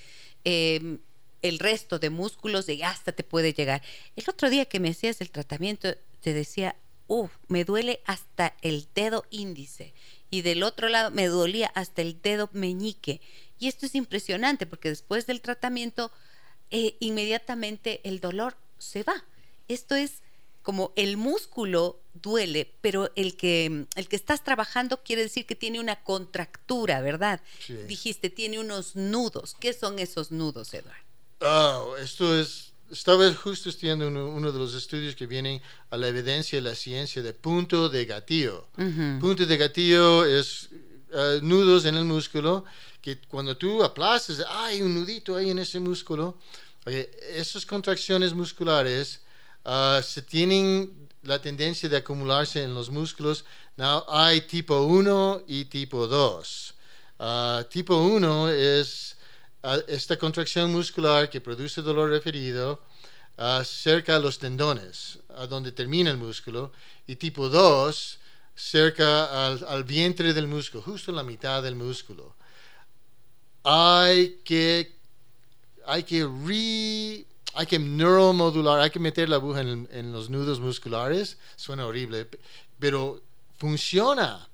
Eh, 0.45 0.97
el 1.43 1.59
resto 1.59 1.99
de 1.99 2.09
músculos 2.09 2.67
y 2.69 2.81
hasta 2.81 3.11
te 3.11 3.23
puede 3.23 3.53
llegar. 3.53 3.83
El 4.15 4.23
otro 4.27 4.49
día 4.49 4.65
que 4.65 4.79
me 4.79 4.89
hacías 4.89 5.21
el 5.21 5.29
tratamiento, 5.29 5.89
te 6.21 6.33
decía, 6.33 6.75
uff, 7.07 7.31
me 7.49 7.65
duele 7.65 7.99
hasta 8.05 8.55
el 8.61 8.87
dedo 8.95 9.25
índice. 9.29 9.93
Y 10.33 10.41
del 10.41 10.63
otro 10.63 10.89
lado 10.89 11.11
me 11.11 11.27
dolía 11.27 11.71
hasta 11.75 12.01
el 12.01 12.19
dedo 12.19 12.49
meñique. 12.53 13.21
Y 13.59 13.67
esto 13.67 13.85
es 13.85 13.93
impresionante 13.93 14.65
porque 14.65 14.89
después 14.89 15.27
del 15.27 15.41
tratamiento, 15.41 16.11
eh, 16.71 16.97
inmediatamente 16.99 18.01
el 18.03 18.19
dolor 18.19 18.57
se 18.79 19.03
va. 19.03 19.23
Esto 19.67 19.93
es 19.93 20.23
como 20.63 20.91
el 20.95 21.17
músculo 21.17 21.99
duele, 22.15 22.73
pero 22.81 23.11
el 23.15 23.37
que, 23.37 23.85
el 23.95 24.07
que 24.07 24.15
estás 24.15 24.43
trabajando 24.43 25.03
quiere 25.03 25.21
decir 25.21 25.45
que 25.45 25.53
tiene 25.53 25.79
una 25.79 26.03
contractura, 26.03 26.99
¿verdad? 27.01 27.39
Sí. 27.59 27.75
Dijiste, 27.87 28.31
tiene 28.31 28.59
unos 28.59 28.95
nudos. 28.95 29.55
¿Qué 29.59 29.71
son 29.71 29.99
esos 29.99 30.31
nudos, 30.31 30.73
Eduardo? 30.73 31.03
Oh, 31.41 31.95
esto 31.97 32.39
es. 32.39 32.72
Estaba 32.93 33.33
justo 33.33 33.69
estudiando 33.69 34.07
uno, 34.07 34.27
uno 34.27 34.51
de 34.51 34.59
los 34.59 34.75
estudios 34.75 35.15
que 35.15 35.25
vienen 35.25 35.59
a 35.89 35.97
la 35.97 36.07
evidencia 36.07 36.59
de 36.59 36.69
la 36.69 36.75
ciencia 36.75 37.23
de 37.23 37.33
punto 37.33 37.89
de 37.89 38.05
gatillo. 38.05 38.67
Ujú. 38.77 39.19
Punto 39.19 39.47
de 39.47 39.57
gatillo 39.57 40.23
es 40.23 40.69
eh, 41.11 41.39
nudos 41.41 41.85
en 41.85 41.95
el 41.95 42.05
músculo 42.05 42.65
que 43.01 43.19
cuando 43.21 43.57
tú 43.57 43.83
aplastas, 43.83 44.45
hay 44.47 44.83
un 44.83 44.93
nudito 44.93 45.35
ahí 45.35 45.49
en 45.49 45.57
ese 45.57 45.79
músculo. 45.79 46.37
Oye, 46.85 47.09
esas 47.31 47.65
contracciones 47.65 48.33
musculares 48.33 49.21
ah, 49.65 49.99
se 50.03 50.21
tienen 50.21 51.09
la 51.23 51.41
tendencia 51.41 51.89
de 51.89 51.97
acumularse 51.97 52.61
en 52.61 52.75
los 52.75 52.91
músculos. 52.91 53.43
Now, 53.75 54.05
hay 54.07 54.41
tipo 54.41 54.83
1 54.83 55.45
y 55.47 55.65
tipo 55.65 56.05
2. 56.05 56.73
Ah, 57.19 57.65
tipo 57.69 57.97
1 57.97 58.49
es 58.49 59.17
esta 59.87 60.17
contracción 60.17 60.71
muscular 60.71 61.29
que 61.29 61.39
produce 61.39 61.81
dolor 61.81 62.09
referido 62.09 62.81
ah, 63.37 63.63
cerca 63.65 64.17
a 64.17 64.19
los 64.19 64.37
tendones, 64.37 65.19
a 65.35 65.47
donde 65.47 65.71
termina 65.71 66.11
el 66.11 66.17
músculo. 66.17 66.71
Y 67.07 67.15
tipo 67.15 67.49
2 67.49 68.19
cerca 68.55 69.47
al, 69.47 69.83
vientre 69.83 70.33
del 70.33 70.47
músculo, 70.47 70.83
justo 70.83 71.11
en 71.11 71.17
la 71.17 71.23
mitad 71.23 71.63
del 71.63 71.75
músculo. 71.75 72.35
Hay 73.63 74.41
que, 74.43 74.91
hay 75.85 76.03
que 76.03 76.25
re, 76.25 77.25
hay 77.53 77.65
que 77.65 77.79
neuromodular, 77.79 78.81
hay 78.81 78.89
que 78.89 78.99
meter 78.99 79.29
la 79.29 79.37
aguja 79.37 79.61
en, 79.61 80.11
los 80.11 80.29
nudos 80.29 80.59
musculares. 80.59 81.37
Suena 81.55 81.85
horrible, 81.85 82.25
pe- 82.25 82.39
pero 82.79 83.21
funciona. 83.57 84.47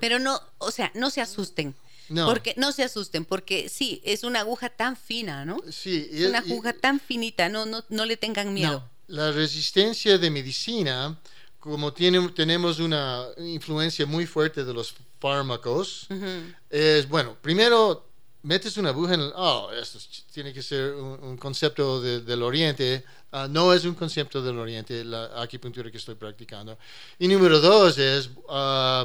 Pero 0.00 0.18
no, 0.18 0.40
o 0.58 0.70
sea, 0.70 0.90
no 0.94 1.10
se 1.10 1.20
asusten. 1.20 1.74
No. 2.08 2.26
Porque 2.26 2.54
no 2.56 2.72
se 2.72 2.82
asusten, 2.84 3.24
porque 3.24 3.68
sí, 3.68 4.00
es 4.04 4.24
una 4.24 4.40
aguja 4.40 4.68
tan 4.70 4.96
fina, 4.96 5.44
¿no? 5.44 5.58
Sí, 5.70 6.08
Es 6.10 6.26
una 6.26 6.38
aguja 6.38 6.72
tan 6.72 7.00
finita, 7.00 7.48
no, 7.48 7.66
no, 7.66 7.84
no 7.88 8.06
le 8.06 8.16
tengan 8.16 8.52
miedo. 8.54 8.84
No, 9.08 9.16
la 9.16 9.30
resistencia 9.32 10.16
de 10.18 10.30
medicina, 10.30 11.18
como 11.60 11.92
tiene, 11.92 12.28
tenemos 12.30 12.78
una 12.78 13.24
influencia 13.38 14.06
muy 14.06 14.26
fuerte 14.26 14.64
de 14.64 14.72
los 14.72 14.94
fármacos, 15.20 16.06
Ujú. 16.10 16.26
es, 16.70 17.08
bueno, 17.08 17.36
primero 17.42 18.06
metes 18.42 18.76
una 18.76 18.90
aguja 18.90 19.14
en 19.14 19.20
el, 19.20 19.32
oh, 19.34 19.70
esto 19.72 19.98
es- 19.98 20.24
tiene 20.32 20.52
que 20.52 20.62
ser 20.62 20.94
un, 20.94 21.22
un 21.22 21.36
concepto 21.36 22.00
de- 22.00 22.20
del 22.22 22.42
oriente, 22.42 23.04
Ah, 23.30 23.46
no 23.46 23.74
es 23.74 23.84
un 23.84 23.92
concepto 23.94 24.40
del 24.40 24.58
oriente, 24.58 25.04
la 25.04 25.42
acupuntura 25.42 25.90
que 25.90 25.98
estoy 25.98 26.14
practicando. 26.14 26.78
Y 27.18 27.28
número 27.28 27.60
dos 27.60 27.98
es, 27.98 28.30
ah, 28.48 29.04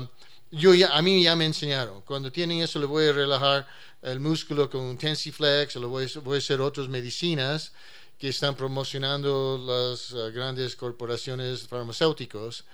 yo 0.53 0.71
a 0.91 1.01
mí 1.01 1.23
ya 1.23 1.35
me 1.35 1.45
enseñaron, 1.45 2.01
cuando 2.01 2.31
tienen 2.31 2.61
eso 2.61 2.79
le 2.79 2.85
voy 2.85 3.07
a 3.07 3.11
relajar 3.11 3.67
el 4.01 4.19
músculo 4.19 4.69
con 4.69 4.81
un 4.81 4.97
Tensiflex, 4.97 5.75
o 5.75 5.79
le 5.79 5.87
voy, 5.87 6.03
a- 6.05 6.37
hacer 6.37 6.61
otras 6.61 6.87
medicinas 6.87 7.71
que 8.19 8.29
están 8.29 8.55
promocionando 8.55 9.57
las 9.57 10.13
ah, 10.13 10.29
grandes 10.29 10.75
corporaciones 10.75 11.67
farmacéuticos. 11.67 12.65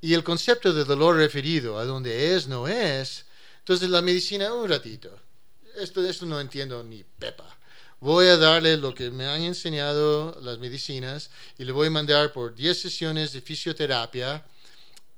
Y 0.00 0.14
el 0.14 0.24
concepto 0.24 0.72
de 0.72 0.84
dolor 0.84 1.16
referido 1.16 1.78
a 1.78 1.84
donde 1.84 2.34
es, 2.34 2.48
no 2.48 2.66
es, 2.68 3.26
entonces 3.58 3.88
la 3.90 4.02
medicina, 4.02 4.52
un 4.52 4.68
ratito, 4.68 5.10
esto, 5.76 6.04
esto 6.06 6.24
no 6.26 6.40
entiendo 6.40 6.82
ni 6.82 7.04
pepa. 7.04 7.56
Voy 8.00 8.26
a 8.26 8.36
darle 8.36 8.76
lo 8.76 8.94
que 8.94 9.10
me 9.10 9.26
han 9.26 9.42
enseñado 9.42 10.38
las 10.42 10.58
medicinas 10.58 11.30
y 11.58 11.64
le 11.64 11.72
voy 11.72 11.88
a 11.88 11.90
mandar 11.90 12.32
por 12.32 12.54
10 12.54 12.80
sesiones 12.80 13.32
de 13.32 13.40
fisioterapia. 13.40 14.44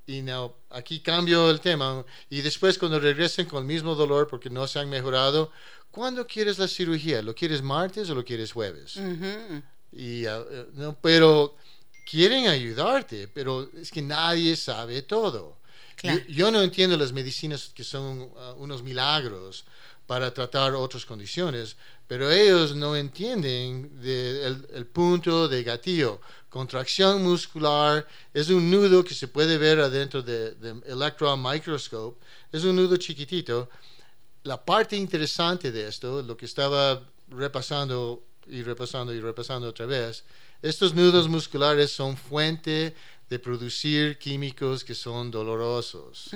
Y 0.08 0.22
no, 0.22 0.54
aquí 0.70 1.00
cambio 1.00 1.50
el 1.50 1.60
tema. 1.60 2.02
Y 2.30 2.40
después 2.40 2.78
cuando 2.78 2.98
regresen 2.98 3.44
con 3.44 3.58
el 3.60 3.66
mismo 3.66 3.94
dolor 3.94 4.26
porque 4.26 4.48
no 4.48 4.66
se 4.66 4.78
han 4.78 4.88
mejorado, 4.88 5.52
¿cuándo 5.90 6.26
quieres 6.26 6.58
la 6.58 6.66
cirugía? 6.66 7.20
¿Lo 7.20 7.34
quieres 7.34 7.60
martes 7.60 8.08
o 8.08 8.14
lo 8.14 8.24
quieres 8.24 8.50
jueves? 8.52 8.98
Y, 9.92 10.24
eh, 10.24 10.66
no, 10.72 10.96
pero 10.98 11.56
quieren 12.10 12.48
ayudarte, 12.48 13.28
pero 13.28 13.68
es 13.74 13.90
que 13.90 14.00
nadie 14.00 14.56
sabe 14.56 15.02
todo. 15.02 15.57
Claro. 15.98 16.20
Yo, 16.28 16.34
yo 16.34 16.50
no 16.50 16.62
entiendo 16.62 16.96
las 16.96 17.12
medicinas 17.12 17.70
que 17.74 17.84
son 17.84 18.30
ah, 18.38 18.54
unos 18.56 18.82
milagros 18.82 19.64
para 20.06 20.32
tratar 20.32 20.72
otras 20.74 21.04
condiciones, 21.04 21.76
pero 22.06 22.30
ellos 22.30 22.74
no 22.74 22.96
entienden 22.96 24.00
de- 24.00 24.46
el, 24.46 24.66
el 24.72 24.86
punto 24.86 25.48
de 25.48 25.62
gatillo. 25.62 26.20
Contracción 26.48 27.22
muscular 27.22 28.06
es 28.32 28.48
un 28.48 28.70
nudo 28.70 29.04
que 29.04 29.12
se 29.12 29.28
puede 29.28 29.58
ver 29.58 29.80
adentro 29.80 30.22
de, 30.22 30.52
de 30.54 30.70
electron 30.86 31.42
microscope. 31.42 32.18
Es 32.50 32.64
un 32.64 32.76
nudo 32.76 32.96
chiquitito. 32.96 33.68
La 34.44 34.64
parte 34.64 34.96
interesante 34.96 35.70
de 35.70 35.88
esto, 35.88 36.22
lo 36.22 36.36
que 36.38 36.46
estaba 36.46 37.02
repasando 37.28 38.24
y 38.46 38.62
repasando 38.62 39.12
y 39.12 39.20
repasando 39.20 39.68
otra 39.68 39.84
vez, 39.84 40.24
estos 40.62 40.94
nudos 40.94 41.28
musculares 41.28 41.90
son 41.92 42.16
fuente 42.16 42.94
de 43.28 43.38
producir 43.38 44.18
químicos 44.18 44.82
que 44.84 44.94
son 44.94 45.30
dolorosos. 45.30 46.30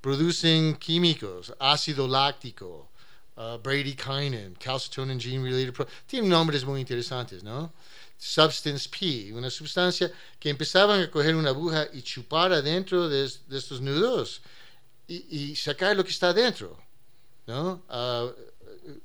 Producen 0.00 0.76
químicos, 0.76 1.52
ácido 1.60 2.08
láctico, 2.08 2.88
uh, 3.36 3.56
bradykinin, 3.62 4.56
calcitonin 4.58 5.20
gene 5.20 5.44
related 5.48 5.86
tienen 6.06 6.28
nombres 6.28 6.64
muy 6.64 6.80
interesantes, 6.80 7.42
¿no? 7.44 7.72
Substance 8.18 8.88
P, 8.88 9.32
una 9.32 9.50
sustancia 9.50 10.10
que 10.40 10.48
empezaban 10.50 11.02
a 11.02 11.10
coger 11.10 11.34
una 11.36 11.50
aguja 11.50 11.86
y 11.92 12.02
chupar 12.02 12.52
adentro 12.52 13.08
de, 13.08 13.30
de 13.48 13.58
estos 13.58 13.80
nudos 13.80 14.40
y, 15.06 15.50
y 15.52 15.56
sacar 15.56 15.96
lo 15.96 16.04
que 16.04 16.10
está 16.10 16.30
adentro, 16.30 16.76
¿no? 17.46 17.82
Uh, 17.88 18.32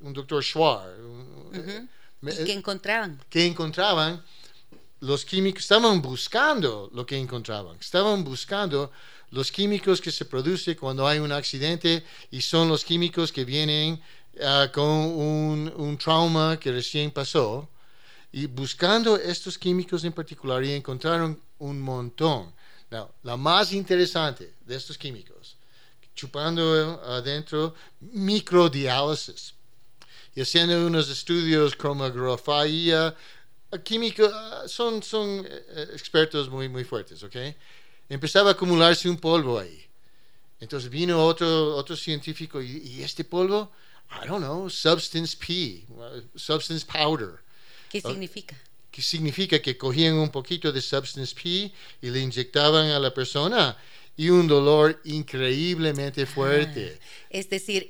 un 0.00 0.12
doctor 0.12 0.42
Schwar, 0.42 0.88
un- 1.00 1.50
Ujú. 1.56 1.88
me- 2.22 2.32
¿Y 2.32 2.44
qué 2.44 2.52
encontraban? 2.52 3.20
que 3.30 3.46
encontraban 3.46 4.20
los 5.00 5.24
químicos, 5.24 5.62
estaban 5.62 6.02
buscando 6.02 6.90
lo 6.92 7.06
que 7.06 7.16
encontraban, 7.16 7.76
estaban 7.80 8.24
buscando 8.24 8.90
los 9.30 9.52
químicos 9.52 10.00
que 10.00 10.10
se 10.10 10.24
producen 10.24 10.74
cuando 10.74 11.06
hay 11.06 11.18
un 11.18 11.32
accidente 11.32 12.04
y 12.30 12.40
son 12.40 12.68
los 12.68 12.84
químicos 12.84 13.30
que 13.30 13.44
vienen 13.44 14.00
ah, 14.42 14.68
con 14.72 14.88
un, 14.88 15.98
trauma 15.98 16.58
que 16.58 16.72
recién 16.72 17.10
pasó 17.10 17.68
y 18.32 18.46
buscando 18.46 19.16
estos 19.16 19.58
químicos 19.58 20.04
en 20.04 20.12
particular 20.12 20.62
y 20.64 20.72
encontraron 20.72 21.40
un 21.58 21.80
montón. 21.80 22.52
Now, 22.90 23.10
la 23.22 23.36
más 23.36 23.72
interesante 23.72 24.54
de 24.64 24.76
estos 24.76 24.96
químicos, 24.96 25.56
chupando 26.14 27.00
adentro 27.04 27.74
microdiálisis 28.00 29.54
y 30.34 30.40
haciendo 30.40 30.86
unos 30.86 31.10
estudios 31.10 31.76
cromografía 31.76 33.14
química 33.84 34.66
son, 34.66 35.02
son 35.02 35.46
eh, 35.48 35.88
expertos 35.92 36.48
muy, 36.48 36.68
muy 36.68 36.84
fuertes, 36.84 37.22
¿ok? 37.22 37.36
Empezaba 38.08 38.50
a 38.50 38.52
acumularse 38.52 39.08
un 39.08 39.18
polvo 39.18 39.58
ahí. 39.58 39.84
Entonces 40.60 40.90
vino 40.90 41.24
otro, 41.24 41.76
otro 41.76 41.96
científico 41.96 42.60
y, 42.60 42.78
y 42.78 43.02
este 43.02 43.24
polvo, 43.24 43.70
I 44.10 44.26
don't 44.26 44.42
know, 44.42 44.68
substance 44.68 45.36
P, 45.36 45.84
substance 46.34 46.84
powder. 46.84 47.40
¿Qué 47.90 48.00
significa? 48.00 48.56
que 48.98 49.02
significa 49.02 49.60
que 49.60 49.76
cogían 49.76 50.14
un 50.14 50.28
poquito 50.28 50.72
de 50.72 50.80
substance 50.80 51.32
P 51.32 51.72
y 52.02 52.10
le 52.10 52.18
inyectaban 52.18 52.90
a 52.90 52.98
la 52.98 53.14
persona 53.14 53.76
y 54.16 54.28
un 54.30 54.48
dolor 54.48 55.00
increíblemente 55.04 56.26
fuerte. 56.26 56.98
Es 57.30 57.48
decir, 57.48 57.88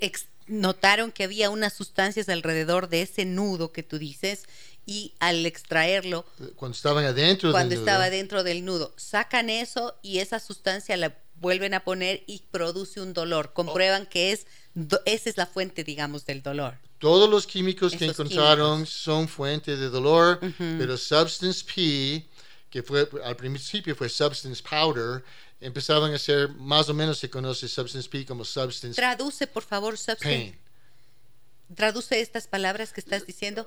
notaron 0.49 1.11
que 1.11 1.25
había 1.25 1.49
unas 1.49 1.73
sustancias 1.73 2.29
alrededor 2.29 2.91
de 2.91 3.01
ese 3.01 3.25
nudo 3.25 3.73
que 3.73 3.83
tú 3.83 3.99
dices 3.99 4.45
y 4.89 5.13
al 5.21 5.45
extraerlo, 5.47 6.25
Cuando 6.57 6.75
estaban 6.75 7.05
adentro 7.05 7.51
cuando 7.53 7.69
del 7.69 7.79
nudo, 7.81 7.87
estaba 7.91 8.11
dentro 8.11 8.43
del 8.43 8.65
nudo, 8.65 8.95
sacan 8.97 9.51
eso 9.51 9.95
y 10.03 10.19
esa 10.19 10.41
sustancia 10.41 10.97
la 10.97 11.15
vuelven 11.37 11.75
a 11.75 11.85
poner 11.85 12.25
y 12.27 12.43
produce 12.51 13.01
un 13.01 13.13
dolor. 13.13 13.53
Comprueban 13.53 14.07
que 14.07 14.33
es 14.33 14.47
do- 14.75 15.01
esa 15.05 15.29
es 15.29 15.37
la 15.37 15.47
fuente, 15.47 15.85
digamos, 15.85 16.25
del 16.25 16.43
dolor. 16.43 16.75
todos 16.99 17.29
los 17.31 17.47
químicos 17.47 17.95
que 17.95 18.07
encontraron 18.07 18.85
son 18.87 19.29
fuente 19.29 19.77
de 19.77 19.89
dolor, 19.91 20.41
pero 20.59 20.97
substance 20.97 21.63
P, 21.65 22.27
que 22.71 22.83
fue 22.83 23.09
al 23.25 23.37
principio 23.37 23.95
fue 23.95 24.09
substance 24.09 24.63
powder, 24.63 25.23
empezaban 25.61 26.13
a 26.15 26.19
ser 26.19 26.49
más 26.49 26.89
o 26.89 26.95
menos 26.95 27.19
se 27.19 27.29
conoce 27.29 27.69
substance 27.69 28.09
P 28.09 28.25
como 28.25 28.45
substance 28.45 28.97
Traduce, 28.97 29.47
por 29.47 29.63
favor, 29.65 29.97
substance. 29.99 30.25
pain. 30.25 30.59
Traduce 31.75 32.21
estas 32.21 32.47
palabras 32.49 32.93
que 32.93 33.01
estás 33.01 33.27
diciendo. 33.27 33.67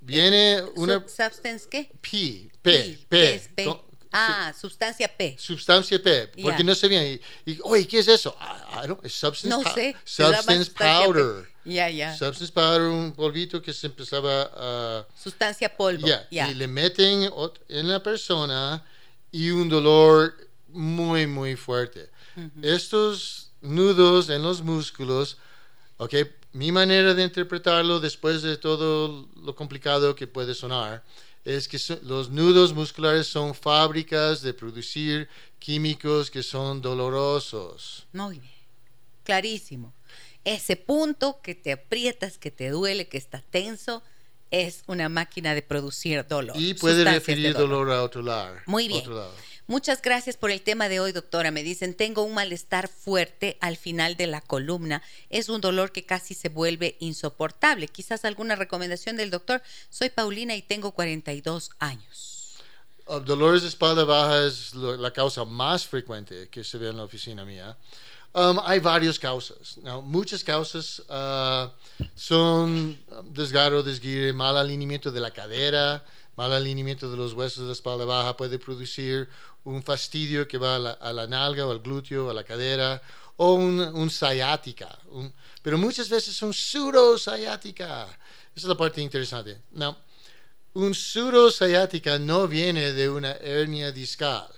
Viene 0.00 0.62
una 0.76 0.94
Sub- 1.00 1.08
substance 1.08 1.68
qué? 1.68 1.90
P, 2.00 2.50
P. 2.62 2.72
P, 2.72 2.96
¿Qué 2.98 3.06
P, 3.08 3.34
es 3.34 3.48
P? 3.48 3.76
Ah, 4.14 4.52
sustancia 4.60 5.08
P. 5.16 5.36
sustancia 5.38 6.02
P, 6.02 6.28
porque 6.42 6.62
no 6.62 6.74
sabían. 6.74 7.04
Y, 7.06 7.20
y, 7.52 7.58
oye, 7.62 7.86
¿qué 7.88 8.00
es 8.00 8.08
eso? 8.08 8.36
I, 8.38 8.84
I 8.84 8.86
don't, 8.88 9.02
es 9.04 9.14
substance, 9.14 9.48
No 9.48 9.62
sé. 9.72 9.96
se 10.04 10.22
substance 10.24 10.70
powder. 10.70 11.48
Ya, 11.64 11.88
ya. 11.88 12.14
Substance 12.14 12.52
powder, 12.52 12.82
un 12.82 13.12
polvito 13.12 13.62
que 13.62 13.72
se 13.72 13.86
empezaba 13.86 14.50
a... 14.54 15.06
Sustancia 15.16 15.74
polvo. 15.74 16.06
ya. 16.06 16.26
Y 16.50 16.54
le 16.54 16.66
meten 16.68 17.30
en 17.68 17.88
la 17.88 18.02
persona 18.02 18.84
y 19.30 19.50
un 19.50 19.68
dolor 19.70 20.34
muy, 20.68 21.26
muy 21.26 21.56
fuerte. 21.56 22.10
Estos 22.60 23.52
nudos 23.62 24.28
en 24.28 24.42
los 24.42 24.60
músculos, 24.62 25.38
ok, 25.98 26.14
mi 26.52 26.70
manera 26.72 27.14
de 27.14 27.22
interpretarlo 27.24 28.00
después 28.00 28.42
de 28.42 28.56
todo 28.56 29.28
lo 29.42 29.54
complicado 29.54 30.14
que 30.14 30.26
puede 30.26 30.54
sonar, 30.54 31.02
es 31.44 31.66
que 31.66 31.78
so- 31.78 31.98
los 32.02 32.30
nudos 32.30 32.72
musculares 32.74 33.26
son 33.26 33.54
fábricas 33.54 34.42
de 34.42 34.54
producir 34.54 35.28
químicos 35.58 36.30
que 36.30 36.42
son 36.42 36.80
dolorosos. 36.82 38.06
Muy 38.12 38.38
bien. 38.38 38.52
Clarísimo. 39.24 39.92
Ese 40.44 40.76
punto 40.76 41.40
que 41.42 41.54
te 41.54 41.72
aprietas, 41.72 42.36
que 42.38 42.50
te 42.50 42.70
duele, 42.70 43.08
que 43.08 43.16
está 43.18 43.42
tenso, 43.50 44.02
es 44.50 44.82
una 44.86 45.08
máquina 45.08 45.54
de 45.54 45.62
producir 45.62 46.26
dolor. 46.26 46.56
Y 46.58 46.74
puede 46.74 47.04
referir 47.04 47.54
dolor 47.54 47.90
a 47.90 48.02
otro 48.02 48.22
lado. 48.22 48.56
Muy 48.66 48.88
bien. 48.88 49.00
otro 49.00 49.14
lado. 49.14 49.32
Muchas 49.72 50.02
gracias 50.02 50.36
por 50.36 50.50
el 50.50 50.60
tema 50.60 50.90
de 50.90 51.00
hoy, 51.00 51.12
doctora. 51.12 51.50
Me 51.50 51.62
dicen, 51.62 51.94
tengo 51.94 52.24
un 52.24 52.34
malestar 52.34 52.88
fuerte 52.88 53.56
al 53.62 53.78
final 53.78 54.18
de 54.18 54.26
la 54.26 54.42
columna. 54.42 55.02
Es 55.30 55.48
un 55.48 55.62
dolor 55.62 55.92
que 55.92 56.04
casi 56.04 56.34
se 56.34 56.50
vuelve 56.50 56.98
insoportable. 57.00 57.88
Quizás 57.88 58.26
alguna 58.26 58.54
recomendación 58.54 59.16
del 59.16 59.30
doctor. 59.30 59.62
Soy 59.88 60.10
Paulina 60.10 60.54
y 60.56 60.60
tengo 60.60 60.92
42 60.92 61.70
años. 61.78 62.58
Uh, 63.06 63.20
dolores 63.20 63.62
de 63.62 63.68
espalda 63.68 64.04
baja 64.04 64.44
es 64.44 64.74
la 64.74 65.10
causa 65.10 65.46
más 65.46 65.86
frecuente 65.86 66.50
que 66.50 66.64
se 66.64 66.76
ve 66.76 66.90
en 66.90 66.98
la 66.98 67.04
oficina 67.04 67.46
mía. 67.46 67.74
Um, 68.34 68.60
hay 68.66 68.78
varias 68.78 69.18
causas. 69.18 69.78
Muchas 70.02 70.44
causas 70.44 71.02
uh, 71.08 71.70
son 72.14 72.98
desgarro, 73.30 73.82
desguire, 73.82 74.34
mal 74.34 74.58
alineamiento 74.58 75.10
de 75.10 75.20
la 75.20 75.30
cadera, 75.30 76.04
mal 76.36 76.52
alineamiento 76.52 77.10
de 77.10 77.16
los 77.16 77.34
huesos 77.34 77.62
de 77.62 77.66
la 77.66 77.72
espalda 77.72 78.04
baja 78.04 78.36
puede 78.36 78.58
producir 78.58 79.28
un 79.64 79.82
fastidio 79.82 80.46
que 80.46 80.58
va 80.58 80.76
a 80.76 80.78
la, 80.78 80.90
a 80.92 81.12
la 81.12 81.26
nalga 81.26 81.66
o 81.66 81.70
al 81.70 81.80
glúteo, 81.80 82.30
a 82.30 82.34
la 82.34 82.44
cadera, 82.44 83.00
o 83.36 83.54
un, 83.54 83.80
un 83.80 84.10
sciática, 84.10 84.98
pero 85.62 85.78
muchas 85.78 86.08
veces 86.08 86.40
un 86.42 86.52
pseudo 86.52 87.18
sciática. 87.18 88.04
Esa 88.54 88.66
es 88.66 88.68
la 88.68 88.76
parte 88.76 89.00
interesante. 89.00 89.62
No, 89.72 89.96
un 90.74 90.94
pseudo 90.94 91.50
sciática 91.50 92.18
no 92.18 92.46
viene 92.46 92.92
de 92.92 93.08
una 93.08 93.32
hernia 93.32 93.90
discal. 93.92 94.48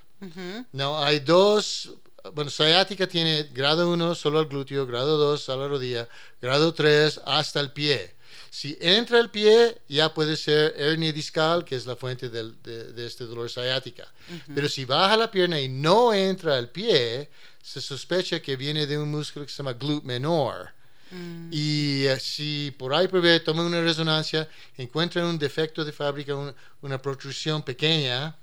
No, 0.73 0.99
hay 0.99 1.21
dos 1.21 1.91
bueno, 2.33 2.51
sciática 2.51 3.07
tiene 3.07 3.51
grado 3.53 3.91
1 3.91 4.15
solo 4.15 4.39
al 4.39 4.47
glúteo, 4.47 4.87
grado 4.87 5.19
2 5.19 5.49
a 5.51 5.57
la 5.57 5.69
rodilla, 5.69 6.09
grado 6.41 6.73
3 6.73 7.21
hasta 7.27 7.61
el 7.61 7.73
pie. 7.73 8.14
Si 8.55 8.79
entra 8.81 9.19
el 9.19 9.31
pie, 9.31 9.79
ya 9.89 10.15
puede 10.15 10.37
ser 10.37 10.75
hernia 10.79 11.13
discal, 11.13 11.65
que 11.65 11.75
es 11.75 11.87
la 11.87 11.97
fuente 11.97 12.31
de, 12.31 13.05
este 13.05 13.25
dolor 13.25 13.51
sciática. 13.51 14.07
Pero 14.55 14.69
si 14.69 14.85
baja 14.85 15.17
la 15.17 15.29
pierna 15.29 15.61
y 15.61 15.69
no 15.69 16.15
entra 16.15 16.57
el 16.57 16.69
pie, 16.69 17.29
se 17.61 17.81
sospecha 17.81 18.41
que 18.41 18.55
viene 18.55 18.87
de 18.87 18.97
un 18.97 19.11
músculo 19.11 19.45
que 19.45 19.51
se 19.51 19.57
llama 19.57 19.73
glúteo 19.73 20.07
menor. 20.07 20.71
Mm. 21.11 21.49
Y 21.51 22.05
eh, 22.05 22.21
si 22.21 22.73
por 22.79 22.95
ahí 22.95 23.09
por 23.09 23.25
toman 23.41 23.67
una 23.67 23.83
resonancia, 23.83 24.49
encuentran 24.77 25.25
un 25.25 25.37
defecto 25.37 25.85
de 25.85 25.91
fábrica, 25.91 26.37
una 26.81 27.03
protrusión 27.03 27.61
pequeña, 27.65 28.37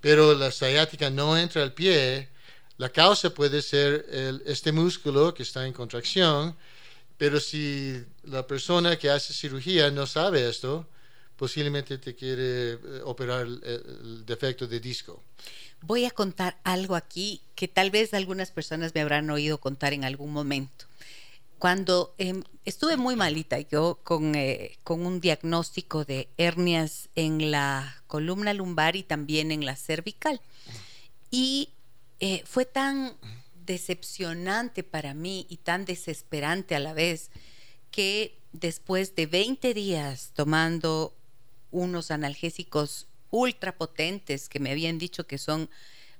pero 0.00 0.34
la 0.34 0.50
sciática 0.50 1.10
no 1.10 1.38
entra 1.38 1.62
al 1.62 1.74
pie, 1.74 2.28
la 2.76 2.88
causa 2.88 3.30
puede 3.30 3.62
ser 3.62 4.04
este 4.46 4.72
músculo 4.72 5.32
que 5.32 5.44
está 5.44 5.64
en 5.64 5.72
contracción, 5.72 6.56
pero 7.18 7.40
si 7.40 8.02
la 8.22 8.46
persona 8.46 8.96
que 8.96 9.10
hace 9.10 9.34
cirugía 9.34 9.90
no 9.90 10.06
sabe 10.06 10.48
esto, 10.48 10.86
posiblemente 11.36 11.98
te 11.98 12.14
quiere 12.14 12.72
eh, 12.72 12.78
operar 13.04 13.46
el, 13.46 14.24
defecto 14.24 14.66
de 14.66 14.80
disco. 14.80 15.22
Voy 15.82 16.04
a 16.04 16.10
contar 16.10 16.58
algo 16.64 16.94
aquí 16.94 17.40
que 17.54 17.68
tal 17.68 17.90
vez 17.90 18.14
algunas 18.14 18.50
personas 18.52 18.94
me 18.94 19.00
habrán 19.00 19.28
oído 19.30 19.58
contar 19.58 19.92
en 19.92 20.04
algún 20.04 20.32
momento. 20.32 20.86
Cuando 21.58 22.14
em, 22.18 22.44
estuve 22.64 22.96
muy 22.96 23.16
malita, 23.16 23.58
yo 23.60 23.98
con, 24.04 24.36
eh, 24.36 24.78
con 24.84 25.04
un 25.04 25.20
diagnóstico 25.20 26.04
de 26.04 26.28
hernias 26.36 27.08
en 27.16 27.50
la 27.50 28.00
columna 28.06 28.54
lumbar 28.54 28.94
y 28.94 29.02
también 29.02 29.50
en 29.50 29.64
la 29.64 29.74
cervical. 29.74 30.40
Y 31.32 31.70
eh, 32.20 32.42
fue 32.46 32.64
tan 32.64 33.14
decepcionante 33.68 34.82
para 34.82 35.14
mí 35.14 35.46
y 35.48 35.58
tan 35.58 35.84
desesperante 35.84 36.74
a 36.74 36.80
la 36.80 36.94
vez 36.94 37.30
que 37.90 38.38
después 38.52 39.14
de 39.14 39.26
20 39.26 39.74
días 39.74 40.32
tomando 40.34 41.14
unos 41.70 42.10
analgésicos 42.10 43.06
ultra 43.30 43.76
potentes 43.76 44.48
que 44.48 44.58
me 44.58 44.70
habían 44.70 44.98
dicho 44.98 45.26
que 45.26 45.36
son 45.36 45.68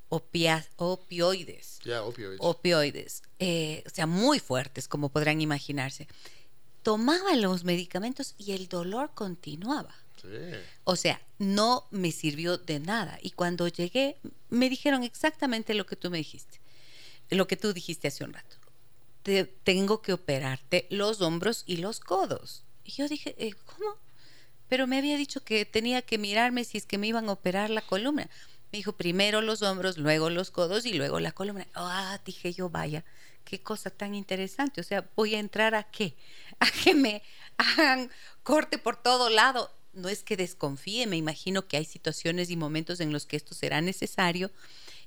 opioides. 0.09 1.79
opioides. 2.39 3.23
Eh, 3.39 3.83
o 3.87 3.91
sea, 3.91 4.07
muy 4.07 4.41
fuertes, 4.41 4.87
como 4.87 5.09
podrán 5.09 5.41
imaginarse. 5.41 6.07
Tomaba 6.83 7.35
los 7.35 7.65
medicamentos 7.65 8.35
y 8.37 8.53
el 8.53 8.69
dolor 8.69 9.11
continuaba. 9.15 9.95
O 10.85 10.97
sea, 10.97 11.21
no 11.39 11.87
me 11.91 12.13
sirvió 12.13 12.59
de 12.59 12.81
nada. 12.81 13.19
Y 13.23 13.31
cuando 13.31 13.69
llegué, 13.69 14.19
me 14.51 14.69
dijeron 14.69 15.03
exactamente 15.03 15.75
lo 15.75 15.87
que 15.87 15.97
tú 15.97 16.11
me 16.11 16.19
dijiste, 16.19 16.61
lo 17.31 17.47
que 17.47 17.57
tú 17.57 17.73
dijiste 17.73 18.09
hace 18.09 18.25
un 18.25 18.33
rato. 18.33 18.57
tengo 19.65 20.01
que 20.01 20.13
operarte 20.13 20.87
los 20.91 21.21
hombros 21.21 21.65
y 21.67 21.77
los 21.79 22.01
codos. 22.01 22.65
Y 22.85 22.93
yo 22.93 23.09
dije, 23.09 23.35
eh, 23.39 23.53
¿cómo? 23.67 23.97
Pero 24.69 24.87
me 24.87 24.99
había 24.99 25.17
dicho 25.17 25.45
que 25.45 25.67
tenía 25.67 26.03
que 26.03 26.19
mirarme 26.19 26.65
si 26.65 26.79
es 26.79 26.87
que 26.87 26.99
me 26.99 27.07
iban 27.07 27.29
a 27.29 27.33
operar 27.33 27.69
la 27.69 27.83
columna. 27.83 28.31
Me 28.73 28.79
dijo 28.79 28.93
primero 28.93 29.43
los 29.43 29.63
hombros, 29.63 29.99
luego 29.99 30.31
los 30.31 30.51
codos 30.51 30.87
y 30.87 30.95
luego 30.95 31.21
la 31.21 31.33
columna. 31.33 31.67
Ah, 31.75 32.19
dije 32.25 32.53
yo, 32.53 32.71
vaya, 32.71 33.05
qué 33.45 33.63
cosa 33.63 33.91
tan 33.91 34.15
interesante. 34.15 34.81
O 34.81 34.85
sea, 34.85 35.09
voy 35.17 35.35
a 35.35 35.41
entrar 35.41 35.75
a 35.75 35.85
qué? 35.85 36.17
A 36.61 36.71
que 36.71 36.95
me 36.95 37.23
hagan 37.57 38.11
corte 38.43 38.79
por 38.79 39.01
todo 39.01 39.31
lado 39.31 39.71
no 39.99 40.09
es 40.09 40.23
que 40.23 40.37
desconfíe, 40.37 41.07
me 41.07 41.17
imagino 41.17 41.67
que 41.67 41.77
hay 41.77 41.85
situaciones 41.85 42.51
y 42.51 42.57
momentos 42.57 43.01
en 43.01 43.13
los 43.13 43.27
que 43.27 43.37
esto 43.37 43.55
será 43.55 43.81
necesario 43.81 44.51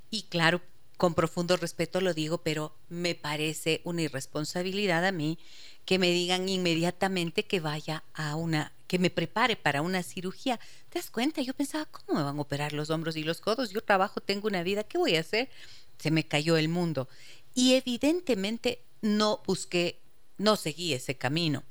y 0.10 0.24
claro, 0.24 0.62
con 1.02 1.16
profundo 1.16 1.58
respeto 1.58 2.00
lo 2.00 2.14
digo, 2.14 2.44
pero 2.44 2.76
me 2.88 3.16
parece 3.16 3.82
una 3.86 4.04
irresponsabilidad 4.04 5.04
a 5.04 5.12
mí 5.12 5.40
que 5.84 5.98
me 5.98 6.12
digan 6.12 6.48
inmediatamente 6.48 7.42
que 7.42 7.60
vaya 7.60 8.04
a 8.14 8.36
una, 8.36 8.72
que 8.86 9.00
me 9.00 9.10
prepare 9.10 9.56
para 9.56 9.82
una 9.82 10.04
cirugía. 10.04 10.60
¿Te 10.90 11.00
das 11.00 11.10
cuenta? 11.10 11.42
Yo 11.42 11.56
pensaba, 11.56 11.86
¿cómo 11.86 12.20
me 12.20 12.24
van 12.24 12.38
a 12.38 12.42
operar 12.42 12.74
los 12.74 12.92
hombros 12.92 13.16
y 13.16 13.24
los 13.24 13.42
codos? 13.42 13.72
Yo 13.72 13.82
trabajo, 13.82 14.22
tengo 14.22 14.48
una 14.48 14.62
vida, 14.62 14.84
¿qué 14.84 15.00
voy 15.00 15.16
a 15.16 15.22
hacer? 15.22 15.50
Se 15.98 16.12
me 16.12 16.28
cayó 16.28 16.56
el 16.56 16.70
mundo. 16.70 17.10
Y 17.56 17.74
evidentemente 17.74 18.84
no 19.02 19.42
busqué, 19.48 19.98
no 20.38 20.56
seguí 20.56 20.94
ese 20.94 21.16
camino. 21.16 21.64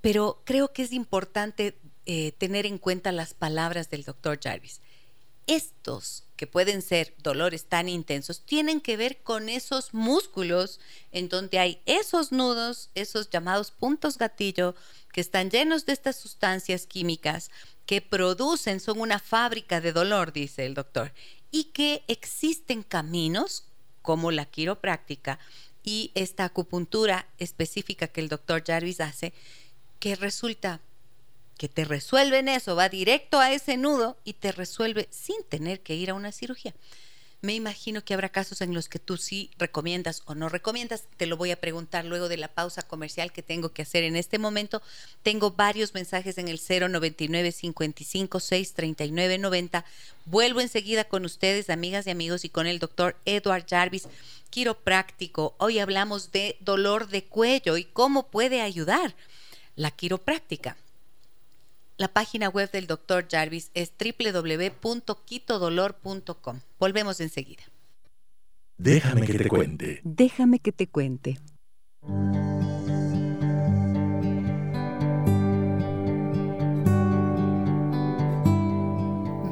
Pero 0.00 0.42
creo 0.44 0.72
que 0.72 0.82
es 0.82 0.92
importante 0.92 1.78
eh, 2.04 2.32
tener 2.32 2.66
en 2.66 2.78
cuenta 2.78 3.12
las 3.12 3.32
palabras 3.32 3.90
del 3.90 4.02
doctor 4.02 4.40
Jarvis. 4.42 4.80
Estos, 5.50 6.22
que 6.36 6.46
pueden 6.46 6.80
ser 6.80 7.12
dolores 7.24 7.64
tan 7.64 7.88
intensos, 7.88 8.46
tienen 8.46 8.80
que 8.80 8.96
ver 8.96 9.20
con 9.24 9.48
esos 9.48 9.92
músculos 9.92 10.78
en 11.10 11.28
donde 11.28 11.58
hay 11.58 11.82
esos 11.86 12.30
nudos, 12.30 12.88
esos 12.94 13.30
llamados 13.30 13.72
puntos 13.72 14.16
gatillo, 14.16 14.76
que 15.12 15.20
están 15.20 15.50
llenos 15.50 15.86
de 15.86 15.92
estas 15.92 16.14
sustancias 16.14 16.86
químicas 16.86 17.50
que 17.84 18.00
producen, 18.00 18.78
son 18.78 19.00
una 19.00 19.18
fábrica 19.18 19.80
de 19.80 19.92
dolor, 19.92 20.32
dice 20.32 20.66
el 20.66 20.74
doctor, 20.74 21.12
y 21.50 21.64
que 21.64 22.04
existen 22.06 22.84
caminos 22.84 23.64
como 24.02 24.30
la 24.30 24.44
quiropráctica 24.44 25.40
y 25.82 26.12
esta 26.14 26.44
acupuntura 26.44 27.26
específica 27.38 28.06
que 28.06 28.20
el 28.20 28.28
doctor 28.28 28.62
Jarvis 28.64 29.00
hace, 29.00 29.32
que 29.98 30.14
resulta 30.14 30.80
que 31.60 31.68
te 31.68 31.84
resuelven 31.84 32.48
eso, 32.48 32.74
va 32.74 32.88
directo 32.88 33.38
a 33.38 33.52
ese 33.52 33.76
nudo 33.76 34.16
y 34.24 34.32
te 34.32 34.50
resuelve 34.50 35.08
sin 35.10 35.36
tener 35.46 35.80
que 35.80 35.94
ir 35.94 36.08
a 36.08 36.14
una 36.14 36.32
cirugía. 36.32 36.72
Me 37.42 37.52
imagino 37.52 38.02
que 38.02 38.14
habrá 38.14 38.30
casos 38.30 38.62
en 38.62 38.72
los 38.72 38.88
que 38.88 38.98
tú 38.98 39.18
sí 39.18 39.50
recomiendas 39.58 40.22
o 40.24 40.34
no 40.34 40.48
recomiendas. 40.48 41.04
Te 41.18 41.26
lo 41.26 41.36
voy 41.36 41.50
a 41.50 41.60
preguntar 41.60 42.06
luego 42.06 42.30
de 42.30 42.38
la 42.38 42.48
pausa 42.48 42.80
comercial 42.80 43.30
que 43.30 43.42
tengo 43.42 43.74
que 43.74 43.82
hacer 43.82 44.04
en 44.04 44.16
este 44.16 44.38
momento. 44.38 44.80
Tengo 45.22 45.50
varios 45.50 45.92
mensajes 45.92 46.38
en 46.38 46.48
el 46.48 46.58
099 46.58 47.52
55 47.52 48.40
6 48.40 48.72
39 48.72 49.36
90. 49.36 49.84
Vuelvo 50.24 50.62
enseguida 50.62 51.04
con 51.04 51.26
ustedes, 51.26 51.68
amigas 51.68 52.06
y 52.06 52.10
amigos, 52.10 52.46
y 52.46 52.48
con 52.48 52.68
el 52.68 52.78
doctor 52.78 53.16
Edward 53.26 53.66
Jarvis, 53.68 54.08
quiropráctico. 54.48 55.54
Hoy 55.58 55.78
hablamos 55.78 56.32
de 56.32 56.56
dolor 56.60 57.08
de 57.08 57.24
cuello 57.24 57.76
y 57.76 57.84
cómo 57.84 58.28
puede 58.28 58.62
ayudar 58.62 59.14
la 59.76 59.90
quiropráctica. 59.90 60.78
La 62.00 62.08
página 62.08 62.48
web 62.48 62.68
del 62.70 62.86
Dr. 62.86 63.26
Jarvis 63.30 63.70
es 63.74 63.92
www.quitodolor.com. 63.92 66.60
Volvemos 66.78 67.20
enseguida. 67.20 67.64
Déjame 68.78 69.26
que 69.26 69.34
te 69.34 69.48
cuente. 69.48 70.00
Déjame 70.02 70.60
que 70.60 70.72
te 70.72 70.86
cuente. 70.86 71.38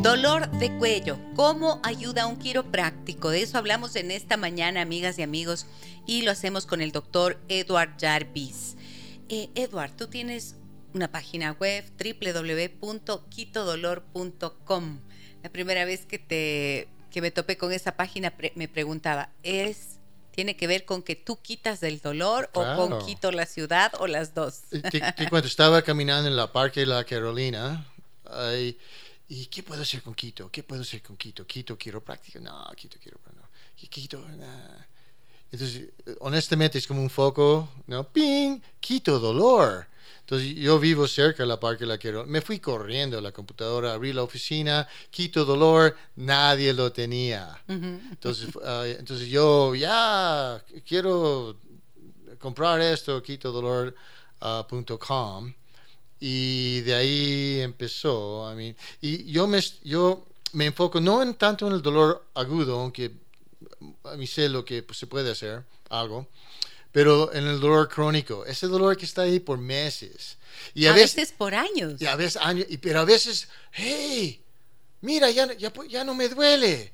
Dolor 0.01 0.51
de 0.53 0.75
cuello, 0.79 1.19
¿cómo 1.37 1.83
ayuda 1.83 2.27
un 2.27 2.39
quiropráctico? 2.39 3.29
De 3.29 3.43
eso 3.43 3.59
hablamos 3.59 3.95
en 3.95 4.11
esta 4.11 4.39
mañana, 4.39 4.81
amigas 4.81 5.19
y 5.19 5.23
amigos, 5.23 5.67
y 6.07 6.23
lo 6.23 6.31
hacemos 6.31 6.65
con 6.65 6.81
el 6.81 6.93
doctor 6.93 7.39
Edward 7.49 7.97
Jarvis. 8.01 8.79
Eh, 9.29 9.51
Edward, 9.55 9.95
tú 9.95 10.07
tienes 10.07 10.57
una 10.95 11.11
página 11.11 11.53
web 11.53 11.85
www.quitodolor.com. 12.81 15.01
La 15.43 15.51
primera 15.51 15.85
vez 15.85 16.07
que 16.07 16.19
te 16.19 16.89
que 17.11 17.23
me 17.23 17.31
topé 17.31 17.57
con 17.57 17.73
esa 17.73 17.97
página 17.97 18.35
me 18.55 18.69
preguntaba, 18.69 19.31
¿es 19.43 19.99
tiene 20.39 20.57
que 20.57 20.69
ver 20.69 20.85
con 20.85 21.03
que 21.03 21.17
tú 21.17 21.43
quitas 21.43 21.81
del 21.81 22.01
dolor 22.01 22.49
o 22.53 22.63
con 22.77 23.05
quito 23.05 23.33
la 23.33 23.45
ciudad 23.45 23.91
o 23.99 24.07
las 24.07 24.35
dos? 24.35 24.61
cuando 25.31 25.49
estaba 25.49 25.83
caminando 25.83 26.29
en 26.29 26.37
la 26.37 26.53
Parque 26.53 26.79
de 26.79 26.87
la 26.87 27.03
Carolina, 27.03 27.85
¿y 29.29 29.47
qué 29.47 29.65
puedo 29.65 29.83
hacer 29.83 30.01
con 30.01 30.15
Quito? 30.15 30.49
¿Qué 30.49 30.63
puedo 30.63 30.83
hacer 30.83 31.03
con 31.03 31.17
Quito? 31.17 31.45
Quito 31.45 31.77
quiropráctico. 31.77 32.39
No, 32.39 32.71
Quito 32.77 33.01
quiropráctico. 33.01 33.43
No. 33.43 33.89
Quito, 33.89 34.25
Entonces, 35.51 35.89
honestamente 36.21 36.79
es 36.79 36.87
como 36.87 37.03
un 37.03 37.11
foco, 37.11 37.69
¿no? 37.89 38.09
¡Ping! 38.09 38.61
Quito 38.79 39.19
dolor. 39.19 39.89
Entonces 40.29 40.57
yo 40.57 40.79
vivo 40.79 41.09
cerca 41.09 41.43
de 41.43 41.47
la 41.47 41.59
Parque 41.59 41.87
La 41.87 41.97
Quiero. 41.97 42.27
Me 42.27 42.43
fui 42.43 42.59
corriendo 42.59 43.17
a 43.17 43.23
la 43.23 43.33
computadora, 43.33 43.95
abrí 43.95 44.13
la 44.13 44.23
oficina, 44.23 44.87
quito 45.09 45.47
dolor, 45.47 45.97
nadie 46.17 46.75
lo 46.75 46.93
tenía. 46.93 47.59
entonces, 47.67 48.51
ah, 48.63 48.85
entonces 48.87 49.27
yo 49.29 49.75
ya 49.75 50.63
quiero 50.87 51.57
comprar 52.39 52.79
esto, 52.83 53.23
quitodolor.com. 53.23 53.95
Ah, 55.09 55.43
y 56.21 56.81
de 56.83 56.95
ahí 56.95 57.61
empezó. 57.61 58.55
I 58.55 58.77
y 59.01 59.33
yo 59.33 59.47
me, 59.47 59.63
yo 59.83 60.27
me 60.53 60.67
enfoco 60.67 61.01
no 61.01 61.23
en 61.23 61.37
tanto 61.37 61.67
en 61.67 61.73
el 61.73 61.81
dolor 61.81 62.27
agudo, 62.35 62.79
aunque 62.79 63.13
a 64.05 64.15
mí 64.17 64.27
sé 64.27 64.51
lo 64.51 64.63
que 64.63 64.83
pues, 64.83 64.99
se 64.99 65.07
puede 65.07 65.31
hacer, 65.31 65.65
algo. 65.89 66.27
Pero 66.93 67.33
en 67.33 67.47
el 67.47 67.61
dolor 67.61 67.89
crónico, 67.89 68.47
ese 68.47 68.67
dolor 68.67 68.97
que 68.97 69.05
está 69.05 69.23
ahí 69.23 69.41
por 69.41 69.59
meses. 69.59 70.39
Y 70.75 70.87
a, 70.87 70.93
veces, 70.93 71.33
por 71.33 71.55
años. 71.55 72.01
Y 72.01 72.07
a 72.07 72.17
veces 72.17 72.41
años, 72.43 72.67
y, 72.69 72.79
pero 72.79 73.01
a 73.01 73.05
veces, 73.05 73.49
hey, 73.73 74.43
mira, 75.03 75.31
ya, 75.31 75.53
ya, 75.55 75.73
ya 75.89 76.05
no 76.05 76.15
me 76.15 76.29
duele. 76.29 76.93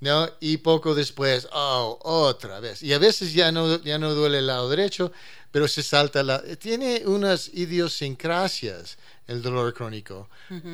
¿No? 0.00 0.28
Y 0.40 0.58
poco 0.58 0.94
después, 0.94 1.48
oh, 1.52 1.98
otra 2.02 2.60
vez. 2.60 2.82
Y 2.82 2.92
a 2.92 2.98
veces 2.98 3.32
ya 3.32 3.52
no, 3.52 3.82
ya 3.82 3.98
no 3.98 4.14
duele 4.14 4.38
el 4.38 4.46
lado 4.46 4.68
derecho, 4.68 5.12
pero 5.50 5.68
se 5.68 5.82
salta 5.82 6.22
la... 6.22 6.42
Tiene 6.56 7.02
unas 7.06 7.48
idiosincrasias 7.48 8.98
el 9.28 9.42
dolor 9.42 9.74
crónico, 9.74 10.30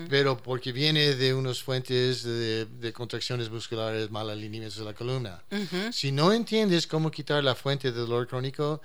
pero 0.09 0.37
porque 0.37 0.71
viene 0.71 1.17
de 1.17 1.35
unas 1.35 1.61
fuentes 1.61 2.23
de, 2.23 2.93
contracciones 2.95 3.51
musculares, 3.51 4.13
mal 4.13 4.31
alineamientos 4.31 4.79
de 4.79 4.85
la 4.85 4.95
columna. 4.95 5.43
Si 5.93 6.13
no 6.13 6.33
entiendes 6.33 6.87
cómo 6.87 7.11
quitar 7.11 7.43
la 7.43 7.57
fuente 7.57 7.91
del 7.91 8.07
dolor 8.07 8.29
crónico, 8.29 8.81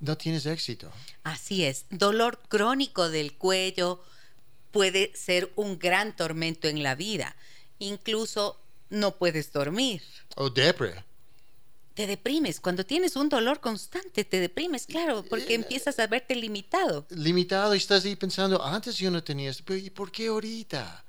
no 0.00 0.16
tienes 0.16 0.46
éxito. 0.46 0.90
Así 1.24 1.64
es. 1.64 1.84
Dolor 1.90 2.40
crónico 2.48 3.10
del 3.10 3.34
cuello 3.34 4.02
puede 4.70 5.12
ser 5.14 5.52
un 5.56 5.78
gran 5.78 6.16
tormento 6.16 6.66
en 6.66 6.82
la 6.82 6.94
vida. 6.94 7.36
Incluso 7.78 8.58
no 8.90 9.16
puedes 9.16 9.52
dormir. 9.52 10.02
O 10.36 10.50
depre 10.50 11.04
te 11.96 12.06
deprimes. 12.06 12.60
Cuando 12.60 12.84
tienes 12.84 13.16
un 13.16 13.30
dolor 13.30 13.58
constante, 13.58 14.22
te 14.22 14.38
deprimes, 14.38 14.86
claro, 14.86 15.24
porque 15.28 15.54
eh, 15.54 15.56
empiezas 15.56 15.98
a 15.98 16.06
verte 16.06 16.36
limitado. 16.36 17.06
Limitado 17.08 17.74
y 17.74 17.78
estás 17.78 18.04
ahí 18.04 18.14
pensando, 18.14 18.62
antes 18.62 18.98
yo 18.98 19.10
no 19.10 19.24
tenía 19.24 19.50
esto, 19.50 19.64
pero 19.66 19.78
¿y 19.78 19.88
por 19.88 20.12
qué 20.12 20.26
ahorita? 20.26 21.04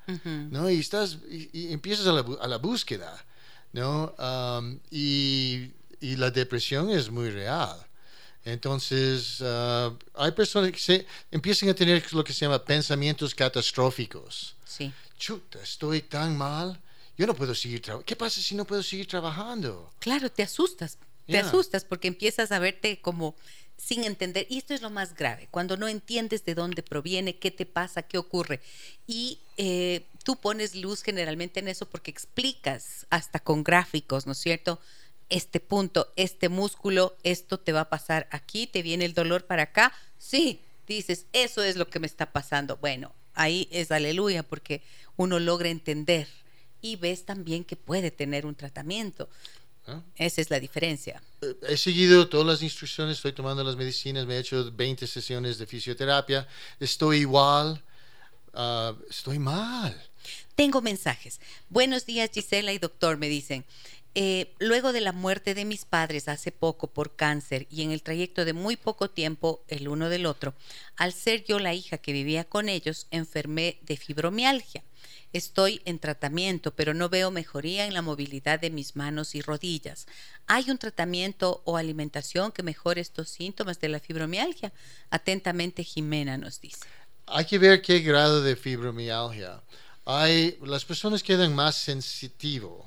¿No? 0.50 0.70
Y, 0.70 0.80
estás, 0.80 1.18
y, 1.28 1.70
empiezas 1.74 2.06
a 2.06 2.12
la, 2.12 2.24
a 2.40 2.48
la, 2.48 2.56
búsqueda, 2.56 3.22
¿no? 3.74 4.14
y, 4.90 5.70
y, 6.00 6.16
la 6.16 6.30
depresión 6.30 6.88
es 6.88 7.10
muy 7.10 7.28
real. 7.28 7.76
Entonces, 8.46 9.42
ah, 9.42 9.92
hay 10.14 10.32
personas 10.32 10.72
que 10.72 10.78
se, 10.78 11.06
empiezan 11.30 11.68
a 11.68 11.74
tener 11.74 12.02
lo 12.14 12.24
que 12.24 12.32
se 12.32 12.46
llama 12.46 12.64
pensamientos 12.64 13.34
catastróficos. 13.34 14.54
Sí. 14.64 14.90
Chuta, 15.18 15.62
estoy 15.62 16.00
tan 16.00 16.34
mal 16.34 16.80
yo 17.18 17.26
no 17.26 17.34
puedo 17.34 17.54
seguir 17.54 17.82
trabajando. 17.82 18.06
¿Qué 18.06 18.16
pasa 18.16 18.40
si 18.40 18.54
no 18.54 18.64
puedo 18.64 18.82
seguir 18.82 19.08
trabajando? 19.08 19.92
Claro, 19.98 20.30
te 20.30 20.44
asustas, 20.44 20.98
te 21.26 21.36
asustas 21.36 21.84
porque 21.84 22.08
empiezas 22.08 22.52
a 22.52 22.60
verte 22.60 23.00
como 23.00 23.34
sin 23.76 24.04
entender. 24.04 24.46
Y 24.48 24.58
esto 24.58 24.72
es 24.72 24.82
lo 24.82 24.90
más 24.90 25.14
grave, 25.14 25.48
cuando 25.50 25.76
no 25.76 25.88
entiendes 25.88 26.44
de 26.44 26.54
dónde 26.54 26.82
proviene, 26.82 27.36
qué 27.36 27.50
te 27.50 27.66
pasa, 27.66 28.02
qué 28.04 28.18
ocurre. 28.18 28.60
Y 29.08 29.40
eh, 29.56 30.06
tú 30.22 30.36
pones 30.36 30.76
luz 30.76 31.02
generalmente 31.02 31.58
en 31.58 31.66
eso 31.66 31.86
porque 31.86 32.12
explicas 32.12 33.06
hasta 33.10 33.40
con 33.40 33.64
gráficos, 33.64 34.26
¿no 34.26 34.32
es 34.32 34.38
cierto? 34.38 34.80
Este 35.28 35.58
punto, 35.58 36.12
este 36.14 36.48
músculo, 36.48 37.16
esto 37.24 37.58
te 37.58 37.72
va 37.72 37.80
a 37.80 37.88
pasar 37.90 38.28
aquí, 38.30 38.68
te 38.68 38.82
viene 38.82 39.04
el 39.04 39.12
dolor 39.12 39.44
para 39.44 39.64
acá. 39.64 39.92
Sí, 40.18 40.60
dices, 40.86 41.26
eso 41.32 41.64
es 41.64 41.74
lo 41.74 41.90
que 41.90 41.98
me 41.98 42.06
está 42.06 42.32
pasando. 42.32 42.76
Bueno, 42.76 43.12
ahí 43.34 43.68
es 43.72 43.90
aleluya 43.90 44.44
porque 44.44 44.82
uno 45.16 45.40
logra 45.40 45.68
entender 45.68 46.28
y 46.80 46.96
ves 46.96 47.24
también 47.24 47.64
que 47.64 47.76
puede 47.76 48.10
tener 48.10 48.46
un 48.46 48.54
tratamiento. 48.54 49.28
Ah. 49.86 50.02
Esa 50.16 50.40
es 50.40 50.50
la 50.50 50.60
diferencia. 50.60 51.22
He 51.66 51.76
seguido 51.76 52.28
todas 52.28 52.46
las 52.46 52.62
instrucciones, 52.62 53.16
estoy 53.16 53.32
tomando 53.32 53.64
las 53.64 53.76
medicinas, 53.76 54.26
me 54.26 54.36
he 54.36 54.38
hecho 54.38 54.70
20 54.72 55.06
sesiones 55.06 55.58
de 55.58 55.66
fisioterapia, 55.66 56.46
estoy 56.78 57.18
igual, 57.18 57.82
ah, 58.54 58.94
estoy 59.08 59.38
mal. 59.38 59.96
Tengo 60.54 60.82
mensajes. 60.82 61.40
Buenos 61.68 62.04
días 62.04 62.30
Gisela 62.32 62.72
y 62.72 62.78
doctor, 62.78 63.16
me 63.16 63.28
dicen. 63.28 63.64
Eh, 64.14 64.52
luego 64.58 64.92
de 64.92 65.00
la 65.00 65.12
muerte 65.12 65.54
de 65.54 65.64
mis 65.64 65.84
padres 65.84 66.28
hace 66.28 66.50
poco 66.50 66.88
por 66.88 67.14
cáncer 67.14 67.68
y 67.70 67.82
en 67.82 67.92
el 67.92 68.02
trayecto 68.02 68.44
de 68.44 68.52
muy 68.52 68.76
poco 68.76 69.08
tiempo 69.08 69.62
el 69.68 69.86
uno 69.86 70.08
del 70.08 70.26
otro, 70.26 70.54
al 70.96 71.12
ser 71.12 71.44
yo 71.44 71.60
la 71.60 71.74
hija 71.74 71.98
que 71.98 72.12
vivía 72.12 72.42
con 72.44 72.68
ellos, 72.68 73.06
enfermé 73.12 73.78
de 73.82 73.96
fibromialgia. 73.96 74.82
Estoy 75.32 75.82
en 75.84 75.98
tratamiento, 75.98 76.74
pero 76.74 76.94
no 76.94 77.08
veo 77.08 77.30
mejoría 77.30 77.86
en 77.86 77.94
la 77.94 78.02
movilidad 78.02 78.60
de 78.60 78.70
mis 78.70 78.96
manos 78.96 79.34
y 79.34 79.42
rodillas. 79.42 80.06
¿Hay 80.46 80.70
un 80.70 80.78
tratamiento 80.78 81.62
o 81.64 81.76
alimentación 81.76 82.50
que 82.52 82.62
mejore 82.62 83.00
estos 83.00 83.28
síntomas 83.28 83.78
de 83.80 83.88
la 83.88 84.00
fibromialgia? 84.00 84.72
Atentamente, 85.10 85.84
Jimena 85.84 86.38
nos 86.38 86.60
dice. 86.60 86.86
Hay 87.26 87.44
que 87.44 87.58
ver 87.58 87.82
qué 87.82 88.00
grado 88.00 88.42
de 88.42 88.56
fibromialgia. 88.56 89.60
Hay, 90.06 90.58
las 90.62 90.84
personas 90.86 91.22
quedan 91.22 91.54
más 91.54 91.76
sensitivos, 91.76 92.86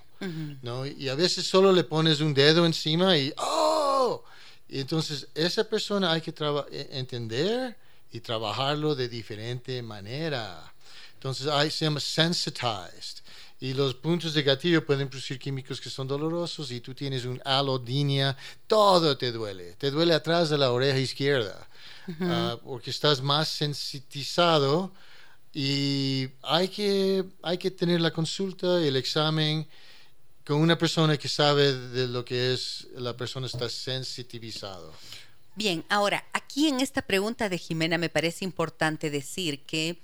¿no? 0.63 0.85
Y 0.87 1.09
a 1.09 1.15
veces 1.15 1.45
solo 1.45 1.71
le 1.71 1.83
pones 1.83 2.19
un 2.19 2.33
dedo 2.33 2.65
encima 2.65 3.15
y 3.17 3.31
¡oh! 3.37 4.23
Y 4.67 4.79
entonces 4.79 5.27
esa 5.35 5.63
persona 5.63 6.11
hay 6.11 6.21
que 6.21 6.33
e, 6.71 6.87
entender 6.97 7.77
y 8.11 8.21
trabajarlo 8.21 8.95
de 8.95 9.07
diferente 9.07 9.81
manera. 9.83 10.70
Entonces 11.21 11.45
ahí 11.45 11.69
se 11.69 11.85
llama 11.85 11.99
sensitized. 11.99 13.21
Y 13.59 13.75
los 13.75 13.93
puntos 13.93 14.33
de 14.33 14.41
gatillo 14.41 14.83
pueden 14.83 15.07
producir 15.07 15.37
químicos 15.37 15.79
que 15.79 15.91
son 15.91 16.07
dolorosos 16.07 16.71
y 16.71 16.81
tú 16.81 16.95
tienes 16.95 17.25
un 17.25 17.39
alodinia, 17.45 18.35
todo 18.65 19.15
te 19.15 19.31
duele. 19.31 19.73
Te 19.73 19.91
duele 19.91 20.15
atrás 20.15 20.49
de 20.49 20.57
la 20.57 20.71
oreja 20.71 20.97
izquierda 20.97 21.69
ah, 22.21 22.57
porque 22.63 22.89
estás 22.89 23.21
más 23.21 23.49
sensitizado 23.49 24.91
y 25.53 26.27
hay 26.41 26.69
que, 26.69 27.23
hay 27.43 27.59
que 27.59 27.69
tener 27.69 28.01
la 28.01 28.09
consulta 28.09 28.81
y 28.81 28.87
el 28.87 28.95
examen 28.95 29.67
con 30.43 30.57
una 30.59 30.75
persona 30.75 31.17
que 31.17 31.29
sabe 31.29 31.71
de 31.71 32.07
lo 32.07 32.25
que 32.25 32.53
es 32.53 32.87
la 32.95 33.15
persona 33.15 33.45
está 33.45 33.69
sensitivizado. 33.69 34.91
Bien, 35.55 35.85
ahora, 35.87 36.25
aquí 36.33 36.67
en 36.67 36.79
esta 36.79 37.03
pregunta 37.03 37.47
de 37.47 37.59
Jimena 37.59 37.99
me 37.99 38.09
parece 38.09 38.43
importante 38.43 39.11
decir 39.11 39.61
que 39.65 40.01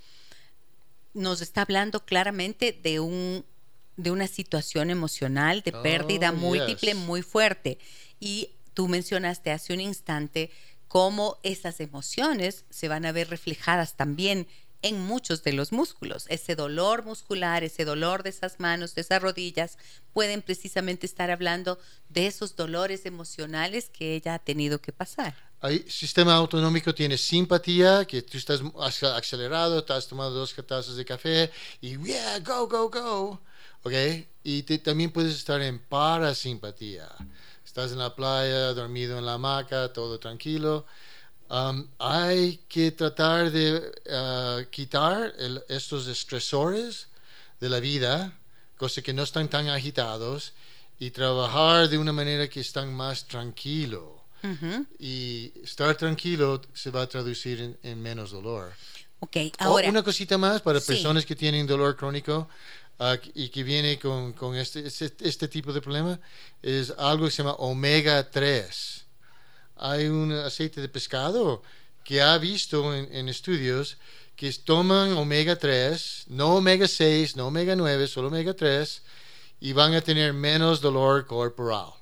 nos 1.14 1.40
está 1.40 1.62
hablando 1.62 2.04
claramente 2.04 2.72
de 2.72 3.00
un 3.00 3.44
de 3.96 4.12
una 4.12 4.28
situación 4.28 4.90
emocional 4.90 5.62
de 5.62 5.72
pérdida 5.72 6.30
oh, 6.30 6.34
múltiple 6.34 6.94
muy 6.94 7.22
fuerte 7.22 7.78
y 8.20 8.50
tú 8.72 8.86
mencionaste 8.86 9.50
hace 9.50 9.72
un 9.74 9.80
instante 9.80 10.50
cómo 10.86 11.38
esas 11.42 11.80
emociones 11.80 12.64
se 12.70 12.86
van 12.86 13.04
a 13.04 13.12
ver 13.12 13.28
reflejadas 13.28 13.96
también 13.96 14.46
en 14.82 15.00
muchos 15.00 15.42
de 15.42 15.52
los 15.52 15.72
músculos. 15.72 16.26
Ese 16.28 16.54
dolor 16.54 17.04
muscular, 17.04 17.64
ese 17.64 17.84
dolor 17.84 18.22
de 18.22 18.30
esas 18.30 18.60
manos, 18.60 18.94
de 18.94 19.00
esas 19.00 19.20
rodillas, 19.20 19.78
pueden 20.12 20.42
precisamente 20.42 21.04
estar 21.04 21.32
hablando 21.32 21.78
de 22.08 22.28
esos 22.28 22.54
dolores 22.54 23.04
emocionales 23.04 23.90
que 23.90 24.14
ella 24.14 24.34
ha 24.34 24.38
tenido 24.38 24.80
que 24.80 24.92
pasar. 24.92 25.47
El 25.60 25.90
sistema 25.90 26.34
autonómico 26.34 26.94
tiene 26.94 27.18
simpatía, 27.18 28.04
que 28.04 28.22
tú 28.22 28.38
estás 28.38 28.62
acelerado, 29.14 29.80
estás 29.80 30.06
tomando 30.06 30.38
dos 30.38 30.54
tazas 30.54 30.94
de 30.94 31.04
café 31.04 31.50
y 31.80 31.98
yeah, 31.98 32.38
go, 32.38 32.68
go, 32.68 32.88
go. 32.88 33.40
¿Ok? 33.82 33.92
Y 34.44 34.62
también 34.78 35.10
puedes 35.10 35.34
estar 35.34 35.60
en 35.60 35.80
parasimpatía. 35.80 37.08
Estás 37.64 37.90
en 37.92 37.98
la 37.98 38.14
playa, 38.14 38.72
dormido 38.72 39.18
en 39.18 39.26
la 39.26 39.34
hamaca, 39.34 39.92
todo 39.92 40.18
tranquilo. 40.18 40.86
Um, 41.50 41.88
hay 41.98 42.58
que 42.68 42.92
tratar 42.92 43.50
de 43.50 43.78
uh, 43.78 44.70
quitar 44.70 45.34
estos 45.68 46.06
estresores 46.06 47.08
de 47.58 47.68
la 47.68 47.80
vida, 47.80 48.38
cosas 48.76 49.02
que 49.02 49.12
no 49.12 49.24
están 49.24 49.48
tan 49.48 49.68
agitados, 49.68 50.52
y 51.00 51.10
trabajar 51.10 51.88
de 51.88 51.98
una 51.98 52.12
manera 52.12 52.48
que 52.48 52.60
están 52.60 52.92
más 52.94 53.26
tranquilo 54.40 54.86
y 54.98 55.52
estar 55.62 55.94
tranquilo 55.96 56.60
se 56.72 56.90
va 56.90 57.02
a 57.02 57.08
traducir 57.08 57.78
en, 57.82 58.02
menos 58.02 58.30
dolor. 58.30 58.72
Ok, 59.20 59.36
ahora. 59.58 59.88
una 59.88 60.02
cosita 60.02 60.38
más 60.38 60.60
para 60.62 60.80
personas 60.80 61.26
que 61.26 61.34
tienen 61.34 61.66
dolor 61.66 61.96
crónico 61.96 62.48
ah, 62.98 63.16
y 63.34 63.48
que 63.48 63.62
viene 63.64 63.98
con, 63.98 64.32
con 64.32 64.54
este, 64.56 64.86
este, 64.86 65.12
este, 65.20 65.48
tipo 65.48 65.72
de 65.72 65.80
problema 65.80 66.20
es 66.62 66.92
algo 66.96 67.24
que 67.24 67.32
se 67.32 67.42
llama 67.42 67.54
omega 67.54 68.30
3. 68.30 69.04
Hay 69.76 70.06
un 70.06 70.32
aceite 70.32 70.80
de 70.80 70.88
pescado 70.88 71.62
que 72.04 72.22
ha 72.22 72.38
visto 72.38 72.94
en, 72.94 73.12
en 73.12 73.28
estudios 73.28 73.98
que 74.36 74.52
toman 74.52 75.12
omega 75.14 75.56
3, 75.56 76.26
no 76.28 76.56
omega 76.56 76.86
6, 76.86 77.34
no 77.34 77.48
omega 77.48 77.74
9, 77.74 78.06
solo 78.06 78.28
omega 78.28 78.54
3 78.54 79.02
y 79.60 79.72
van 79.72 79.94
a 79.94 80.00
tener 80.00 80.32
menos 80.32 80.80
dolor 80.80 81.26
corporal. 81.26 81.92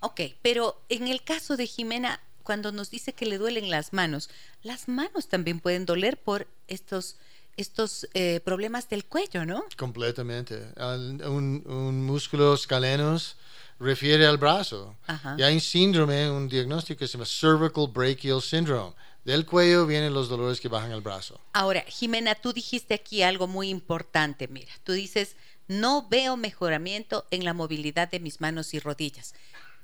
Ok, 0.00 0.20
pero 0.42 0.80
en 0.88 1.08
el 1.08 1.22
caso 1.22 1.56
de 1.56 1.66
Jimena, 1.66 2.20
cuando 2.42 2.72
nos 2.72 2.90
dice 2.90 3.12
que 3.12 3.26
le 3.26 3.38
duelen 3.38 3.70
las 3.70 3.92
manos, 3.92 4.30
las 4.62 4.88
manos 4.88 5.28
también 5.28 5.60
pueden 5.60 5.86
doler 5.86 6.18
por 6.18 6.46
estos 6.66 7.16
estos 7.56 8.08
eh, 8.14 8.40
problemas 8.44 8.88
del 8.88 9.04
cuello, 9.04 9.44
¿no? 9.44 9.64
Completamente. 9.76 10.72
Un, 10.78 11.64
un 11.66 12.06
músculo 12.06 12.54
escalenos 12.54 13.36
refiere 13.80 14.26
al 14.26 14.38
brazo. 14.38 14.96
Y 15.36 15.42
hay 15.42 15.54
un 15.54 15.60
síndrome, 15.60 16.30
un 16.30 16.48
diagnóstico 16.48 17.00
que 17.00 17.06
se 17.06 17.14
llama 17.14 17.26
cervical 17.26 17.88
brachial 17.88 18.40
syndrome. 18.40 18.94
Del 19.24 19.44
cuello 19.44 19.86
vienen 19.86 20.14
los 20.14 20.28
dolores 20.28 20.60
que 20.60 20.68
bajan 20.68 20.92
al 20.92 21.00
brazo. 21.00 21.40
Ahora, 21.52 21.84
Jimena, 21.88 22.34
tú 22.34 22.52
dijiste 22.52 22.94
aquí 22.94 23.22
algo 23.22 23.46
muy 23.46 23.68
importante. 23.68 24.48
Mira, 24.48 24.72
tú 24.84 24.92
dices, 24.92 25.36
no 25.66 26.08
veo 26.08 26.36
mejoramiento 26.36 27.26
en 27.30 27.44
la 27.44 27.52
movilidad 27.52 28.08
de 28.08 28.20
mis 28.20 28.40
manos 28.40 28.72
y 28.72 28.78
rodillas. 28.78 29.34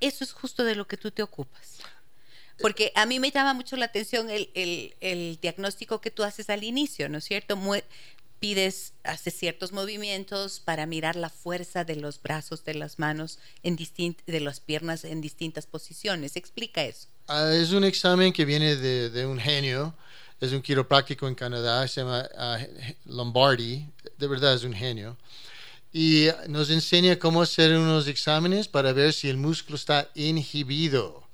Eso 0.05 0.23
es 0.23 0.33
justo 0.33 0.65
de 0.65 0.75
lo 0.75 0.87
que 0.87 0.99
tú 0.99 1.11
te 1.11 1.23
ocupas. 1.23 1.79
Porque 2.61 2.93
a 2.95 3.07
mí 3.07 3.19
me 3.19 3.31
llama 3.31 3.55
mucho 3.55 3.75
la 3.77 3.87
atención 3.87 4.29
el, 4.31 4.51
el, 5.01 5.39
diagnóstico 5.41 6.01
que 6.01 6.11
tú 6.11 6.23
haces 6.23 6.51
al 6.51 6.63
inicio, 6.63 7.09
¿no 7.09 7.19
es 7.19 7.25
cierto? 7.25 7.57
pides, 8.39 8.93
haces 9.05 9.35
ciertos 9.35 9.73
movimientos 9.73 10.61
para 10.61 10.85
mirar 10.85 11.17
la 11.17 11.31
fuerza 11.31 11.85
de 11.85 11.97
los 11.97 12.21
brazos, 12.21 12.63
de 12.65 12.75
las 12.75 12.99
manos, 12.99 13.39
de 13.63 14.41
las 14.41 14.61
piernas 14.61 15.05
en 15.05 15.23
distintas 15.23 15.67
posiciones. 15.67 16.37
Explica 16.37 16.85
eso. 16.85 17.09
Ah, 17.27 17.51
es 17.55 17.73
un 17.73 17.85
examen 17.85 18.35
que 18.35 18.45
viene 18.45 18.77
de, 18.77 19.09
de, 19.09 19.25
un 19.25 19.39
genio, 19.39 19.95
es 20.39 20.53
un 20.53 20.61
quiropráctico 20.61 21.27
en 21.27 21.35
Canadá, 21.35 21.89
se 21.89 22.03
llama 22.03 22.29
ah, 22.37 22.59
Lombardi, 23.07 23.89
de 24.19 24.27
verdad 24.27 24.53
es 24.53 24.65
un 24.65 24.75
genio. 24.75 25.17
Y 25.95 26.29
nos 26.49 26.69
enseña 26.69 27.19
cómo 27.19 27.41
hacer 27.41 27.73
unos 27.73 28.07
exámenes 28.07 28.69
para 28.69 28.93
ver 28.93 29.15
si 29.15 29.31
el 29.31 29.39
músculo 29.39 29.77
está 29.77 30.11
inhibido 30.15 31.25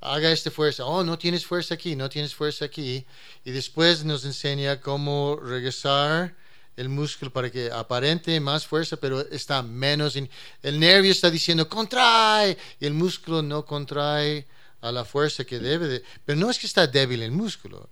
haga 0.00 0.30
esta 0.30 0.50
fuerza, 0.50 0.84
oh, 0.84 1.02
no 1.02 1.18
tienes 1.18 1.44
fuerza 1.44 1.74
aquí, 1.74 1.96
no 1.96 2.08
tienes 2.08 2.34
fuerza 2.34 2.66
aquí, 2.66 3.04
y 3.44 3.50
después 3.50 4.04
nos 4.04 4.24
enseña 4.24 4.80
cómo 4.80 5.36
regresar 5.42 6.34
el 6.76 6.88
músculo 6.88 7.32
para 7.32 7.50
que 7.50 7.70
aparente 7.72 8.38
más 8.38 8.66
fuerza, 8.66 8.96
pero 8.98 9.20
está 9.30 9.62
menos. 9.62 10.14
el 10.16 10.78
nervio 10.78 11.10
está 11.10 11.30
diciendo 11.30 11.68
contrae 11.68 12.56
y 12.78 12.86
el 12.86 12.92
músculo 12.92 13.42
no 13.42 13.64
contrae 13.64 14.46
a 14.82 14.92
la 14.92 15.04
fuerza 15.04 15.44
que 15.44 15.58
debe 15.58 15.88
de. 15.88 16.02
Pero 16.24 16.38
no 16.38 16.50
es 16.50 16.58
que 16.58 16.66
está 16.66 16.86
débil 16.86 17.22
el 17.22 17.32
músculo, 17.32 17.88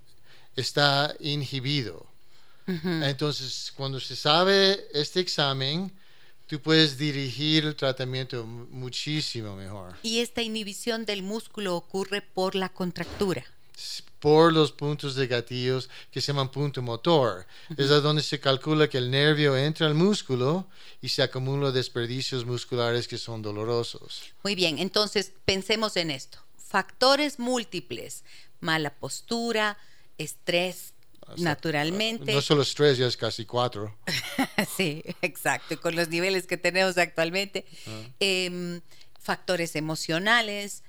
está 0.55 1.15
inhibido. 1.19 2.14
Entonces, 2.67 3.73
cuando 3.77 4.01
se 4.01 4.17
sabe 4.17 4.87
este 4.93 5.21
examen, 5.21 5.93
tú 6.47 6.61
puedes 6.61 6.97
dirigir 6.97 7.65
el 7.65 7.77
tratamiento 7.77 8.45
muchísimo 8.47 9.55
mejor. 9.57 9.97
Y 10.03 10.21
esta 10.21 10.43
inhibición 10.43 11.05
del 11.05 11.23
músculo 11.23 11.77
ocurre 11.77 12.23
por 12.23 12.55
la 12.55 12.69
contractura. 12.71 13.45
Por 14.21 14.55
los 14.55 14.73
puntos 14.73 15.15
de 15.17 15.27
gatillos 15.27 15.91
que 16.11 16.23
se 16.23 16.29
llaman 16.29 16.51
punto 16.51 16.81
motor. 16.81 17.47
Es 17.77 17.89
donde 17.89 18.23
se 18.23 18.41
calcula 18.41 18.89
que 18.89 18.97
el 18.97 19.11
nervio 19.11 19.55
entra 19.55 19.87
al 19.87 19.95
músculo 19.95 20.67
y 21.03 21.11
se 21.11 21.23
acumulan 21.23 21.75
desperdicios 21.75 22.47
musculares 22.47 23.07
que 23.07 23.19
son 23.19 23.43
dolorosos. 23.43 24.23
Muy 24.43 24.55
bien, 24.55 24.79
entonces 24.79 25.33
pensemos 25.45 25.99
en 25.99 26.11
esto. 26.11 26.39
Factores 26.57 27.39
múltiples, 27.39 28.25
mala 28.61 28.95
postura, 28.95 29.77
estrés, 30.17 30.94
naturalmente. 31.37 32.33
No 32.33 32.41
solo 32.41 32.63
estrés, 32.63 32.99
ya 32.99 33.07
es 33.07 33.17
casi 33.17 33.45
cuatro. 33.45 33.97
sí, 34.77 35.03
exacto, 35.23 35.81
con 35.81 35.97
los 35.97 36.09
niveles 36.09 36.47
que 36.47 36.57
tenemos 36.57 36.99
actualmente. 36.99 37.65
Em, 38.21 38.81
factores 39.19 39.77
emocionales, 39.77 40.83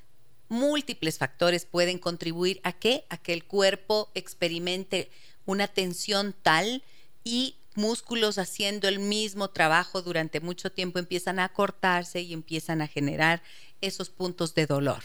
múltiples 0.50 1.18
factores 1.18 1.66
pueden 1.66 2.00
contribuir 2.00 2.60
a 2.64 2.74
que, 2.74 3.06
a 3.10 3.18
que 3.18 3.34
el 3.34 3.46
cuerpo 3.46 4.12
experimente 4.14 5.10
una 5.46 5.68
tensión 5.68 6.36
tal 6.42 6.84
y 7.24 7.56
músculos 7.76 8.38
haciendo 8.38 8.88
el 8.88 9.00
mismo 9.00 9.50
trabajo 9.50 10.02
durante 10.02 10.40
mucho 10.40 10.72
tiempo 10.72 11.00
empiezan 11.00 11.40
a 11.40 11.50
cortarse 11.50 12.22
y 12.22 12.34
empiezan 12.34 12.82
a 12.82 12.88
generar 12.88 13.42
esos 13.82 14.10
puntos 14.10 14.56
de 14.56 14.66
dolor. 14.66 15.04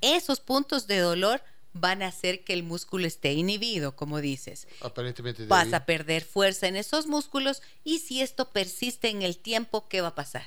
Esos 0.00 0.40
puntos 0.40 0.86
de 0.86 0.98
dolor 0.98 1.42
van 1.80 2.02
a 2.02 2.08
hacer 2.08 2.44
que 2.44 2.52
el 2.52 2.62
músculo 2.62 3.06
esté 3.06 3.32
inhibido, 3.32 3.96
como 3.96 4.20
dices. 4.20 4.66
Aparentemente. 4.80 5.46
Vas 5.46 5.72
a 5.72 5.86
perder 5.86 6.24
fuerza 6.24 6.66
en 6.66 6.76
esos 6.76 7.06
músculos 7.06 7.62
y 7.84 7.98
si 8.00 8.22
esto 8.22 8.50
persiste 8.50 9.08
en 9.08 9.22
el 9.22 9.38
tiempo, 9.38 9.88
¿qué 9.88 10.00
va 10.00 10.08
a 10.08 10.14
pasar? 10.14 10.46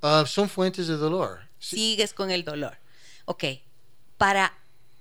Ah, 0.00 0.24
son 0.26 0.48
fuentes 0.48 0.88
de 0.88 0.96
dolor. 0.96 1.40
Sigues 1.58 2.12
con 2.12 2.30
el 2.30 2.44
dolor. 2.44 2.76
Ok, 3.24 3.44
para 4.18 4.52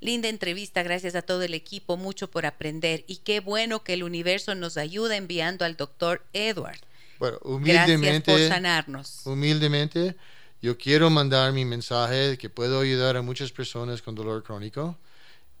Linda 0.00 0.28
entrevista, 0.28 0.82
gracias 0.82 1.14
a 1.14 1.22
todo 1.22 1.42
el 1.42 1.54
equipo, 1.54 1.96
mucho 1.96 2.30
por 2.30 2.46
aprender 2.46 3.04
y 3.08 3.16
qué 3.16 3.40
bueno 3.40 3.82
que 3.82 3.94
el 3.94 4.04
universo 4.04 4.54
nos 4.54 4.76
ayuda 4.76 5.16
enviando 5.16 5.64
al 5.64 5.76
doctor 5.76 6.22
Edward. 6.32 6.78
Bueno, 7.18 7.38
humildemente. 7.42 8.32
Gracias 8.32 8.48
por 8.48 8.56
sanarnos. 8.56 9.26
Humildemente, 9.26 10.16
yo 10.62 10.76
quiero 10.76 11.10
mandar 11.10 11.52
mi 11.52 11.64
mensaje 11.64 12.14
de 12.14 12.38
que 12.38 12.48
puedo 12.48 12.80
ayudar 12.80 13.16
a 13.16 13.22
muchas 13.22 13.52
personas 13.52 14.02
con 14.02 14.14
dolor 14.14 14.42
crónico 14.42 14.98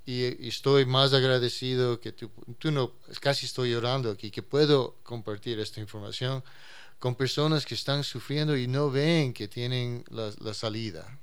y, 0.06 0.48
estoy 0.48 0.86
más 0.86 1.12
agradecido 1.12 2.00
que 2.00 2.12
tú, 2.12 2.30
tú 2.58 2.70
no, 2.70 2.92
casi 3.20 3.46
estoy 3.46 3.72
llorando 3.72 4.10
aquí, 4.10 4.30
que 4.30 4.42
puedo 4.42 4.96
compartir 5.02 5.58
esta 5.58 5.80
información 5.80 6.44
con 6.98 7.14
personas 7.14 7.66
que 7.66 7.74
están 7.74 8.04
sufriendo 8.04 8.56
y 8.56 8.68
no 8.68 8.90
ven 8.90 9.34
que 9.34 9.48
tienen 9.48 10.04
la, 10.08 10.54
salida. 10.54 11.18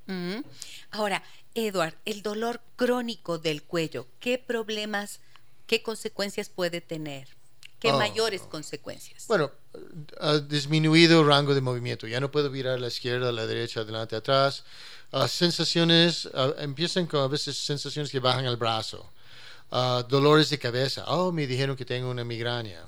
Ahora, 0.92 1.24
Edward, 1.56 1.96
el 2.06 2.22
dolor 2.22 2.62
crónico 2.76 3.40
del 3.40 3.64
cuello, 3.64 4.08
¿qué 4.20 4.38
problemas, 4.38 5.20
qué 5.66 5.82
consecuencias 5.82 6.50
puede 6.50 6.82
tener? 6.82 7.30
¿Qué 7.84 7.92
oh. 7.92 7.98
mayores 7.98 8.44
consecuencias? 8.44 9.28
Bueno, 9.28 9.52
ha 10.22 10.38
disminuido 10.38 11.22
rango 11.26 11.54
de 11.54 11.60
movimiento. 11.60 12.08
Ya 12.08 12.22
no 12.22 12.32
puedo 12.32 12.50
virar 12.50 12.76
a 12.76 12.80
la 12.80 12.88
izquierda, 12.88 13.28
a 13.28 13.34
la 13.34 13.46
derecha, 13.46 13.82
adelante, 13.82 14.16
atrás. 14.16 14.64
Uh, 15.12 15.28
sensaciones, 15.28 16.28
uh, 16.28 16.54
empiezan 16.60 17.08
con 17.08 17.20
a 17.20 17.28
veces 17.28 17.58
sensaciones 17.58 18.10
que 18.10 18.20
bajan 18.20 18.46
el 18.46 18.56
brazo. 18.56 19.12
Uh, 19.70 20.02
dolores 20.08 20.50
de 20.50 20.58
cabeza. 20.58 21.04
Oh, 21.08 21.34
me 21.34 21.46
dijeron 21.46 21.76
que 21.76 21.84
tengo 21.84 22.10
una 22.10 22.24
migraña 22.24 22.88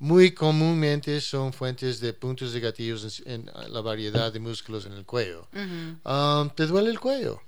muy 0.00 0.32
comúnmente 0.32 1.20
son 1.20 1.52
fuentes 1.52 2.00
de 2.00 2.12
puntos 2.12 2.52
de 2.52 2.58
gatillos 2.58 3.22
en, 3.24 3.48
la 3.68 3.80
variedad 3.82 4.32
de 4.32 4.40
músculos 4.40 4.84
en 4.86 4.94
el 4.94 5.04
cuello. 5.04 5.46
Um, 6.04 6.50
¿Te 6.50 6.66
duele 6.66 6.90
el 6.90 6.98
cuello? 6.98 7.40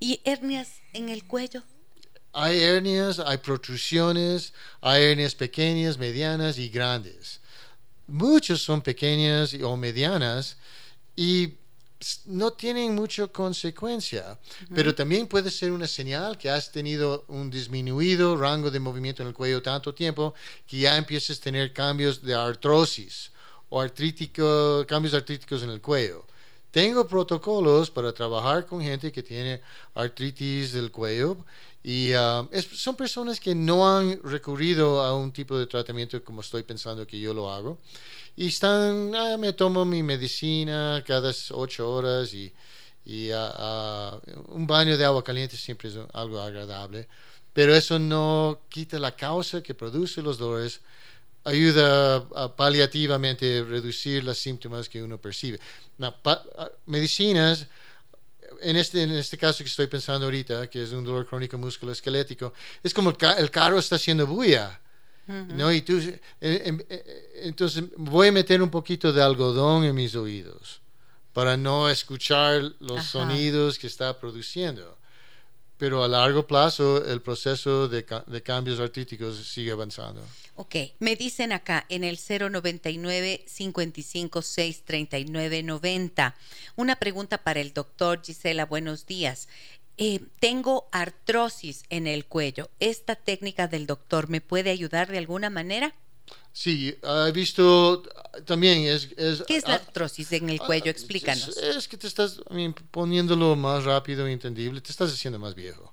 ¿Y 0.00 0.22
hernias 0.24 0.80
en 0.94 1.10
el 1.10 1.24
cuello? 1.24 1.62
Hay 2.40 2.62
hernias, 2.62 3.18
hay 3.18 3.38
protrusiones, 3.38 4.52
hay 4.80 5.02
hernias 5.02 5.34
pequeñas, 5.34 5.98
medianas 5.98 6.56
y 6.56 6.68
grandes. 6.68 7.40
Muchas 8.06 8.60
son 8.60 8.80
pequeñas 8.80 9.54
o 9.54 9.76
medianas 9.76 10.56
y 11.16 11.54
no 12.26 12.52
tienen 12.52 12.94
mucha 12.94 13.26
consecuencia, 13.26 14.38
pero 14.72 14.94
también 14.94 15.26
puede 15.26 15.50
ser 15.50 15.72
una 15.72 15.88
señal 15.88 16.38
que 16.38 16.48
has 16.48 16.70
tenido 16.70 17.24
un 17.26 17.50
disminuido 17.50 18.36
rango 18.36 18.70
de 18.70 18.78
movimiento 18.78 19.22
en 19.22 19.28
el 19.30 19.34
cuello 19.34 19.60
tanto 19.60 19.92
tiempo 19.92 20.32
que 20.64 20.78
ya 20.78 20.96
empiezas 20.96 21.38
a 21.38 21.42
tener 21.42 21.72
cambios 21.72 22.22
de 22.22 22.36
artrosis 22.36 23.32
o 23.68 23.80
artrítico, 23.80 24.84
cambios 24.86 25.12
artríticos 25.12 25.64
en 25.64 25.70
el 25.70 25.80
cuello. 25.80 26.24
tengo 26.70 27.08
protocolos 27.08 27.90
para 27.90 28.12
trabajar 28.12 28.64
con 28.64 28.80
gente 28.80 29.10
que 29.10 29.22
tiene 29.22 29.60
artritis 29.94 30.72
del 30.72 30.92
cuello 30.92 31.36
y 31.82 32.12
ah, 32.12 32.46
son 32.72 32.96
personas 32.96 33.40
que 33.40 33.54
no 33.54 33.88
han 33.88 34.20
recurrido 34.22 35.02
a 35.02 35.16
un 35.16 35.32
tipo 35.32 35.58
de 35.58 35.66
tratamiento 35.66 36.22
como 36.24 36.40
estoy 36.40 36.62
pensando 36.62 37.06
que 37.06 37.18
yo 37.20 37.32
lo 37.32 37.50
hago. 37.52 37.78
Y 38.36 38.48
están, 38.48 39.14
ah, 39.14 39.36
me 39.38 39.52
tomo 39.52 39.84
mi 39.84 40.02
medicina 40.02 41.02
cada 41.06 41.32
ocho 41.52 41.90
horas 41.90 42.32
y, 42.34 42.52
y 43.04 43.30
ah, 43.32 44.20
un 44.48 44.66
baño 44.66 44.96
de 44.96 45.04
agua 45.04 45.24
caliente 45.24 45.56
siempre 45.56 45.88
es 45.88 45.96
algo 46.12 46.40
agradable. 46.40 47.08
Pero 47.52 47.74
eso 47.74 47.98
no 47.98 48.60
quita 48.68 48.98
la 48.98 49.16
causa 49.16 49.62
que 49.62 49.74
produce 49.74 50.22
los 50.22 50.38
dolores 50.38 50.80
ayuda 51.44 52.16
a 52.34 52.54
paliativamente 52.54 53.64
reducir 53.64 54.22
los 54.22 54.38
síntomas 54.38 54.88
que 54.88 55.02
uno 55.02 55.18
percibe. 55.18 55.58
medicinas, 56.86 57.66
en 58.60 58.76
este, 58.76 59.02
en 59.02 59.12
este 59.12 59.38
caso 59.38 59.58
que 59.58 59.70
estoy 59.70 59.86
pensando 59.86 60.26
ahorita, 60.26 60.68
que 60.68 60.82
es 60.82 60.92
un 60.92 61.04
dolor 61.04 61.26
crónico 61.26 61.56
musculoesquelético, 61.58 62.52
es 62.82 62.92
como 62.92 63.10
el, 63.10 63.50
carro 63.50 63.78
está 63.78 63.96
haciendo 63.96 64.26
bulla. 64.26 64.80
¿no? 65.26 65.70
Y 65.70 65.82
tú, 65.82 65.98
eh, 65.98 66.20
em, 66.40 66.80
eh, 66.88 67.40
entonces 67.42 67.84
voy 67.98 68.28
a 68.28 68.32
meter 68.32 68.62
un 68.62 68.70
poquito 68.70 69.12
de 69.12 69.22
algodón 69.22 69.84
en 69.84 69.94
mis 69.94 70.14
oídos 70.14 70.80
para 71.34 71.56
no 71.56 71.90
escuchar 71.90 72.72
los 72.80 73.04
sonidos 73.04 73.78
que 73.78 73.86
está 73.86 74.18
produciendo 74.18 74.97
pero 75.78 76.02
a 76.02 76.08
largo 76.08 76.46
plazo 76.46 77.04
el 77.06 77.22
proceso 77.22 77.88
de, 77.88 78.04
cambios 78.42 78.80
artísticos 78.80 79.36
sigue 79.46 79.70
avanzando. 79.70 80.20
Ok, 80.56 80.74
me 80.98 81.14
dicen 81.14 81.52
acá 81.52 81.86
en 81.88 82.02
el 82.02 82.18
099 82.18 83.44
556 83.46 84.82
3990 84.84 86.34
Una 86.74 86.96
pregunta 86.96 87.38
para 87.38 87.60
el 87.60 87.72
doctor 87.72 88.20
Gisela, 88.24 88.66
buenos 88.66 89.06
días. 89.06 89.48
Eh, 89.96 90.20
tengo 90.40 90.88
artrosis 90.90 91.84
en 91.90 92.06
el 92.06 92.24
cuello. 92.24 92.70
¿Esta 92.80 93.14
técnica 93.14 93.68
del 93.68 93.86
doctor 93.86 94.28
me 94.28 94.40
puede 94.40 94.70
ayudar 94.70 95.08
de 95.10 95.18
alguna 95.18 95.48
manera? 95.48 95.94
Sí, 96.52 96.96
he 97.02 97.32
visto 97.32 98.02
también 98.44 98.82
es... 98.82 99.08
¿Qué 99.46 99.56
es 99.56 99.68
la 99.68 99.74
artrosis 99.74 100.32
en 100.32 100.50
el 100.50 100.58
cuello? 100.58 100.90
Explícanos. 100.90 101.56
Es, 101.56 101.86
que 101.86 101.96
te 101.96 102.06
estás 102.06 102.40
poniéndolo 102.90 103.54
más 103.56 103.84
rápido 103.84 104.26
e 104.26 104.32
entendible, 104.32 104.80
te 104.80 104.90
estás 104.90 105.12
haciendo 105.12 105.38
más 105.38 105.54
viejo. 105.54 105.92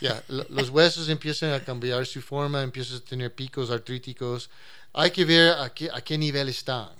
Ya, 0.00 0.22
los 0.28 0.70
huesos 0.70 1.08
empiezan 1.08 1.52
a 1.52 1.62
cambiar 1.62 2.06
su 2.06 2.22
forma, 2.22 2.62
empiezas 2.62 3.00
a 3.00 3.04
tener 3.04 3.34
picos 3.34 3.70
artríticos. 3.70 4.48
Hay 4.92 5.10
que 5.10 5.24
ver 5.24 5.52
a 5.58 5.72
qué, 5.72 5.90
a 5.92 6.00
qué 6.00 6.16
nivel 6.16 6.48
están. 6.48 6.90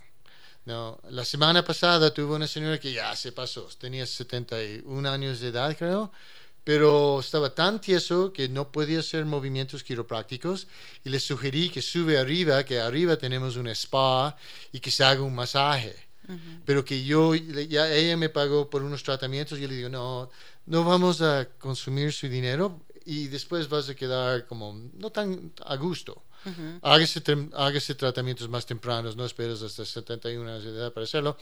No, 0.66 1.00
la 1.08 1.24
semana 1.24 1.64
pasada 1.64 2.12
tuve 2.12 2.34
una 2.34 2.46
señora 2.46 2.78
que 2.78 2.92
ya 2.92 3.16
se 3.16 3.32
pasó, 3.32 3.66
tenía 3.78 4.04
71 4.04 5.10
años 5.10 5.40
de 5.40 5.48
edad, 5.48 5.74
creo 5.76 6.12
pero 6.64 7.20
estaba 7.20 7.54
tan 7.54 7.80
tieso 7.80 8.32
que 8.32 8.48
no 8.48 8.70
podía 8.70 9.00
hacer 9.00 9.24
movimientos 9.24 9.82
quiroprácticos 9.82 10.66
y 11.04 11.08
le 11.08 11.18
sugerí 11.18 11.70
que 11.70 11.82
sube 11.82 12.18
arriba, 12.18 12.64
que 12.64 12.78
arriba 12.78 13.16
tenemos 13.16 13.56
un 13.56 13.68
spa 13.68 14.36
y 14.72 14.80
que 14.80 14.90
se 14.90 15.04
haga 15.04 15.22
un 15.22 15.34
masaje. 15.34 15.96
Pero 16.64 16.84
que 16.84 17.02
yo, 17.02 17.34
ya 17.34 17.92
ella 17.92 18.16
me 18.16 18.28
pagó 18.28 18.70
por 18.70 18.84
unos 18.84 19.02
tratamientos 19.02 19.58
y 19.58 19.62
yo 19.62 19.68
le 19.68 19.74
digo, 19.74 19.88
no, 19.88 20.30
no 20.66 20.84
vamos 20.84 21.20
a 21.22 21.48
consumir 21.58 22.12
su 22.12 22.28
dinero 22.28 22.82
y 23.04 23.26
después 23.26 23.68
vas 23.68 23.88
a 23.88 23.96
quedar 23.96 24.46
como 24.46 24.80
no 24.94 25.10
tan 25.10 25.52
a 25.64 25.74
gusto. 25.74 26.22
hágase, 26.82 27.94
tratamientos 27.96 28.48
más 28.48 28.64
tempranos, 28.64 29.16
no 29.16 29.24
esperes 29.24 29.60
hasta 29.62 29.84
71 29.84 30.48
años 30.48 30.62
de 30.62 30.70
edad 30.70 30.92
para 30.92 31.02
hacerlo. 31.02 31.36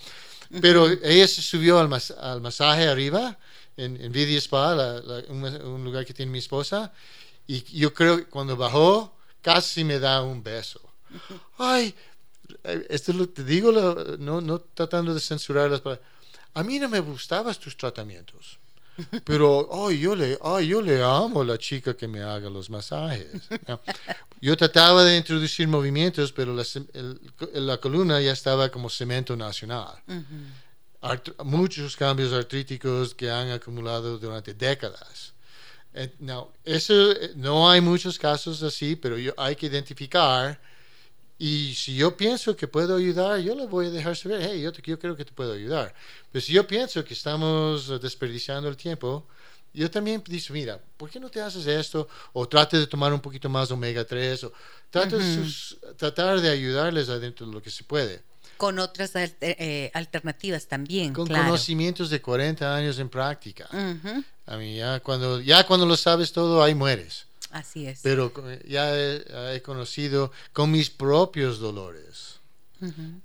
Pero 0.63 0.89
ella 0.89 1.29
se 1.29 1.43
subió 1.43 1.79
al, 1.79 1.91
al 2.19 2.41
masaje 2.41 2.89
arriba 2.89 3.39
en, 3.79 3.97
en 4.01 4.15
Spa, 4.41 5.01
un, 5.29 5.85
lugar 5.85 6.05
que 6.05 6.13
tiene 6.13 6.33
mi 6.33 6.39
esposa, 6.39 6.93
y 7.47 7.63
yo 7.79 7.95
creo 7.95 8.19
que 8.19 8.25
cuando 8.25 8.57
bajó, 8.57 9.15
casi 9.41 9.85
me 9.85 9.99
da 9.99 10.23
un 10.23 10.43
beso. 10.43 10.81
Ay, 11.57 11.95
esto 12.89 13.13
lo, 13.13 13.29
te 13.29 13.45
digo, 13.45 13.73
no, 14.19 14.41
no 14.41 14.61
tratando 14.61 15.15
de 15.15 15.21
censurar 15.21 15.71
las 15.71 15.81
palabras. 15.81 16.07
A 16.55 16.63
mí 16.63 16.79
no 16.79 16.89
me 16.89 17.01
gustaban 17.01 17.55
tus 17.55 17.77
tratamientos. 17.77 18.59
Pero, 19.25 19.69
ay, 19.87 20.01
yo 20.01 20.17
le, 20.17 20.37
ay, 20.43 20.67
yo 20.67 20.83
le 20.83 21.01
amo 21.01 21.43
a 21.43 21.45
la 21.45 21.57
chica 21.57 21.97
que 21.97 22.09
me 22.09 22.21
haga 22.21 22.51
los 22.51 22.69
masajes. 22.69 23.29
Yo 24.41 24.57
trataba 24.57 25.05
de 25.05 25.17
introducir 25.17 25.69
movimientos, 25.69 26.33
pero 26.33 26.53
la, 26.53 26.65
la 27.55 27.79
columna 27.79 28.21
ya 28.21 28.33
estaba 28.33 28.71
como 28.71 28.91
cemento 28.91 29.37
nacional 29.37 30.03
muchos 31.45 31.97
cambios 31.97 32.33
artríticos 32.33 33.15
que 33.15 33.31
han 33.31 33.51
acumulado 33.51 34.19
durante 34.19 34.55
décadas. 34.55 35.33
Eh, 35.95 36.13
no, 36.19 36.53
eso, 36.65 37.13
eh, 37.13 37.33
no 37.37 37.71
hay 37.71 37.81
muchos 37.81 38.19
casos 38.19 38.63
así, 38.63 38.97
pero 38.97 39.17
yo, 39.17 39.33
hay 39.37 39.57
que 39.57 39.67
identificar. 39.67 40.61
Y 41.39 41.75
si 41.75 41.95
yo 41.97 42.17
pienso 42.17 42.57
que 42.57 42.67
puedo 42.67 42.97
ayudar, 42.97 43.39
yo 43.41 43.55
le 43.55 43.67
voy 43.67 43.87
a 43.87 43.91
dejar 43.91 44.17
saber, 44.17 44.41
hey, 44.43 44.61
yo, 44.61 44.73
yo 44.73 44.99
creo 44.99 45.17
que 45.17 45.25
te 45.25 45.33
puedo 45.33 45.53
ayudar. 45.53 45.95
Pero 46.33 46.45
si 46.45 46.53
yo 46.53 46.67
pienso 46.67 47.05
que 47.05 47.15
estamos 47.15 48.01
desperdiciando 48.01 48.69
el 48.69 48.77
tiempo, 48.77 49.25
yo 49.73 49.89
también 49.91 50.23
digo, 50.27 50.47
mira, 50.51 50.81
¿por 50.97 51.11
qué 51.11 51.21
no 51.21 51.31
te 51.31 51.41
haces 51.41 51.67
esto? 51.67 52.09
O 52.33 52.49
trate 52.49 52.79
de 52.79 52.87
tomar 52.89 53.13
un 53.13 53.21
poquito 53.21 53.49
más 53.49 53.71
omega 53.71 54.05
3, 54.05 54.45
o 54.45 54.53
trate 54.91 55.17
de 55.17 55.53
tratar 55.97 56.41
de 56.41 56.51
ayudarles 56.51 57.09
adentro 57.09 57.47
de 57.47 57.53
lo 57.53 57.63
que 57.63 57.71
se 57.71 57.85
puede 57.85 58.28
con 58.59 58.79
otras 58.79 59.13
eh, 59.15 59.91
alternativas 59.95 60.67
también. 60.67 61.15
Con 61.15 61.27
conocimientos 61.27 62.11
de 62.11 62.21
40 62.21 62.75
años 62.75 62.99
en 62.99 63.09
práctica. 63.09 63.69
A 64.47 64.57
mí 64.57 64.77
ya 64.77 65.01
cuando, 65.01 65.41
ya 65.41 65.65
cuando 65.67 65.87
lo 65.87 65.97
sabes 65.97 66.33
todo, 66.33 66.63
ahí 66.63 66.75
mueres. 66.75 67.27
Así 67.51 67.87
es. 67.87 68.01
Pero 68.03 68.33
ya 68.67 68.95
he, 68.95 69.63
conocido 69.63 70.33
con 70.53 70.71
mis 70.71 70.91
propios 70.91 71.59
dolores. 71.59 72.41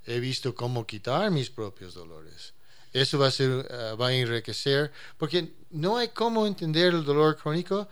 He 0.06 0.18
visto 0.20 0.54
cómo 0.54 0.86
quitar 0.86 1.30
mis 1.30 1.50
propios 1.50 1.94
dolores. 1.94 2.54
Eso 2.92 3.18
va 3.18 3.26
a, 3.26 3.30
ser, 3.30 3.66
eh, 3.68 3.96
va 4.00 4.08
a 4.08 4.12
enriquecer, 4.12 4.92
porque 5.18 5.52
no 5.70 5.96
hay 5.96 6.08
cómo 6.08 6.46
entender 6.46 6.94
el 6.94 7.04
dolor 7.04 7.36
crónico 7.36 7.88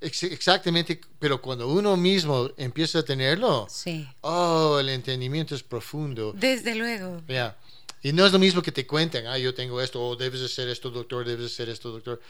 exactamente, 0.00 1.00
pero 1.18 1.40
cuando 1.40 1.68
uno 1.68 1.96
mismo 1.96 2.50
empieza 2.56 3.00
a 3.00 3.02
tenerlo, 3.02 3.66
sí. 3.68 4.08
oh, 4.20 4.78
el 4.80 4.88
entendimiento 4.88 5.54
es 5.54 5.62
profundo. 5.62 6.32
Desde 6.34 6.74
luego. 6.74 7.22
Ya. 7.28 7.56
Y 8.02 8.12
no 8.12 8.24
es 8.24 8.32
lo 8.32 8.38
mismo 8.38 8.62
que 8.62 8.72
te 8.72 8.86
cuenten, 8.86 9.26
ah, 9.26 9.38
yo 9.38 9.54
tengo 9.54 9.80
esto, 9.80 10.00
o 10.04 10.16
debes 10.16 10.40
hacer 10.40 10.68
esto, 10.68 10.90
doctor, 10.90 11.26
debes 11.26 11.52
hacer 11.52 11.68
esto, 11.68 11.90
doctor. 11.90 12.20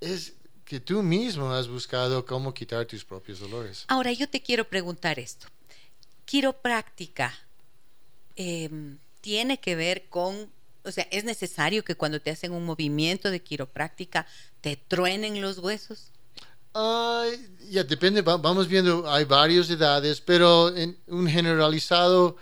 Es 0.00 0.34
que 0.64 0.80
tú 0.80 1.02
mismo 1.02 1.50
has 1.52 1.68
buscado 1.68 2.24
cómo 2.24 2.54
quitar 2.54 2.86
tus 2.86 3.04
propios 3.04 3.40
dolores. 3.40 3.84
Ahora, 3.88 4.12
yo 4.12 4.28
te 4.28 4.40
quiero 4.40 4.68
preguntar 4.68 5.18
esto. 5.18 5.48
Quiropráctica 6.24 7.34
eh, 8.36 8.70
tiene 9.20 9.58
que 9.58 9.74
ver 9.74 10.06
con, 10.08 10.50
o 10.84 10.90
sea, 10.92 11.06
¿es 11.10 11.24
necesario 11.24 11.84
que 11.84 11.94
cuando 11.96 12.20
te 12.20 12.30
hacen 12.30 12.52
un 12.52 12.64
movimiento 12.64 13.30
de 13.30 13.40
quiropráctica 13.40 14.26
te 14.60 14.76
truenen 14.76 15.40
los 15.40 15.58
huesos? 15.58 16.12
Ya 17.70 17.84
depende, 17.84 18.22
vamos 18.22 18.68
viendo, 18.68 19.10
hay 19.10 19.24
varias 19.24 19.68
edades, 19.70 20.20
pero 20.20 20.74
en 20.74 20.96
un 21.06 21.28
generalizado, 21.28 22.36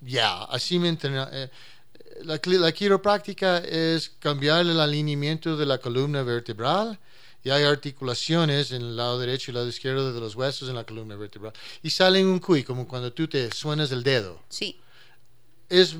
ya, 0.00 0.44
así 0.44 0.78
me 0.78 0.96
eh, 1.02 1.50
la, 2.22 2.40
la, 2.44 2.72
quiropráctica 2.72 3.58
es 3.58 4.10
cambiar 4.18 4.66
el 4.66 4.80
alineamiento 4.80 5.56
de 5.56 5.66
la 5.66 5.78
columna 5.78 6.22
vertebral 6.22 6.98
y 7.44 7.50
hay 7.50 7.64
articulaciones 7.64 8.72
en 8.72 8.82
el 8.82 8.96
lado 8.96 9.18
derecho 9.18 9.50
y 9.50 9.52
el 9.52 9.56
lado 9.56 9.68
izquierdo 9.68 10.12
de 10.12 10.20
los 10.20 10.34
huesos 10.34 10.68
en 10.68 10.74
la 10.74 10.84
columna 10.84 11.14
vertebral. 11.14 11.52
Y 11.82 11.90
salen 11.90 12.26
un 12.26 12.40
cuy, 12.40 12.64
como 12.64 12.88
cuando 12.88 13.12
tú 13.12 13.28
te 13.28 13.52
suenas 13.52 13.92
el 13.92 14.02
dedo. 14.02 14.40
Sí. 14.48 14.80
Es, 15.68 15.96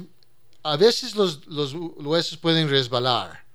a 0.63 0.77
veces 0.77 1.15
los, 1.15 1.47
los 1.47 1.73
huesos 1.73 2.39
pueden 2.39 2.69
resbalar 2.69 3.46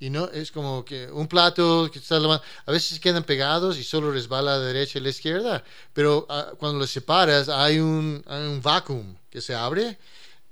y 0.00 0.10
no 0.10 0.28
es 0.28 0.52
como 0.52 0.84
que 0.84 1.10
un 1.10 1.26
plato 1.26 1.90
que 1.92 1.98
está 1.98 2.16
a 2.16 2.72
veces 2.72 3.00
quedan 3.00 3.24
pegados 3.24 3.78
y 3.78 3.84
solo 3.84 4.12
resbala 4.12 4.54
a 4.54 4.58
la 4.58 4.64
derecha 4.64 4.98
y 4.98 5.00
a 5.00 5.04
la 5.04 5.08
izquierda, 5.08 5.64
pero 5.92 6.26
ah, 6.28 6.52
cuando 6.58 6.78
los 6.78 6.90
separas 6.90 7.48
hay 7.48 7.78
un, 7.78 8.22
hay 8.26 8.42
un 8.46 8.62
vacuum 8.62 9.16
que 9.30 9.40
se 9.40 9.54
abre 9.54 9.98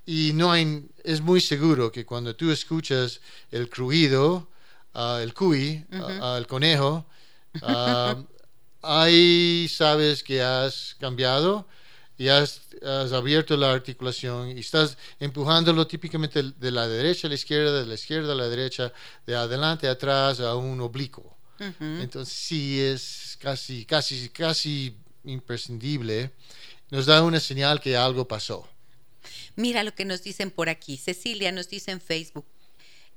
y 0.05 0.32
no 0.34 0.51
hay, 0.51 0.88
es 1.03 1.20
muy 1.20 1.40
seguro 1.40 1.90
que 1.90 2.05
cuando 2.05 2.34
tú 2.34 2.51
escuchas 2.51 3.20
el 3.51 3.68
cruido, 3.68 4.49
uh, 4.94 5.18
el 5.18 5.34
cuy, 5.34 5.84
uh, 5.92 6.36
el 6.36 6.47
conejo, 6.47 7.07
ahí 8.82 9.68
sabes 9.68 10.22
que 10.22 10.42
has 10.42 10.97
cambiado 11.01 11.66
y 12.19 12.29
has, 12.29 12.61
abierto 13.12 13.57
la 13.57 13.73
articulación 13.73 14.57
y 14.57 14.61
estás 14.61 14.97
empujándolo 15.21 15.87
típicamente 15.87 16.43
de 16.43 16.71
la 16.71 16.89
derecha 16.89 17.27
a 17.27 17.31
la 17.31 17.35
izquierda, 17.35 17.81
de 17.81 17.87
la 17.87 17.95
izquierda 17.95 18.33
a 18.33 18.37
la 18.37 18.49
derecha, 18.49 18.93
de 19.27 19.35
adelante 19.35 19.89
a 19.89 19.93
atrás 19.93 20.41
a 20.41 20.55
un 20.55 20.81
oblicuo. 20.81 21.37
Entonces 21.59 22.35
sí 22.35 22.81
es 22.81 23.39
casi, 23.41 23.85
casi, 23.87 24.29
casi 24.29 24.95
imprescindible. 25.25 26.31
Nos 26.91 27.07
da 27.07 27.23
una 27.23 27.41
señal 27.41 27.81
que 27.81 27.97
algo 27.97 28.29
pasó. 28.29 28.69
Mira 29.57 29.83
lo 29.83 29.95
que 29.95 30.05
nos 30.05 30.23
dicen 30.23 30.51
por 30.51 30.69
aquí. 30.69 30.97
Cecilia 30.99 31.51
nos 31.51 31.69
dice 31.69 31.91
en 31.91 32.01
Facebook. 32.01 32.45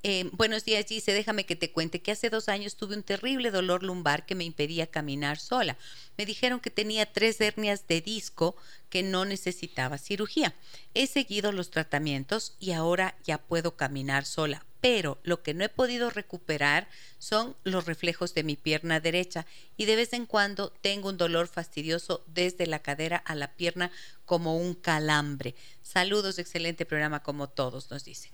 Eh, 0.02 0.30
buenos 0.32 0.64
días, 0.64 0.86
Gise. 0.86 1.12
Déjame 1.12 1.45
que 1.45 1.58
te 1.58 1.72
cuente 1.74 2.02
que 2.02 2.12
hace 2.12 2.30
dos 2.30 2.47
años 2.47 2.78
tuve 2.78 2.95
un 2.95 3.04
terrible 3.04 3.52
dolor 3.52 3.84
lumbar 3.84 4.26
que 4.26 4.34
me 4.34 4.45
impedía 4.45 4.88
caminar 4.88 5.38
sola. 5.39 5.78
Me 6.18 6.26
dijeron 6.26 6.62
que 6.62 6.70
tenía 6.70 7.12
tres 7.12 7.41
hernias 7.41 7.86
de 7.86 8.00
disco 8.00 8.56
que 8.89 9.04
no 9.04 9.26
necesitaba 9.26 9.97
cirugía. 9.97 10.56
He 10.93 11.06
seguido 11.06 11.52
los 11.52 11.70
tratamientos 11.70 12.56
y 12.60 12.72
ahora 12.72 13.18
ya 13.26 13.39
puedo 13.39 13.76
caminar 13.76 14.26
sola 14.26 14.66
pero 14.82 15.19
lo 15.23 15.41
que 15.43 15.53
no 15.53 15.63
he 15.63 15.69
podido 15.69 16.09
recuperar 16.09 16.88
son 17.17 17.55
los 17.63 17.86
reflejos 17.86 18.34
de 18.34 18.43
mi 18.43 18.55
pierna 18.55 18.99
derecha 18.99 19.45
y 19.77 19.86
de 19.86 19.95
vez 19.95 20.13
en 20.13 20.25
cuando 20.25 20.71
tengo 20.82 21.09
un 21.09 21.17
dolor 21.17 21.47
fastidioso 21.47 22.23
desde 22.27 22.65
la 22.67 22.80
cadera 22.80 23.17
a 23.17 23.36
la 23.36 23.51
pierna 23.53 23.91
como 24.25 24.57
un 24.57 24.73
calambre. 24.73 25.55
Saludos, 25.84 26.39
excelente 26.39 26.86
programa 26.86 27.21
como 27.21 27.49
todos, 27.49 27.89
nos 27.91 28.05
dicen. 28.05 28.32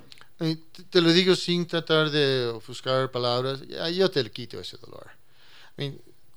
Te 0.89 1.01
lo 1.01 1.11
digo 1.11 1.35
sin 1.35 1.65
tratar 1.65 2.11
de 2.11 2.47
ofuscar 2.47 3.09
palabras, 3.09 3.61
yo 3.93 4.11
te 4.11 4.29
quito 4.29 4.59
ese 4.59 4.77
dolor. 4.77 5.11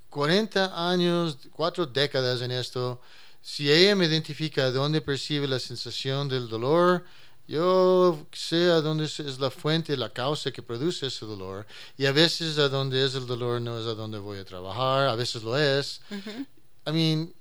40 0.09 0.91
años, 0.91 1.39
cuatro 1.53 1.85
décadas 1.87 2.41
en 2.41 2.53
esto, 2.53 3.01
si 3.43 3.71
ella 3.71 3.95
me 3.95 4.07
identifica 4.07 4.71
dónde 4.71 5.01
percibe 5.01 5.47
la 5.47 5.59
sensación 5.59 6.29
del 6.29 6.49
dolor, 6.49 7.05
yo 7.49 8.27
sé 8.31 8.71
a 8.71 8.83
dónde 8.83 9.07
es 9.07 9.39
la 9.41 9.51
fuente, 9.51 9.97
la 9.97 10.13
causa 10.13 10.51
que 10.51 10.63
produce 10.63 11.07
ese 11.07 11.25
dolor. 11.25 11.67
Y 11.97 12.05
a 12.05 12.13
veces 12.13 12.59
a 12.59 12.69
dónde 12.69 13.03
es 13.03 13.15
el 13.15 13.27
dolor 13.27 13.63
no 13.63 13.81
es 13.81 13.87
a 13.87 13.95
dónde 13.95 14.19
voy 14.19 14.39
a 14.39 14.45
trabajar, 14.45 15.09
a 15.09 15.15
veces 15.15 15.43
lo 15.43 15.57
es. 15.57 16.03
I 16.87 16.93
mean, 16.93 17.33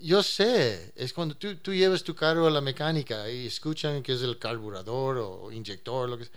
yo 0.00 0.22
sé, 0.22 0.92
es 0.94 1.12
cuando 1.12 1.34
tú, 1.34 1.56
tú, 1.56 1.74
llevas 1.74 2.04
tu 2.04 2.14
carro 2.14 2.46
a 2.46 2.50
la 2.50 2.60
mecánica 2.60 3.28
y 3.28 3.48
escuchan 3.48 4.04
que 4.04 4.12
es 4.12 4.22
el 4.22 4.38
carburador 4.38 5.18
o 5.18 5.50
inyector, 5.50 6.08
lo 6.08 6.16
que 6.16 6.28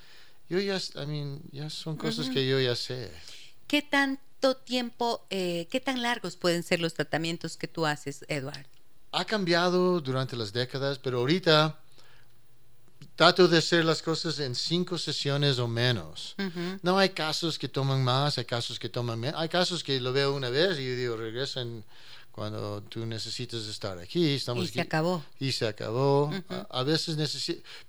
Yo 0.50 0.60
ya, 0.60 0.78
I 0.96 1.06
mean, 1.06 1.42
ya 1.52 1.70
son 1.70 1.98
cosas 1.98 2.30
que 2.30 2.48
yo 2.48 2.60
ya 2.60 2.76
sé. 2.76 3.12
¿Qué 3.68 3.84
tanto 3.84 4.58
tiempo, 4.58 5.24
eh, 5.30 5.68
qué 5.70 5.80
tan 5.80 6.02
largos 6.02 6.36
pueden 6.36 6.64
ser 6.64 6.80
los 6.80 6.96
tratamientos 6.96 7.58
que 7.58 7.68
tú 7.68 7.86
haces, 7.86 8.26
Edward? 8.28 8.66
Ha 9.12 9.24
cambiado 9.26 10.02
durante 10.02 10.36
las 10.36 10.52
décadas, 10.52 10.98
pero 10.98 11.20
ahorita 11.20 11.78
trato 13.18 13.48
de 13.48 13.58
hacer 13.58 13.84
las 13.84 14.04
cosas 14.04 14.40
en 14.40 14.54
cinco 14.54 14.98
sesiones 14.98 15.58
o 15.58 15.68
menos. 15.68 16.36
No 16.84 17.00
hay 17.00 17.10
casos 17.10 17.58
que 17.58 17.68
toman 17.68 18.04
más, 18.04 18.38
hay 18.38 18.46
casos 18.46 18.78
que 18.78 18.90
toman 18.90 19.20
menos. 19.20 19.42
Hay 19.42 19.50
casos 19.50 19.84
que 19.84 20.00
lo 20.00 20.14
veo 20.14 20.36
una 20.36 20.50
vez 20.50 20.78
y 20.78 20.86
digo, 20.96 21.18
regresan 21.18 21.84
cuando 22.32 22.84
tú 22.84 23.04
necesitas 23.08 23.66
estar 23.66 23.98
aquí. 23.98 24.36
Estamos 24.36 24.66
y 24.66 24.68
se 24.68 24.82
acabó. 24.82 25.24
Y 25.40 25.52
se 25.52 25.68
acabó. 25.68 26.32
a, 26.70 26.84
veces 26.84 27.18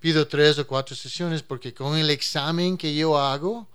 pido 0.01 0.27
tres 0.27 0.59
o 0.59 0.67
cuatro 0.67 0.97
sesiones 0.97 1.43
porque 1.43 1.75
con 1.75 1.99
el 1.99 2.09
examen 2.09 2.79
que 2.79 2.97
yo 2.97 3.19
hago, 3.19 3.69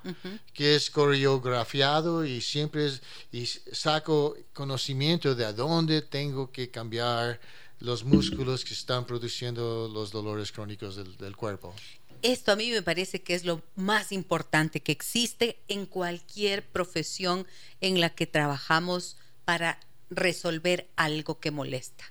que 0.56 0.74
es 0.74 0.90
coreografiado 0.90 2.26
y 2.26 2.42
siempre 2.42 2.92
y 3.32 3.46
saco 3.46 4.36
conocimiento 4.54 5.36
de 5.36 5.46
a 5.46 5.54
dónde 5.54 6.02
tengo 6.02 6.52
que 6.52 6.72
cambiar 6.72 7.40
los 7.84 8.06
músculos 8.06 8.64
que 8.64 8.74
están 8.74 9.06
produciendo 9.06 9.90
los 9.94 10.12
dolores 10.12 10.54
crónicos 10.54 10.96
del, 10.96 11.36
cuerpo. 11.36 11.76
Esto 12.22 12.54
a 12.54 12.56
mí 12.56 12.72
me 12.72 12.82
parece 12.82 13.22
que 13.22 13.36
es 13.36 13.44
lo 13.44 13.62
más 13.76 14.14
importante 14.14 14.80
que 14.80 14.94
existe 14.94 15.60
en 15.68 15.86
cualquier 15.86 16.66
profesión 16.66 17.46
en 17.82 18.00
la 18.00 18.10
que 18.10 18.26
trabajamos 18.26 19.18
para 19.44 19.82
resolver 20.10 20.88
algo 20.96 21.42
que 21.42 21.52
molesta. 21.52 22.06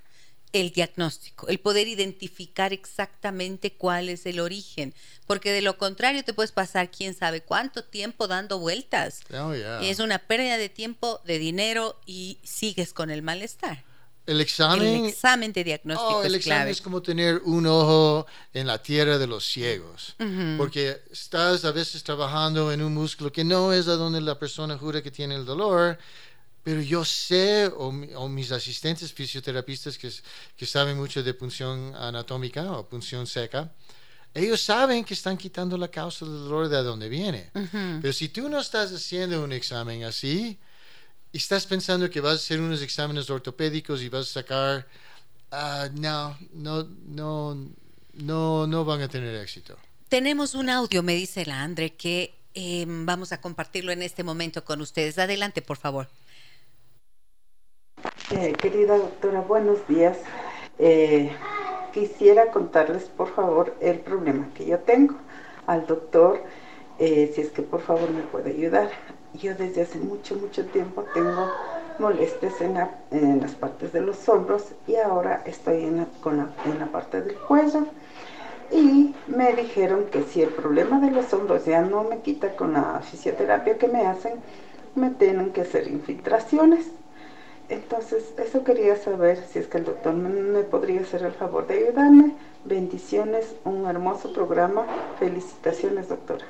El 0.53 0.73
diagnóstico, 0.73 1.49
el 1.49 1.59
poder 1.59 1.89
identificar 1.89 2.75
exactamente 2.75 3.73
cuál 3.73 4.11
es 4.11 4.27
el 4.27 4.41
origen, 4.41 4.93
porque 5.27 5.53
de 5.53 5.63
lo 5.63 5.79
contrario 5.79 6.23
te 6.23 6.35
puedes 6.35 6.53
pasar 6.53 6.91
quién 6.91 7.15
sabe 7.15 7.41
cuánto 7.41 7.83
tiempo 7.83 8.29
dando 8.29 8.59
vueltas. 8.59 9.21
Oh, 9.33 9.55
es 9.55 10.01
una 10.01 10.19
pérdida 10.19 10.59
de 10.59 10.69
tiempo, 10.69 11.23
de 11.25 11.39
dinero 11.39 11.99
y 12.05 12.37
sigues 12.43 12.93
con 12.93 13.11
el 13.11 13.23
malestar. 13.23 13.91
El 14.25 14.41
examen, 14.41 14.87
el 14.87 15.07
examen 15.07 15.53
de 15.53 15.65
diagnóstico 15.65 16.19
oh, 16.19 16.23
el 16.23 16.35
es 16.35 16.47
examen 16.47 16.69
es 16.69 16.81
como 16.81 17.03
tener 17.03 17.41
un 17.45 17.67
ojo 17.67 18.27
en 18.55 18.69
la 18.69 18.81
tierra 18.81 19.19
de 19.19 19.27
los 19.27 19.45
ciegos, 19.45 20.15
porque 20.57 21.03
estás 21.11 21.65
a 21.65 21.73
veces 21.73 22.05
trabajando 22.05 22.71
en 22.71 22.83
un 22.83 22.95
músculo 22.95 23.33
que 23.33 23.43
no 23.43 23.73
es 23.73 23.89
a 23.89 23.97
donde 23.97 24.21
la 24.21 24.39
persona 24.39 24.79
jura 24.79 25.03
que 25.03 25.11
tiene 25.11 25.35
el 25.35 25.45
dolor, 25.45 25.99
pero 26.63 26.81
yo 26.81 27.05
sé, 27.05 27.67
o, 27.77 27.91
mis 28.29 28.53
asistentes 28.53 29.13
fisioterapistas 29.13 29.99
que, 29.99 30.09
que, 30.57 30.67
saben 30.67 30.97
mucho 30.97 31.23
de 31.23 31.35
punción 31.35 31.93
anatómica 31.97 32.71
o 32.71 32.89
punción 32.89 33.27
seca, 33.27 33.73
ellos 34.35 34.61
saben 34.61 35.05
que 35.05 35.15
están 35.15 35.37
quitando 35.37 35.77
la 35.77 35.89
causa 35.89 36.25
del 36.25 36.45
dolor 36.45 36.69
de 36.69 36.83
dónde 36.83 37.09
viene. 37.09 37.51
Pero 38.01 38.13
si 38.13 38.29
tú 38.29 38.49
no 38.49 38.61
estás 38.61 38.93
haciendo 38.93 39.43
un 39.43 39.53
examen 39.53 40.05
así, 40.05 40.59
estás 41.33 41.67
pensando 41.67 42.11
que 42.11 42.21
vas 42.21 42.33
a 42.33 42.37
hacer 42.37 42.61
unos 42.61 42.83
exámenes 42.83 43.31
ortopédicos 43.31 44.03
y 44.03 44.09
vas 44.09 44.29
a 44.31 44.41
sacar, 44.41 44.87
uh, 45.53 45.89
no, 45.99 46.37
no, 46.53 46.85
no, 47.07 47.57
no, 48.15 48.67
no 48.67 48.85
van 48.85 49.01
a 49.03 49.09
tener 49.09 49.35
éxito. 49.37 49.77
Tenemos 50.09 50.55
un 50.55 50.69
audio, 50.69 51.03
me 51.03 51.15
dice 51.15 51.47
la 51.47 51.63
Andre, 51.63 51.95
que 51.95 52.35
eh, 52.55 52.85
vamos 52.87 53.33
a 53.33 53.41
compartirlo 53.41 53.93
en 53.93 54.03
este 54.03 54.23
momento 54.23 54.65
con 54.65 54.83
ustedes. 54.83 55.19
Adelante, 55.19 55.63
por 55.63 55.79
favor. 55.79 56.09
Eh, 58.31 58.53
querida 58.61 58.99
doctora, 58.99 59.41
buenos 59.41 59.87
días. 59.89 60.19
Eh, 60.79 61.31
quisiera 61.95 62.51
contarles, 62.51 63.05
por 63.05 63.35
favor, 63.35 63.75
el 63.81 64.01
problema 64.01 64.53
que 64.55 64.67
yo 64.67 64.79
tengo 64.81 65.17
al 65.67 65.87
doctor, 65.87 66.43
si 66.99 67.41
es 67.41 67.51
que 67.51 67.63
por 67.63 67.81
favor 67.81 68.11
me 68.11 68.23
puede 68.23 68.51
ayudar 68.51 68.91
yo 69.35 69.55
desde 69.55 69.83
hace 69.83 69.99
mucho, 69.99 70.37
mucho 70.37 70.65
tiempo 70.67 71.05
tengo 71.15 71.49
molestias 71.99 72.55
en, 72.61 73.41
las 73.41 73.53
partes 73.53 73.93
de 73.93 74.01
los 74.01 74.29
hombros 74.29 74.73
y 74.87 74.97
ahora 74.97 75.43
estoy 75.47 75.85
en 75.85 75.99
la, 75.99 76.07
en 76.65 76.79
la 76.79 76.87
parte 76.87 77.21
del 77.21 77.37
cuello. 77.37 77.87
Y 78.71 79.15
me 79.27 79.53
dijeron 79.55 80.07
que 80.11 80.23
si 80.23 80.43
el 80.43 80.49
problema 80.49 80.99
de 80.99 81.11
los 81.11 81.33
hombros 81.35 81.67
ya 81.67 81.83
no 81.83 82.05
me 82.05 82.21
quita 82.21 82.57
con 82.57 82.73
la 82.73 83.01
fisioterapia 83.01 83.77
que 83.77 83.89
me 83.89 84.07
hacen, 84.07 84.41
me 84.95 85.11
tienen 85.11 85.53
que 85.53 85.63
hacer 85.63 85.89
infiltraciones. 85.89 86.87
Entonces, 87.69 88.35
eso 88.39 88.65
quería 88.65 88.97
saber 88.97 89.45
si 89.51 89.59
es 89.59 89.67
que 89.67 89.79
el 89.79 89.85
doctor 89.85 90.15
me 90.15 90.63
podría 90.63 91.01
hacer 91.03 91.23
el 91.23 91.33
favor 91.33 91.67
de 91.67 91.87
ayudarme. 91.87 92.33
Bendiciones, 92.65 93.55
un 93.65 93.87
hermoso 93.87 94.33
programa. 94.33 94.87
Felicitaciones, 95.19 96.09
doctora. 96.09 96.45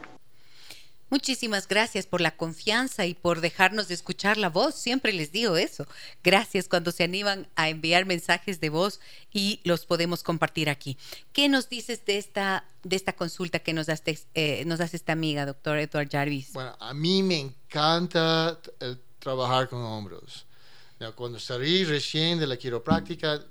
Muchísimas 1.12 1.68
gracias 1.68 2.06
por 2.06 2.22
la 2.22 2.38
confianza 2.38 3.04
y 3.04 3.12
por 3.12 3.42
dejarnos 3.42 3.86
de 3.86 3.92
escuchar 3.92 4.38
la 4.38 4.48
voz. 4.48 4.76
Siempre 4.76 5.12
les 5.12 5.30
digo 5.30 5.58
eso. 5.58 5.86
Gracias 6.24 6.68
cuando 6.68 6.90
se 6.90 7.04
animan 7.04 7.46
a 7.54 7.68
enviar 7.68 8.06
mensajes 8.06 8.60
de 8.60 8.70
voz 8.70 8.98
y 9.30 9.60
los 9.64 9.84
podemos 9.84 10.22
compartir 10.22 10.70
aquí. 10.70 10.96
¿Qué 11.34 11.50
nos 11.50 11.68
dices 11.68 12.06
de 12.06 12.16
esta, 12.16 12.64
de 12.82 12.96
esta 12.96 13.12
consulta 13.12 13.58
que 13.58 13.74
nos 13.74 13.90
hace, 13.90 14.20
eh, 14.32 14.64
nos 14.64 14.80
hace 14.80 14.96
esta 14.96 15.12
amiga, 15.12 15.44
doctor 15.44 15.76
Edward 15.76 16.08
Jarvis? 16.10 16.54
Bueno, 16.54 16.74
a 16.80 16.94
mí 16.94 17.22
me 17.22 17.40
encanta 17.40 18.58
trabajar 19.18 19.68
con 19.68 19.82
hombros. 19.82 20.46
Cuando 21.14 21.38
salí 21.38 21.84
recién 21.84 22.38
de 22.38 22.46
la 22.46 22.56
quiropráctica, 22.56 23.44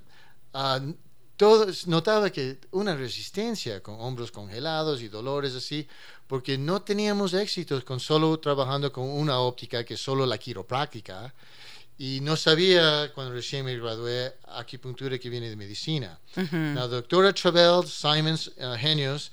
uh, 0.52 0.92
todos 1.36 1.86
notaba 1.86 2.30
que 2.30 2.58
una 2.70 2.94
resistencia 2.94 3.82
con 3.82 3.96
hombros 4.00 4.30
congelados 4.30 5.00
y 5.02 5.08
dolores 5.08 5.54
así, 5.54 5.86
porque 6.26 6.56
no 6.58 6.82
teníamos 6.82 7.34
éxitos 7.34 7.84
con 7.84 8.00
solo 8.00 8.38
trabajando 8.38 8.92
con 8.92 9.04
una 9.08 9.38
óptica 9.40 9.84
que 9.84 9.96
solo 9.96 10.26
la 10.26 10.38
quiropráctica 10.38 11.34
y 11.98 12.20
no 12.20 12.36
sabía 12.36 13.12
cuando 13.14 13.32
recién 13.34 13.64
me 13.64 13.76
gradué 13.76 14.34
acupuntura 14.48 15.18
que 15.18 15.28
viene 15.28 15.48
de 15.48 15.56
medicina. 15.56 16.18
La 16.50 16.86
doctora 16.86 17.32
Travel 17.32 17.86
Simons 17.86 18.48
uh, 18.56 18.74
Genios, 18.78 19.30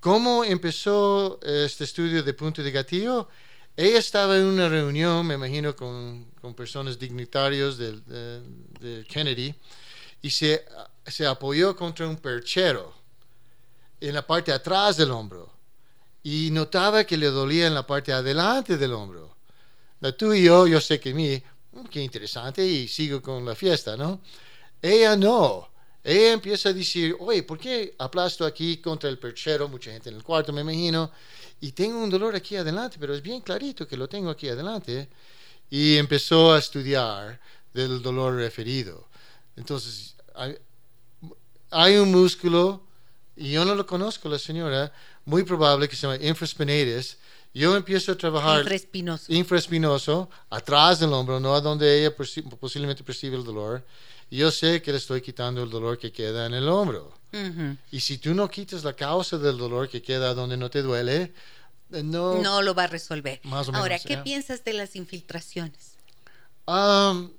¿cómo 0.00 0.44
empezó 0.44 1.40
este 1.42 1.84
estudio 1.84 2.22
de 2.22 2.34
punto 2.34 2.62
de 2.62 2.70
gatillo? 2.70 3.28
Ella 3.76 3.98
estaba 3.98 4.36
en 4.36 4.44
una 4.44 4.68
reunión, 4.68 5.26
me 5.26 5.34
imagino, 5.34 5.74
con, 5.74 6.26
con 6.40 6.54
personas 6.54 6.98
dignitarios 6.98 7.78
de, 7.78 7.92
de 8.80 9.04
Kennedy 9.08 9.54
y 10.22 10.30
se 10.30 10.64
se 11.06 11.26
apoyó 11.26 11.74
contra 11.76 12.08
un 12.08 12.16
perchero 12.16 12.94
en 14.00 14.14
la 14.14 14.26
parte 14.26 14.52
atrás 14.52 14.96
del 14.96 15.10
hombro 15.10 15.50
y 16.22 16.50
notaba 16.50 17.04
que 17.04 17.16
le 17.16 17.26
dolía 17.26 17.66
en 17.66 17.74
la 17.74 17.86
parte 17.86 18.12
adelante 18.12 18.76
del 18.76 18.92
hombro. 18.92 19.36
La 20.00 20.12
tú 20.12 20.32
y 20.32 20.44
yo, 20.44 20.66
yo 20.66 20.80
sé 20.80 21.00
que 21.00 21.12
mí, 21.12 21.42
mm, 21.72 21.86
qué 21.86 22.00
interesante, 22.00 22.64
y 22.64 22.86
sigo 22.88 23.20
con 23.20 23.44
la 23.44 23.54
fiesta, 23.54 23.96
¿no? 23.96 24.20
Ella 24.80 25.16
no. 25.16 25.68
Ella 26.04 26.32
empieza 26.32 26.70
a 26.70 26.72
decir, 26.72 27.16
oye, 27.20 27.42
¿por 27.44 27.58
qué 27.58 27.94
aplasto 27.98 28.44
aquí 28.44 28.78
contra 28.78 29.08
el 29.08 29.18
perchero? 29.18 29.68
Mucha 29.68 29.92
gente 29.92 30.10
en 30.10 30.16
el 30.16 30.22
cuarto, 30.22 30.52
me 30.52 30.62
imagino, 30.62 31.12
y 31.60 31.72
tengo 31.72 31.98
un 32.02 32.10
dolor 32.10 32.34
aquí 32.34 32.56
adelante, 32.56 32.96
pero 32.98 33.14
es 33.14 33.22
bien 33.22 33.40
clarito 33.40 33.86
que 33.86 33.96
lo 33.96 34.08
tengo 34.08 34.30
aquí 34.30 34.48
adelante. 34.48 35.08
Y 35.70 35.96
empezó 35.96 36.52
a 36.52 36.58
estudiar 36.58 37.40
del 37.72 38.02
dolor 38.02 38.34
referido. 38.34 39.08
Entonces, 39.56 40.11
hay 41.70 41.96
un 41.96 42.10
músculo 42.10 42.82
y 43.36 43.52
yo 43.52 43.64
no 43.64 43.74
lo 43.74 43.86
conozco, 43.86 44.28
la 44.28 44.38
señora, 44.38 44.92
muy 45.24 45.42
probable 45.42 45.88
que 45.88 45.96
se 45.96 46.06
llama 46.06 46.22
infraspinatus. 46.22 47.16
Yo 47.54 47.76
empiezo 47.76 48.12
a 48.12 48.16
trabajar 48.16 48.60
Infraespinoso. 48.60 49.30
infraespinoso, 49.32 50.30
atrás 50.48 51.00
del 51.00 51.12
hombro, 51.12 51.38
no 51.38 51.54
a 51.54 51.60
donde 51.60 52.00
ella 52.00 52.16
perci- 52.16 52.42
posiblemente 52.56 53.02
percibe 53.04 53.36
el 53.36 53.44
dolor. 53.44 53.84
Y 54.30 54.38
yo 54.38 54.50
sé 54.50 54.80
que 54.80 54.90
le 54.90 54.96
estoy 54.98 55.20
quitando 55.20 55.62
el 55.62 55.68
dolor 55.68 55.98
que 55.98 56.10
queda 56.10 56.46
en 56.46 56.54
el 56.54 56.66
hombro. 56.66 57.12
Ujú. 57.32 57.76
Y 57.90 58.00
si 58.00 58.16
tú 58.16 58.32
no 58.34 58.48
quitas 58.48 58.84
la 58.84 58.94
causa 58.94 59.36
del 59.36 59.58
dolor 59.58 59.88
que 59.90 60.00
queda 60.00 60.32
donde 60.32 60.56
no 60.56 60.70
te 60.70 60.80
duele, 60.80 61.34
eh, 61.92 62.02
no... 62.02 62.40
No 62.40 62.62
lo 62.62 62.74
va 62.74 62.84
a 62.84 62.86
resolver. 62.86 63.40
Más 63.44 63.68
o 63.68 63.72
Ahora, 63.74 63.96
menos, 63.96 64.06
¿qué 64.06 64.14
ya. 64.14 64.24
piensas 64.24 64.64
de 64.64 64.72
las 64.72 64.96
infiltraciones? 64.96 65.92
Am, 66.64 67.30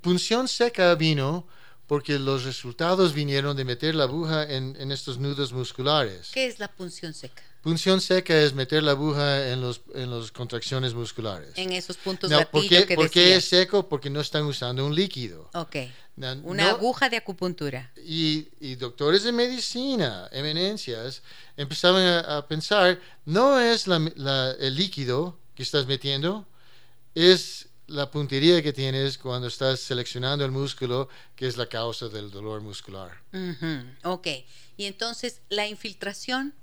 punción 0.00 0.48
seca 0.48 0.94
vino 0.94 1.46
porque 1.86 2.18
los 2.18 2.44
resultados 2.44 3.14
vinieron 3.14 3.56
de 3.56 3.64
meter 3.64 3.94
la 3.94 4.04
aguja 4.04 4.42
en, 4.44 4.76
en 4.78 4.92
estos 4.92 5.18
nudos 5.18 5.52
musculares. 5.52 6.30
¿Qué 6.34 6.46
es 6.46 6.58
la 6.58 6.68
punción 6.68 7.14
seca? 7.14 7.42
Punción 7.62 8.00
seca 8.00 8.36
es 8.40 8.52
meter 8.54 8.82
la 8.82 8.92
aguja 8.92 9.48
en 9.50 9.60
los 9.60 9.80
en 9.94 10.10
las 10.10 10.30
contracciones 10.30 10.94
musculares. 10.94 11.50
En 11.56 11.72
esos 11.72 11.96
puntos 11.96 12.30
No, 12.30 12.38
¿por 12.50 12.66
qué, 12.68 12.86
que 12.86 12.94
por 12.94 13.10
qué 13.10 13.34
es 13.36 13.46
seco? 13.46 13.88
Porque 13.88 14.10
no 14.10 14.20
están 14.20 14.44
usando 14.44 14.86
un 14.86 14.94
líquido. 14.94 15.50
Ok. 15.54 15.76
No, 16.16 16.32
Una 16.44 16.64
no- 16.64 16.70
aguja 16.70 17.08
de 17.08 17.16
acupuntura. 17.16 17.90
y, 18.04 18.48
y 18.60 18.74
doctores 18.76 19.22
de 19.24 19.32
medicina, 19.32 20.28
eminencias, 20.32 21.22
empezaban 21.56 22.02
a, 22.02 22.38
a 22.38 22.46
pensar, 22.48 23.00
no 23.24 23.58
es 23.60 23.86
la- 23.86 24.12
la- 24.16 24.52
el 24.52 24.74
líquido 24.74 25.38
que 25.54 25.62
estás 25.62 25.86
metiendo, 25.86 26.46
es 27.14 27.67
la 27.88 28.10
puntería 28.10 28.62
que 28.62 28.72
tienes 28.72 29.18
cuando 29.18 29.48
estás 29.48 29.80
seleccionando 29.80 30.44
el 30.44 30.50
músculo, 30.50 31.08
que 31.34 31.46
es 31.46 31.56
la 31.56 31.66
causa 31.66 32.08
del 32.08 32.30
dolor 32.30 32.60
muscular. 32.60 33.10
Ujú, 33.32 33.84
Ok. 34.04 34.28
Y 34.76 34.84
entonces, 34.84 35.40
la 35.48 35.66
infiltración. 35.66 36.54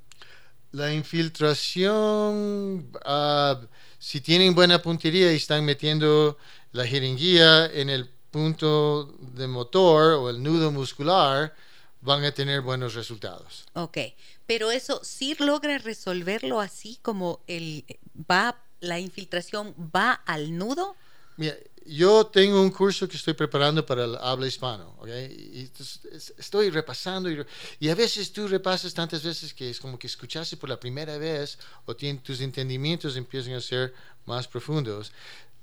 La 0.71 0.93
infiltración, 0.93 2.89
ah, 3.05 3.59
si 3.99 4.21
tienen 4.21 4.55
buena 4.55 4.81
puntería 4.81 5.33
y 5.33 5.35
están 5.37 5.65
metiendo 5.65 6.37
la 6.71 6.85
jeringuilla 6.85 7.65
en 7.67 7.89
el 7.89 8.09
punto 8.31 9.05
de 9.19 9.47
motor 9.47 10.13
o 10.13 10.29
el 10.29 10.43
nudo 10.43 10.71
muscular, 10.71 11.55
van 12.01 12.23
a 12.23 12.31
tener 12.31 12.61
buenos 12.61 12.93
resultados. 12.93 13.65
Ok. 13.73 13.97
Pero 14.45 14.71
eso 14.71 15.01
sí 15.03 15.35
logra 15.39 15.77
resolverlo 15.79 16.59
así 16.61 16.99
como 17.01 17.39
el 17.47 17.83
va, 18.29 18.61
la 18.79 18.99
infiltración 18.99 19.73
va 19.93 20.11
al 20.13 20.55
nudo. 20.57 20.95
Mira, 21.37 21.55
yo 21.85 22.25
tengo 22.25 22.61
un 22.61 22.71
curso 22.71 23.07
que 23.07 23.17
estoy 23.17 23.33
preparando 23.33 23.85
para 23.85 24.05
el 24.05 24.15
habla 24.15 24.47
hispano, 24.47 24.95
¿ok? 24.99 25.07
Y 25.07 25.69
estoy 26.37 26.69
repasando 26.71 27.29
y, 27.29 27.45
y 27.79 27.89
a 27.89 27.95
veces 27.95 28.31
tú 28.31 28.47
repasas 28.47 28.93
tantas 28.93 29.21
veces 29.23 29.53
que 29.53 29.69
es 29.69 29.79
como 29.79 29.99
que 29.99 30.07
escuchaste 30.07 30.57
por 30.57 30.69
la 30.69 30.79
primera 30.79 31.17
vez 31.17 31.57
o 31.85 31.95
tien- 31.95 32.21
tus 32.21 32.41
entendimientos 32.41 33.15
empiezan 33.17 33.53
a 33.53 33.61
ser 33.61 33.93
más 34.25 34.47
profundos. 34.47 35.11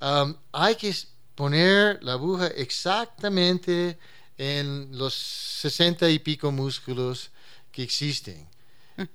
Um, 0.00 0.36
hay 0.52 0.76
que 0.76 0.94
poner 1.34 2.02
la 2.04 2.12
aguja 2.12 2.48
exactamente 2.48 3.98
en 4.38 4.96
los 4.96 5.14
60 5.14 6.08
y 6.10 6.18
pico 6.18 6.50
músculos 6.52 7.30
que 7.72 7.82
existen 7.82 8.48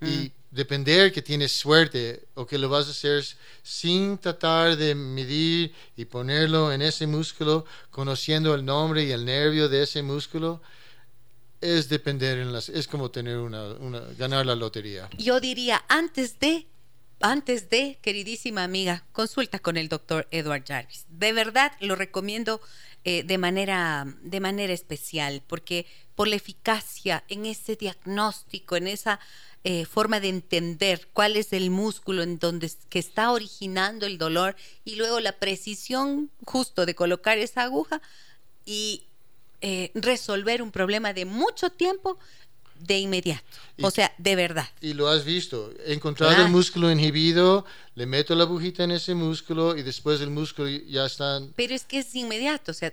y 0.04 0.32
depender 0.58 1.12
que 1.14 1.22
tienes 1.22 1.52
suerte 1.52 2.28
o 2.34 2.48
que 2.48 2.58
lo 2.58 2.68
vas 2.68 2.88
a 2.88 2.92
hacer 2.92 3.24
sin 3.62 4.18
tratar 4.18 4.76
de 4.76 4.96
medir 4.96 5.72
y 5.96 6.06
ponerlo 6.06 6.74
en 6.74 6.82
ese 6.82 7.06
músculo, 7.06 7.64
conociendo 7.92 8.56
el 8.56 8.66
nombre 8.66 9.04
y 9.04 9.12
el 9.12 9.24
nervio 9.24 9.70
de 9.70 9.84
ese 9.84 10.02
músculo, 10.02 10.60
es 11.62 11.90
depender 11.90 12.40
en 12.40 12.52
las, 12.52 12.70
es 12.70 12.88
como 12.88 13.12
tener 13.12 13.38
una, 13.38 13.70
ganar 14.18 14.48
la 14.48 14.56
lotería. 14.56 15.08
Yo 15.16 15.40
diría, 15.40 15.86
antes 15.90 16.40
de, 16.40 16.66
antes 17.22 17.70
de, 17.70 18.00
queridísima 18.02 18.64
amiga, 18.64 19.06
consulta 19.12 19.60
con 19.60 19.78
el 19.78 19.90
doctor 19.90 20.28
Edward 20.32 20.64
Jarvis. 20.68 21.06
De 21.08 21.34
verdad 21.34 21.72
lo 21.82 21.96
recomiendo 21.96 22.62
eh, 23.04 23.22
de, 23.24 23.38
manera, 23.38 24.06
de 24.24 24.40
manera 24.40 24.74
especial, 24.74 25.44
porque 25.46 25.86
por 26.18 26.28
la 26.28 26.36
eficacia 26.36 27.24
en 27.30 27.46
ese 27.46 27.76
diagnóstico, 27.76 28.76
en 28.76 28.88
esa 28.88 29.20
eh, 29.64 29.86
forma 29.86 30.20
de 30.20 30.30
entender 30.30 31.08
cuál 31.14 31.36
es 31.36 31.54
el 31.54 31.70
músculo 31.70 32.24
en 32.24 32.40
donde 32.40 32.72
que 32.90 32.98
está 32.98 33.32
originando 33.32 34.08
el 34.08 34.18
dolor 34.18 34.56
y 34.84 34.96
luego 34.96 35.20
la 35.20 35.34
precisión 35.34 36.32
justo 36.44 36.88
de 36.88 36.96
colocar 36.96 37.38
esa 37.38 37.62
aguja 37.62 38.02
y 38.66 39.04
eh, 39.62 39.92
resolver 39.94 40.64
un 40.64 40.72
problema 40.72 41.14
de 41.14 41.26
mucho 41.26 41.70
tiempo 41.70 42.18
de 42.80 42.98
inmediato. 42.98 43.44
O 43.82 43.92
sea, 43.92 44.12
de 44.18 44.36
verdad. 44.36 44.68
Y 44.82 44.94
lo 44.94 45.10
has 45.10 45.24
visto, 45.24 45.72
he 45.86 45.94
encontrado 45.94 46.32
Claro. 46.32 46.48
el 46.48 46.52
músculo 46.52 46.92
inhibido, 46.92 47.64
le 47.94 48.08
meto 48.08 48.34
la 48.34 48.44
agujita 48.44 48.84
en 48.84 48.92
ese 48.92 49.14
músculo 49.14 49.78
y 49.78 49.84
después 49.84 50.20
el 50.22 50.32
músculo 50.32 50.68
ya 50.68 51.06
está 51.06 51.42
Pero 51.56 51.76
es 51.76 51.86
que 51.86 52.00
es 52.00 52.16
inmediato, 52.16 52.72
o 52.72 52.74
sea, 52.74 52.90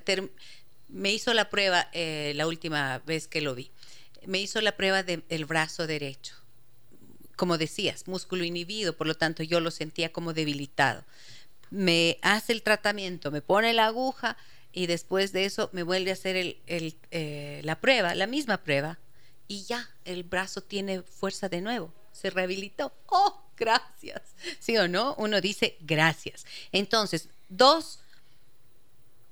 me 0.88 1.12
hizo 1.12 1.34
la 1.34 1.50
prueba 1.50 1.88
eh, 1.92 2.32
la 2.36 2.46
última 2.46 2.98
vez 3.00 3.28
que 3.28 3.40
lo 3.40 3.54
vi. 3.54 3.70
Me 4.26 4.40
hizo 4.40 4.60
la 4.60 4.76
prueba 4.76 5.02
del 5.02 5.44
brazo 5.44 5.86
derecho. 5.86 6.34
Como 7.36 7.58
decías, 7.58 8.06
músculo 8.06 8.44
inhibido, 8.44 8.96
por 8.96 9.06
lo 9.06 9.14
tanto 9.14 9.42
yo 9.42 9.60
lo 9.60 9.70
sentía 9.70 10.12
como 10.12 10.32
debilitado. 10.32 11.04
Me 11.70 12.18
hace 12.22 12.52
el 12.52 12.62
tratamiento, 12.62 13.30
me 13.30 13.42
pone 13.42 13.72
la 13.72 13.86
aguja 13.86 14.36
y 14.72 14.86
después 14.86 15.32
de 15.32 15.44
eso 15.44 15.70
me 15.72 15.82
vuelve 15.82 16.10
a 16.10 16.14
hacer 16.14 16.36
el, 16.36 16.56
eh, 16.66 17.60
la 17.64 17.80
prueba, 17.80 18.14
la 18.14 18.26
misma 18.26 18.58
prueba, 18.58 18.98
y 19.46 19.64
ya 19.64 19.88
el 20.04 20.24
brazo 20.24 20.62
tiene 20.62 21.02
fuerza 21.02 21.48
de 21.48 21.60
nuevo, 21.60 21.92
se 22.12 22.30
rehabilitó. 22.30 22.92
¡Oh, 23.06 23.42
gracias! 23.56 24.22
¿Sí 24.58 24.76
o 24.76 24.88
no? 24.88 25.14
Uno 25.18 25.40
dice 25.40 25.76
gracias. 25.80 26.46
Entonces, 26.72 27.28
dos 27.48 28.00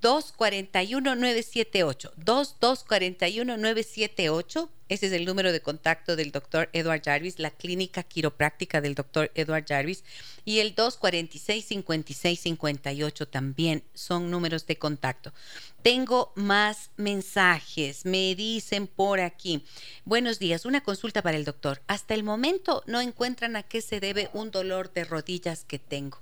241-978. 0.03 2.13
2241-978. 2.17 4.69
Ese 4.89 5.07
es 5.07 5.13
el 5.13 5.25
número 5.25 5.53
de 5.53 5.63
contacto 5.63 6.17
del 6.17 6.33
doctor 6.33 6.69
Edward 6.75 7.03
Jarvis, 7.03 7.39
la 7.39 7.51
clínica 7.51 8.03
quiropráctica 8.03 8.83
del 8.83 8.95
doctor 8.95 9.31
Edward 9.35 9.65
Jarvis. 9.67 10.05
Y 10.45 10.59
el 10.59 10.75
246-5658 10.75 13.27
también 13.31 13.83
son 13.95 14.31
números 14.31 14.67
de 14.67 14.77
contacto. 14.77 15.33
Tengo 15.83 16.33
más 16.35 16.91
mensajes. 16.97 18.05
Me 18.05 18.35
dicen 18.35 18.87
por 18.87 19.21
aquí. 19.21 19.65
Buenos 20.05 20.39
días. 20.39 20.67
Una 20.67 20.83
consulta 20.83 21.23
para 21.23 21.39
el 21.39 21.45
doctor. 21.45 21.81
Hasta 21.87 22.13
el 22.13 22.25
momento 22.25 22.83
no 22.87 23.01
encuentran 23.01 23.57
a 23.57 23.63
qué 23.63 23.81
se 23.81 24.01
debe 24.01 24.29
un 24.35 24.51
dolor 24.51 24.93
de 24.93 25.05
rodillas 25.05 25.65
que 25.65 25.79
tengo. 25.79 26.21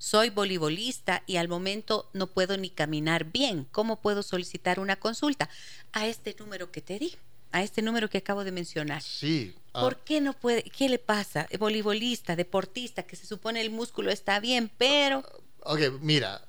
Soy 0.00 0.30
voleibolista 0.30 1.22
y 1.26 1.36
al 1.36 1.48
momento 1.48 2.08
no 2.14 2.26
puedo 2.26 2.56
ni 2.56 2.70
caminar 2.70 3.24
bien. 3.30 3.66
¿Cómo 3.70 4.00
puedo 4.00 4.22
solicitar 4.22 4.80
una 4.80 4.96
consulta? 4.96 5.50
A 5.92 6.06
este 6.06 6.34
número 6.38 6.72
que 6.72 6.80
te 6.80 6.98
di, 6.98 7.14
a 7.52 7.62
este 7.62 7.82
número 7.82 8.08
que 8.08 8.18
acabo 8.18 8.42
de 8.42 8.50
mencionar. 8.50 9.02
Sí. 9.02 9.54
ah, 9.74 9.80
¿Por 9.82 9.98
qué 9.98 10.22
no 10.22 10.32
puede? 10.32 10.62
¿Qué 10.62 10.88
le 10.88 10.98
pasa? 10.98 11.46
Voleibolista, 11.58 12.34
deportista, 12.34 13.02
que 13.02 13.14
se 13.16 13.26
supone 13.26 13.60
el 13.60 13.70
músculo 13.70 14.10
está 14.10 14.40
bien, 14.40 14.70
pero 14.78 15.22
ok, 15.64 15.80
mira. 16.00 16.40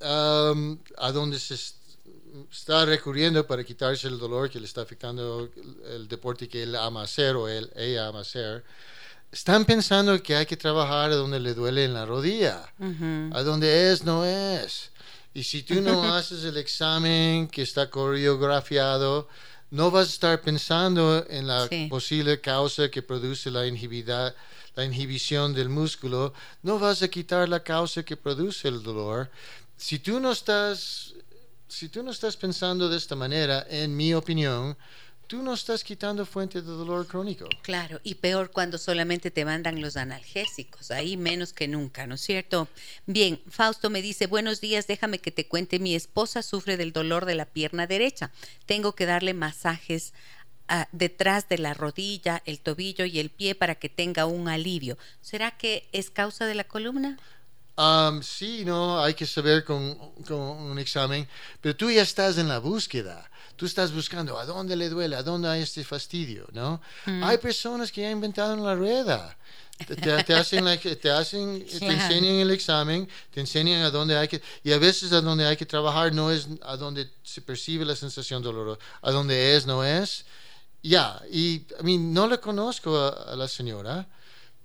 am, 0.00 0.78
a 0.98 1.12
dónde 1.12 1.38
se 1.38 1.54
est- 1.54 1.76
está 2.52 2.84
recurriendo 2.84 3.46
para 3.46 3.64
quitarse 3.64 4.08
el 4.08 4.18
dolor 4.18 4.50
que 4.50 4.60
le 4.60 4.66
está 4.66 4.82
afectando 4.82 5.50
el, 5.56 5.92
el 5.94 6.08
deporte 6.08 6.48
que 6.48 6.62
él 6.64 6.76
ama 6.76 7.02
hacer 7.02 7.36
o 7.36 7.48
él, 7.48 7.70
ella 7.74 8.08
ama 8.08 8.20
hacer. 8.20 8.64
Están 9.32 9.64
pensando 9.64 10.20
que 10.22 10.34
hay 10.36 10.46
que 10.46 10.56
trabajar 10.56 11.10
a 11.10 11.16
donde 11.16 11.40
le 11.40 11.52
duele 11.54 11.84
en 11.84 11.94
la 11.94 12.06
rodilla. 12.06 12.72
A 13.32 13.42
donde 13.42 13.92
es, 13.92 14.04
no 14.04 14.24
es. 14.24 14.90
Y 15.34 15.42
si 15.42 15.62
tú 15.62 15.80
no 15.82 16.02
haces 16.14 16.44
el 16.44 16.56
examen 16.56 17.48
que 17.48 17.62
está 17.62 17.90
coreografiado, 17.90 19.28
no 19.70 19.90
vas 19.90 20.06
a 20.08 20.10
estar 20.10 20.40
pensando 20.40 21.24
en 21.28 21.46
la 21.46 21.66
Sí. 21.68 21.88
posible 21.90 22.40
causa 22.40 22.88
que 22.90 23.02
produce 23.02 23.50
la 23.50 23.66
la 24.74 24.84
inhibición 24.84 25.52
del 25.54 25.68
músculo. 25.68 26.32
No 26.62 26.78
vas 26.78 27.02
a 27.02 27.08
quitar 27.08 27.48
la 27.48 27.60
causa 27.62 28.02
que 28.02 28.16
produce 28.16 28.68
el 28.68 28.82
dolor. 28.82 29.30
Si 29.76 29.98
tú 29.98 30.20
no 30.20 30.32
estás, 30.32 31.14
si 31.68 31.88
tú 31.88 32.02
no 32.02 32.10
estás 32.10 32.36
pensando 32.36 32.88
de 32.88 32.96
esta 32.96 33.16
manera, 33.16 33.66
en 33.68 33.94
mi 33.96 34.14
opinión, 34.14 34.76
tú 35.26 35.42
no 35.42 35.54
estás 35.54 35.82
quitando 35.82 36.24
fuente 36.24 36.62
de 36.62 36.66
dolor 36.66 37.06
crónico. 37.06 37.48
claro, 37.62 38.00
y 38.02 38.16
peor 38.16 38.50
cuando 38.50 38.78
solamente 38.78 39.30
te 39.30 39.44
mandan 39.44 39.80
los 39.80 39.96
analgésicos, 39.96 40.90
ahí 40.90 41.16
menos 41.16 41.52
que 41.52 41.68
nunca, 41.68 42.06
¿no 42.06 42.14
es 42.14 42.20
cierto? 42.20 42.68
Bien, 43.06 43.40
Fausto 43.48 43.90
me 43.90 44.02
dice, 44.02 44.26
buenos 44.26 44.60
días, 44.60 44.86
déjame 44.86 45.18
que 45.18 45.32
te 45.32 45.46
cuente, 45.46 45.78
mi 45.78 45.94
esposa 45.94 46.42
sufre 46.42 46.76
del 46.76 46.92
dolor 46.92 47.24
de 47.24 47.34
la 47.34 47.46
pierna 47.46 47.86
derecha, 47.86 48.30
tengo 48.66 48.94
que 48.94 49.06
darle 49.06 49.34
masajes 49.34 50.12
ah, 50.68 50.88
detrás 50.92 51.48
de 51.48 51.58
la 51.58 51.74
rodilla, 51.74 52.42
el 52.44 52.60
tobillo 52.60 53.04
y 53.04 53.18
el 53.18 53.30
pie 53.30 53.54
para 53.54 53.74
que 53.74 53.88
tenga 53.88 54.26
un 54.26 54.48
alivio. 54.48 54.96
¿Será 55.20 55.50
que 55.50 55.88
es 55.92 56.10
causa 56.10 56.46
de 56.46 56.54
la 56.54 56.64
columna? 56.64 57.18
Um, 57.76 58.22
sí, 58.22 58.64
no, 58.64 58.98
hay 59.02 59.12
que 59.12 59.26
saber 59.26 59.62
con, 59.62 59.94
con, 60.26 60.38
un 60.38 60.78
examen, 60.78 61.28
pero 61.60 61.76
tú 61.76 61.90
ya 61.90 62.02
estás 62.02 62.38
en 62.38 62.48
la 62.48 62.58
búsqueda. 62.58 63.30
Tú 63.54 63.66
estás 63.66 63.92
buscando 63.92 64.38
a 64.38 64.44
dónde 64.44 64.76
le 64.76 64.88
duele, 64.88 65.16
a 65.16 65.22
dónde 65.22 65.48
hay 65.48 65.62
este 65.62 65.82
fastidio, 65.84 66.46
¿no? 66.52 66.80
Mm. 67.06 67.24
Hay 67.24 67.38
personas 67.38 67.90
que 67.90 68.02
ya 68.02 68.10
inventaron 68.10 68.62
la 68.62 68.74
rueda. 68.74 69.36
Te, 69.76 70.34
hacen, 70.34 70.64
te, 71.00 71.10
hacen 71.10 71.66
te 71.66 71.86
enseñan 71.86 72.36
el 72.36 72.50
examen, 72.50 73.06
te 73.30 73.40
enseñan 73.40 73.82
a 73.82 73.90
dónde 73.90 74.16
hay 74.16 74.26
que, 74.26 74.40
y 74.64 74.72
a 74.72 74.78
veces 74.78 75.12
a 75.12 75.20
dónde 75.20 75.46
hay 75.46 75.56
que 75.56 75.66
trabajar 75.66 76.14
no 76.14 76.30
es 76.30 76.48
a 76.62 76.78
dónde 76.78 77.10
se 77.22 77.42
percibe 77.42 77.84
la 77.84 77.94
sensación 77.94 78.42
dolorosa, 78.42 78.80
a 79.02 79.10
dónde 79.10 79.54
es, 79.54 79.66
no 79.66 79.84
es. 79.84 80.24
Ya, 80.82 81.20
y 81.30 81.66
a 81.78 81.82
mí 81.82 81.98
no 81.98 82.26
le 82.26 82.38
conozco 82.40 82.96
a 82.96 83.36
la 83.36 83.48
señora, 83.48 84.06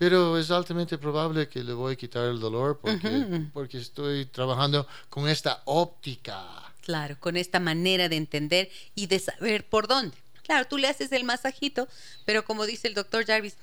pero 0.01 0.35
es 0.35 0.49
altamente 0.49 0.97
probable 0.97 1.47
que 1.47 1.63
le 1.63 1.73
voy 1.73 1.93
a 1.93 1.95
quitar 1.95 2.27
el 2.27 2.39
dolor 2.39 2.79
porque, 2.81 3.45
porque 3.53 3.77
estoy 3.77 4.25
trabajando 4.25 4.87
con 5.11 5.29
esta 5.29 5.61
óptica. 5.65 6.43
Claro, 6.81 7.17
con 7.19 7.37
esta 7.37 7.59
manera 7.59 8.09
de 8.09 8.15
entender 8.15 8.71
y 8.95 9.05
de 9.05 9.19
saber 9.19 9.63
por 9.63 9.87
dónde. 9.87 10.17
Claro, 10.41 10.65
tú 10.65 10.79
le 10.79 10.87
haces 10.87 11.11
el 11.11 11.23
masajito, 11.23 11.87
pero 12.25 12.43
como 12.43 12.65
dice 12.65 12.87
el 12.87 12.95
doctor 12.95 13.27
Jarvis, 13.27 13.57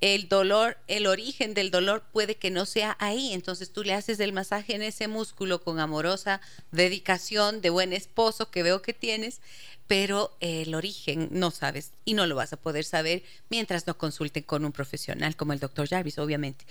el 0.00 0.28
dolor, 0.28 0.78
el 0.86 1.06
origen 1.06 1.54
del 1.54 1.70
dolor 1.70 2.04
puede 2.12 2.36
que 2.36 2.50
no 2.50 2.66
sea 2.66 2.96
ahí. 3.00 3.32
Entonces 3.32 3.72
tú 3.72 3.82
le 3.82 3.94
haces 3.94 4.20
el 4.20 4.32
masaje 4.32 4.74
en 4.74 4.82
ese 4.82 5.08
músculo 5.08 5.62
con 5.62 5.80
amorosa 5.80 6.40
dedicación 6.70 7.60
de 7.60 7.70
buen 7.70 7.92
esposo 7.92 8.50
que 8.50 8.62
veo 8.62 8.82
que 8.82 8.92
tienes, 8.92 9.40
pero 9.88 10.36
el 10.40 10.74
origen 10.74 11.28
no 11.32 11.50
sabes 11.50 11.92
y 12.04 12.14
no 12.14 12.26
lo 12.26 12.36
vas 12.36 12.52
a 12.52 12.58
poder 12.58 12.84
saber 12.84 13.22
mientras 13.48 13.86
no 13.86 13.96
consulten 13.96 14.42
con 14.42 14.64
un 14.64 14.72
profesional 14.72 15.34
como 15.34 15.52
el 15.52 15.60
doctor 15.60 15.88
Jarvis, 15.88 16.18
obviamente. 16.18 16.66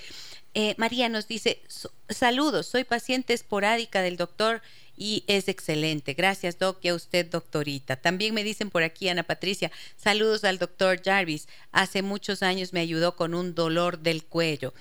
Eh, 0.54 0.76
María 0.78 1.10
nos 1.10 1.28
dice, 1.28 1.62
saludos, 2.10 2.68
soy 2.68 2.84
paciente 2.84 3.34
esporádica 3.34 4.02
del 4.02 4.18
doctor 4.18 4.62
y 4.98 5.24
es 5.28 5.48
excelente. 5.48 6.16
Gracias, 6.16 6.58
Doc, 6.58 6.80
y 6.82 6.89
a 6.89 6.95
usted, 6.95 7.30
doctorita. 7.30 7.95
También 7.95 8.34
me 8.34 8.43
dicen 8.43 8.70
por 8.70 8.84
aquí, 8.84 9.08
Ana 9.08 9.24
Patricia, 9.24 9.72
saludos 9.95 10.43
al 10.43 10.58
doctor 10.58 11.02
Jarvis. 11.04 11.48
Hace 11.72 12.02
muchos 12.02 12.41
años 12.43 12.74
me 12.74 12.80
ayudó 12.80 13.16
con 13.16 13.34
un 13.34 13.54
dolor 13.54 14.00
del 14.00 14.26
cuello. 14.26 14.74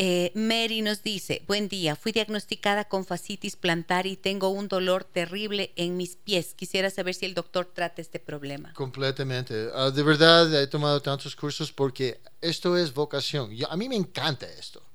Eh, 0.00 0.30
Mary 0.36 0.80
nos 0.80 1.02
dice, 1.02 1.42
buen 1.48 1.68
día, 1.68 1.96
fui 1.96 2.12
diagnosticada 2.12 2.84
con 2.84 3.04
fascitis 3.04 3.56
plantar 3.56 4.06
y 4.06 4.16
tengo 4.16 4.48
un 4.48 4.68
dolor 4.68 5.02
terrible 5.02 5.72
en 5.74 5.96
mis 5.96 6.14
pies. 6.14 6.54
Quisiera 6.54 6.88
saber 6.88 7.14
si 7.14 7.26
el 7.26 7.34
doctor 7.34 7.66
trata 7.74 8.00
este 8.00 8.20
problema. 8.20 8.72
Completamente. 8.74 9.70
Ah, 9.74 9.90
de 9.90 10.02
verdad, 10.04 10.62
he 10.62 10.68
tomado 10.68 11.02
tantos 11.02 11.34
cursos 11.34 11.72
porque 11.72 12.20
esto 12.40 12.76
es 12.76 12.94
vocación. 12.94 13.50
a 13.68 13.76
mí 13.76 13.88
me 13.88 13.96
encanta 13.96 14.46
esto. 14.46 14.87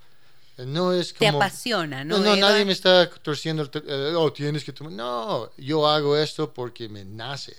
No 0.58 0.94
es 0.94 1.14
como, 1.14 1.32
Te 1.32 1.36
apasiona, 1.36 2.04
¿no? 2.04 2.20
No, 2.20 2.36
nadie 2.36 2.64
me 2.66 2.74
está 2.74 3.10
torciendo, 3.10 3.70
eh, 3.74 4.14
oh, 4.16 4.32
tienes 4.32 4.64
que 4.64 4.72
tomar. 4.72 4.94
No, 4.94 5.50
yo 5.58 5.88
hago 5.88 6.16
esto 6.18 6.54
porque 6.54 6.88
me 6.90 7.04
nace. 7.06 7.56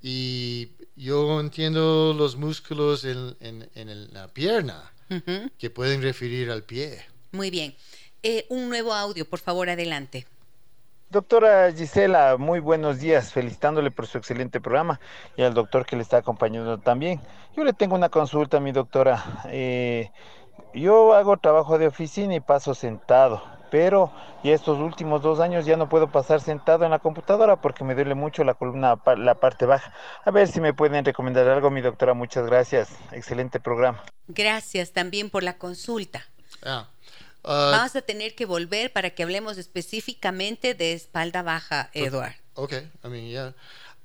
Y 0.00 0.70
yo 0.96 1.38
entiendo 1.40 2.14
los 2.16 2.36
músculos 2.36 3.04
en, 3.04 3.36
en 3.40 4.12
la 4.12 4.28
pierna 4.28 4.92
que 5.58 5.70
pueden 5.70 6.02
referir 6.02 6.50
al 6.50 6.62
pie. 6.62 7.04
Muy 7.32 7.50
bien. 7.50 7.74
Eh, 8.22 8.46
un 8.48 8.68
nuevo 8.68 8.94
audio, 8.94 9.24
por 9.24 9.40
favor, 9.40 9.68
adelante. 9.68 10.26
Doctora 11.10 11.70
Gisela, 11.72 12.36
muy 12.38 12.60
buenos 12.60 12.98
días, 12.98 13.32
felicitándole 13.32 13.90
por 13.90 14.06
su 14.06 14.16
excelente 14.16 14.60
programa 14.60 14.98
y 15.36 15.42
al 15.42 15.52
doctor 15.52 15.84
que 15.84 15.96
le 15.96 16.02
está 16.02 16.18
acompañando 16.18 16.78
también. 16.78 17.20
Yo 17.54 17.64
le 17.64 17.74
tengo 17.74 17.94
una 17.94 18.08
consulta, 18.08 18.60
mi 18.60 18.72
doctora. 18.72 19.42
Eh, 19.46 20.10
yo 20.74 21.14
hago 21.14 21.36
trabajo 21.36 21.78
de 21.78 21.86
oficina 21.86 22.34
y 22.34 22.40
paso 22.40 22.74
sentado 22.74 23.42
pero 23.72 24.12
y 24.42 24.50
estos 24.50 24.78
últimos 24.78 25.22
dos 25.22 25.40
años 25.40 25.64
ya 25.64 25.78
no 25.78 25.88
puedo 25.88 26.12
pasar 26.12 26.42
sentado 26.42 26.84
en 26.84 26.90
la 26.90 26.98
computadora 26.98 27.56
porque 27.56 27.84
me 27.84 27.94
duele 27.94 28.14
mucho 28.14 28.44
la 28.44 28.52
columna, 28.52 29.00
la 29.16 29.34
parte 29.36 29.64
baja. 29.64 29.94
A 30.26 30.30
ver 30.30 30.46
si 30.46 30.60
me 30.60 30.74
pueden 30.74 31.06
recomendar 31.06 31.48
algo, 31.48 31.70
mi 31.70 31.80
doctora. 31.80 32.12
Muchas 32.12 32.44
gracias. 32.44 32.90
Excelente 33.12 33.60
programa. 33.60 34.04
Gracias 34.28 34.92
también 34.92 35.30
por 35.30 35.42
la 35.42 35.56
consulta. 35.56 36.22
Ah, 36.62 36.86
ah, 37.44 37.70
Vamos 37.72 37.96
a 37.96 38.02
tener 38.02 38.34
que 38.34 38.44
volver 38.44 38.92
para 38.92 39.08
que 39.08 39.22
hablemos 39.22 39.56
específicamente 39.56 40.74
de 40.74 40.92
espalda 40.92 41.40
baja, 41.40 41.88
Edward. 41.94 42.34
Ok, 42.52 42.74
I 42.74 43.08
mean, 43.08 43.24
yeah. 43.28 43.54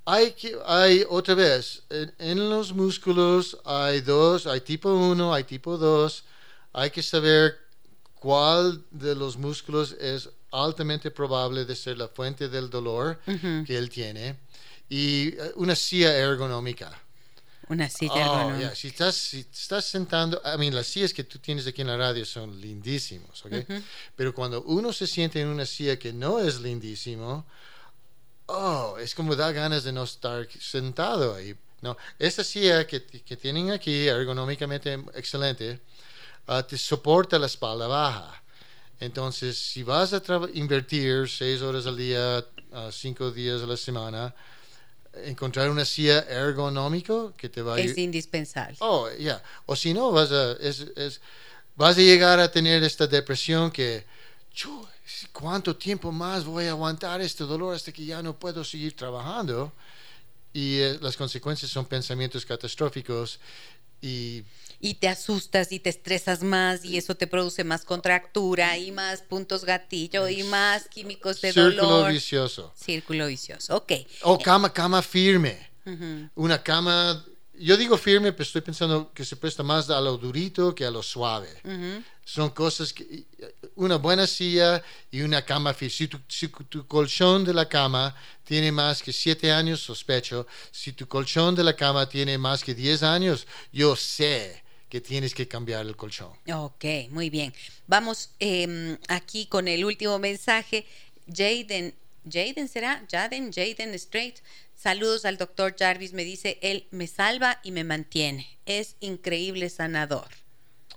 Hay, 0.06 0.32
que, 0.32 0.56
hay 0.64 1.04
otra 1.10 1.34
vez, 1.34 1.82
en, 1.90 2.14
en, 2.18 2.48
los 2.48 2.72
músculos 2.72 3.58
hay 3.66 4.00
dos, 4.00 4.46
hay 4.46 4.62
tipo 4.62 4.88
1, 4.88 5.34
hay 5.34 5.44
tipo 5.44 5.76
2. 5.76 6.24
Hay 6.78 6.90
que 6.90 7.02
saber 7.02 7.58
cuál 8.14 8.84
de 8.90 9.14
los 9.14 9.36
músculos 9.36 9.96
es 10.00 10.28
altamente 10.50 11.10
probable 11.10 11.64
de 11.64 11.74
ser 11.74 11.98
la 11.98 12.08
fuente 12.08 12.48
del 12.48 12.70
dolor 12.70 13.20
que 13.66 13.76
él 13.76 13.90
tiene 13.90 14.36
y 14.88 15.28
eh, 15.28 15.52
una 15.56 15.74
silla 15.74 16.16
ergonómica. 16.16 16.90
Una 17.68 17.88
silla 17.90 18.14
oh, 18.14 18.40
ergonómica. 18.40 18.74
Si, 18.74 18.88
estás, 18.88 19.14
si 19.16 19.40
estás 19.40 19.84
sentando, 19.84 20.40
I 20.44 20.56
mean, 20.56 20.74
las 20.74 20.86
sillas 20.86 21.12
que 21.12 21.24
tú 21.24 21.38
tienes 21.38 21.66
aquí 21.66 21.82
en 21.82 21.88
la 21.88 21.96
radio 21.96 22.24
son 22.24 22.58
lindísimos, 22.60 23.44
¿ok? 23.44 23.52
Pero 24.16 24.32
cuando 24.32 24.62
uno 24.62 24.92
se 24.92 25.06
siente 25.06 25.40
en 25.40 25.48
una 25.48 25.66
silla 25.66 25.98
que 25.98 26.12
no 26.12 26.38
es 26.40 26.60
lindísimo, 26.60 27.44
oh, 28.46 28.96
es 28.98 29.14
como 29.14 29.36
da 29.36 29.52
ganas 29.52 29.84
de 29.84 29.92
no 29.92 30.04
estar 30.04 30.48
sentado 30.60 31.34
ahí. 31.34 31.54
No, 31.80 31.96
esta 32.18 32.42
silla 32.42 32.86
que, 32.86 33.04
que 33.04 33.36
tienen 33.36 33.70
aquí, 33.70 34.08
ergonómicamente 34.08 34.94
excelente, 35.14 35.80
Ah, 36.48 36.62
te 36.62 36.78
soporta 36.78 37.38
la 37.38 37.46
espalda 37.46 37.86
baja. 37.86 38.42
Entonces, 38.98 39.56
si 39.58 39.82
vas 39.82 40.14
a 40.14 40.22
invertir 40.54 41.28
seis 41.28 41.60
horas 41.60 41.86
al 41.86 41.96
día, 41.96 42.42
uh, 42.72 42.90
cinco 42.90 43.30
días 43.30 43.62
a 43.62 43.66
la 43.66 43.76
semana, 43.76 44.34
encontrar 45.24 45.68
una 45.68 45.84
silla 45.84 46.20
ergonómica 46.20 47.32
que 47.36 47.50
te 47.50 47.60
va 47.60 47.74
a... 47.74 47.78
Es 47.78 47.98
indispensable. 47.98 48.76
Oh, 48.80 49.08
ya. 49.18 49.42
O 49.66 49.76
si 49.76 49.92
no, 49.92 50.10
vas 50.10 50.32
a, 50.32 50.52
es, 50.52 51.20
vas 51.76 51.98
a 51.98 52.00
llegar 52.00 52.40
a 52.40 52.50
tener 52.50 52.82
esta 52.82 53.06
depresión 53.06 53.70
que, 53.70 54.06
¿cuánto 55.32 55.76
tiempo 55.76 56.10
más 56.10 56.46
voy 56.46 56.64
a 56.64 56.70
aguantar 56.70 57.20
este 57.20 57.44
dolor 57.44 57.74
hasta 57.74 57.92
que 57.92 58.06
ya 58.06 58.22
no 58.22 58.38
puedo 58.38 58.64
seguir 58.64 58.96
trabajando? 58.96 59.70
Y 60.52 60.78
eh, 60.78 60.98
las 61.02 61.14
consecuencias 61.14 61.70
son 61.70 61.84
pensamientos 61.84 62.46
catastróficos 62.46 63.38
y 64.00 64.42
y 64.80 64.94
te 64.94 65.08
asustas 65.08 65.72
y 65.72 65.80
te 65.80 65.90
estresas 65.90 66.42
más 66.42 66.84
y 66.84 66.96
eso 66.96 67.16
te 67.16 67.26
produce 67.26 67.64
más 67.64 67.84
contractura 67.84 68.78
y 68.78 68.92
más 68.92 69.22
puntos 69.22 69.64
gatillo 69.64 70.28
y 70.28 70.44
más 70.44 70.88
químicos 70.88 71.40
de 71.40 71.52
dolor. 71.52 71.72
Círculo 71.72 72.06
vicioso. 72.06 72.72
Círculo 72.76 73.26
vicioso, 73.26 73.76
ok. 73.76 73.92
O 74.22 74.38
cama, 74.38 74.72
cama 74.72 75.02
firme. 75.02 75.68
Una 76.34 76.62
cama, 76.62 77.24
yo 77.58 77.74
digo 77.78 77.96
firme, 77.96 78.32
pero 78.32 78.42
estoy 78.42 78.60
pensando 78.60 79.10
que 79.14 79.24
se 79.24 79.36
presta 79.36 79.62
más 79.62 79.88
a 79.88 80.00
lo 80.02 80.18
durito 80.18 80.74
que 80.74 80.84
a 80.84 80.90
lo 80.90 81.02
suave. 81.02 81.48
Son 82.24 82.50
cosas 82.50 82.92
que, 82.92 83.24
una 83.74 83.96
buena 83.96 84.26
silla 84.26 84.82
y 85.10 85.22
una 85.22 85.42
cama 85.42 85.72
firme. 85.72 85.90
Si 85.90 86.08
tu, 86.08 86.20
si 86.28 86.48
tu 86.48 86.86
colchón 86.86 87.42
de 87.42 87.54
la 87.54 87.66
cama 87.66 88.14
tiene 88.44 88.70
más 88.70 89.02
que 89.02 89.14
siete 89.14 89.50
años, 89.50 89.80
sospecho. 89.80 90.46
Si 90.70 90.92
tu 90.92 91.08
colchón 91.08 91.54
de 91.54 91.64
la 91.64 91.74
cama 91.74 92.06
tiene 92.06 92.36
más 92.36 92.62
que 92.62 92.74
diez 92.74 93.02
años, 93.02 93.46
yo 93.72 93.96
sé 93.96 94.67
que 94.88 95.00
tienes 95.00 95.34
que 95.34 95.46
cambiar 95.46 95.86
el 95.86 95.96
colchón. 95.96 96.32
Ok, 96.52 96.84
muy 97.10 97.30
bien. 97.30 97.52
Vamos 97.86 98.30
em, 98.38 98.96
aquí 99.08 99.46
con 99.46 99.68
el 99.68 99.84
último 99.84 100.18
mensaje. 100.18 100.86
Jaden, 101.26 101.94
Jaden 102.24 102.68
será, 102.68 103.04
Jaden, 103.10 103.52
Jaden 103.52 103.94
Straight. 103.94 104.38
Saludos 104.74 105.24
al 105.24 105.36
doctor 105.36 105.74
Jarvis. 105.78 106.12
Me 106.12 106.24
dice, 106.24 106.58
él 106.62 106.86
me 106.90 107.06
salva 107.06 107.60
y 107.62 107.72
me 107.72 107.84
mantiene. 107.84 108.48
Es 108.64 108.96
increíble 109.00 109.68
sanador. 109.70 110.28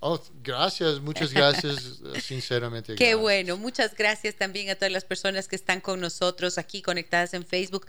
Oh, 0.03 0.19
gracias, 0.41 0.99
muchas 0.99 1.31
gracias, 1.31 1.99
sinceramente. 2.23 2.95
Qué 2.95 3.13
bueno, 3.13 3.55
muchas 3.55 3.93
gracias 3.95 4.33
también 4.35 4.71
a 4.71 4.75
todas 4.75 4.91
las 4.91 5.05
personas 5.05 5.47
que 5.47 5.55
están 5.55 5.79
con 5.79 5.99
nosotros 5.99 6.57
aquí 6.57 6.81
conectadas 6.81 7.35
en 7.35 7.45
Facebook. 7.45 7.85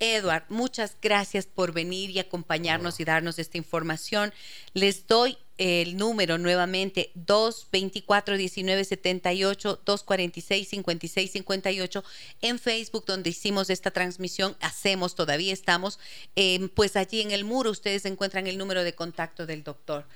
Edward, 0.00 0.44
muchas 0.48 0.96
gracias 1.00 1.46
por 1.46 1.72
venir 1.72 2.10
y 2.10 2.18
acompañarnos 2.18 3.00
y 3.00 3.04
darnos 3.04 3.38
esta 3.38 3.58
información. 3.58 4.32
Les 4.72 5.06
doy 5.06 5.36
el 5.58 5.98
número 5.98 6.38
nuevamente 6.38 7.12
224 7.16 8.36
1978 8.36 9.80
246 9.84 10.68
5658 10.68 12.04
en 12.40 12.58
Facebook 12.58 13.04
donde 13.06 13.28
hicimos 13.28 13.68
esta 13.68 13.90
transmisión 13.90 14.56
hacemos 14.60 15.14
todavía 15.14 15.52
estamos 15.52 15.98
em, 16.34 16.70
pues 16.70 16.96
allí 16.96 17.20
en 17.20 17.30
el 17.30 17.44
muro 17.44 17.70
ustedes 17.70 18.06
encuentran 18.06 18.46
el 18.46 18.56
número 18.56 18.82
de 18.84 18.94
contacto 18.94 19.44
del 19.44 19.62
doctor. 19.62 20.06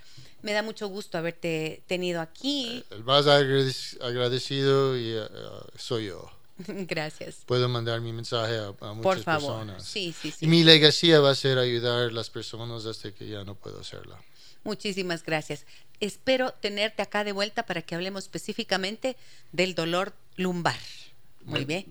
Me 0.41 0.53
da 0.53 0.63
mucho 0.63 0.89
gusto 0.89 1.19
haberte 1.19 1.83
tenido 1.87 2.23
aquí. 2.23 2.83
El 2.91 3.05
más 3.05 3.27
agradecido 3.27 4.97
y, 4.97 5.13
eh, 5.13 5.27
soy 5.77 6.07
yo 6.07 6.34
Gracias. 6.67 7.39
Puedo 7.47 7.69
mandar 7.69 8.01
mi 8.01 8.13
mensaje 8.13 8.59
a, 8.59 8.93
muchas 8.93 9.03
Por 9.03 9.23
favor. 9.23 9.59
personas. 9.59 9.85
Sí, 9.85 10.15
sí, 10.21 10.31
sí. 10.31 10.45
Y 10.45 10.49
mi 10.49 10.65
legacía 10.65 11.21
va 11.21 11.31
a 11.31 11.35
ser 11.35 11.59
ayudar 11.59 12.09
a 12.09 12.13
las 12.13 12.31
personas 12.31 12.87
hasta 12.87 13.13
que 13.13 13.29
ya 13.29 13.45
no 13.45 13.55
puedo 13.55 13.81
hacerlo. 13.81 14.17
Muchísimas 14.63 15.23
gracias. 15.23 15.67
Espero 16.01 16.53
tenerte 16.53 17.03
acá 17.03 17.25
de 17.25 17.33
vuelta 17.33 17.67
para 17.67 17.83
que 17.83 17.95
hablemos 17.95 18.25
específicamente 18.25 19.17
del 19.53 19.75
dolor 19.75 20.15
lumbar. 20.37 20.79
Muy 21.45 21.65
bien. 21.65 21.87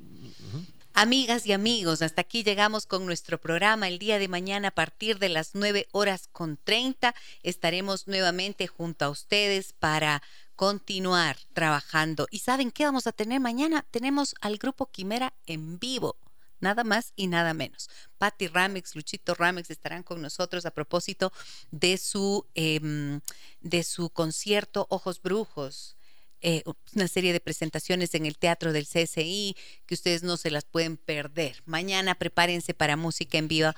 Amigas 0.96 1.48
y 1.48 1.54
amigos, 1.54 2.04
hasta 2.04 2.22
aquí 2.22 2.44
llegamos 2.44 2.86
con 2.86 3.08
nuestro 3.08 3.40
programa. 3.40 3.88
El 3.88 3.98
día 3.98 4.20
de 4.20 4.28
mañana 4.28 4.68
a 4.68 4.76
partir 4.76 5.18
de 5.18 5.28
las 5.28 5.56
9 5.56 5.88
horas 5.92 6.30
con 6.32 6.60
30 6.64 7.16
estaremos 7.42 8.08
nuevamente 8.08 8.68
junto 8.68 9.06
a 9.06 9.10
ustedes 9.10 9.74
para 9.74 10.22
continuar 10.56 11.38
trabajando. 11.54 12.28
¿Y 12.32 12.40
saben 12.40 12.72
qué 12.72 12.86
vamos 12.86 13.08
a 13.08 13.12
tener 13.12 13.40
mañana? 13.40 13.86
Tenemos 13.92 14.36
al 14.42 14.58
grupo 14.58 14.92
Quimera 14.92 15.34
en 15.46 15.80
vivo 15.80 16.18
nada 16.64 16.84
más 16.84 17.14
y 17.16 17.28
nada 17.28 17.54
menos. 17.54 17.90
Patti 18.18 18.48
Ramex, 18.48 18.96
Luchito 18.96 19.36
Ramex 19.36 19.70
estarán 19.70 20.02
con 20.02 20.22
nosotros 20.22 20.66
a 20.66 20.72
propósito 20.72 21.32
de 21.70 21.98
su, 21.98 22.48
em, 22.56 23.20
de 23.62 23.84
su 23.84 24.10
concierto 24.10 24.88
Ojos 24.90 25.22
Brujos. 25.22 25.96
Eh, 26.42 26.64
una 26.96 27.08
serie 27.08 27.32
de 27.32 27.40
presentaciones 27.40 28.16
en 28.16 28.26
el 28.26 28.38
Teatro 28.38 28.74
del 28.74 28.86
CSI 28.88 29.56
que 29.86 29.94
ustedes 29.94 30.24
no 30.24 30.36
se 30.36 30.52
las 30.52 30.66
pueden 30.66 30.98
perder. 30.98 31.62
Mañana 31.66 32.16
prepárense 32.16 32.74
para 32.74 32.98
música 32.98 33.38
en 33.38 33.48
vivo 33.48 33.72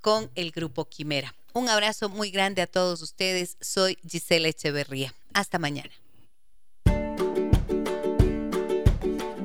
con 0.00 0.30
el 0.34 0.50
grupo 0.50 0.88
Quimera. 0.88 1.34
Un 1.52 1.68
abrazo 1.68 2.08
muy 2.08 2.30
grande 2.30 2.62
a 2.62 2.66
todos 2.66 3.02
ustedes. 3.02 3.56
Soy 3.60 3.98
Gisela 4.08 4.48
Echeverría. 4.48 5.14
Hasta 5.32 5.58
mañana. 5.58 5.92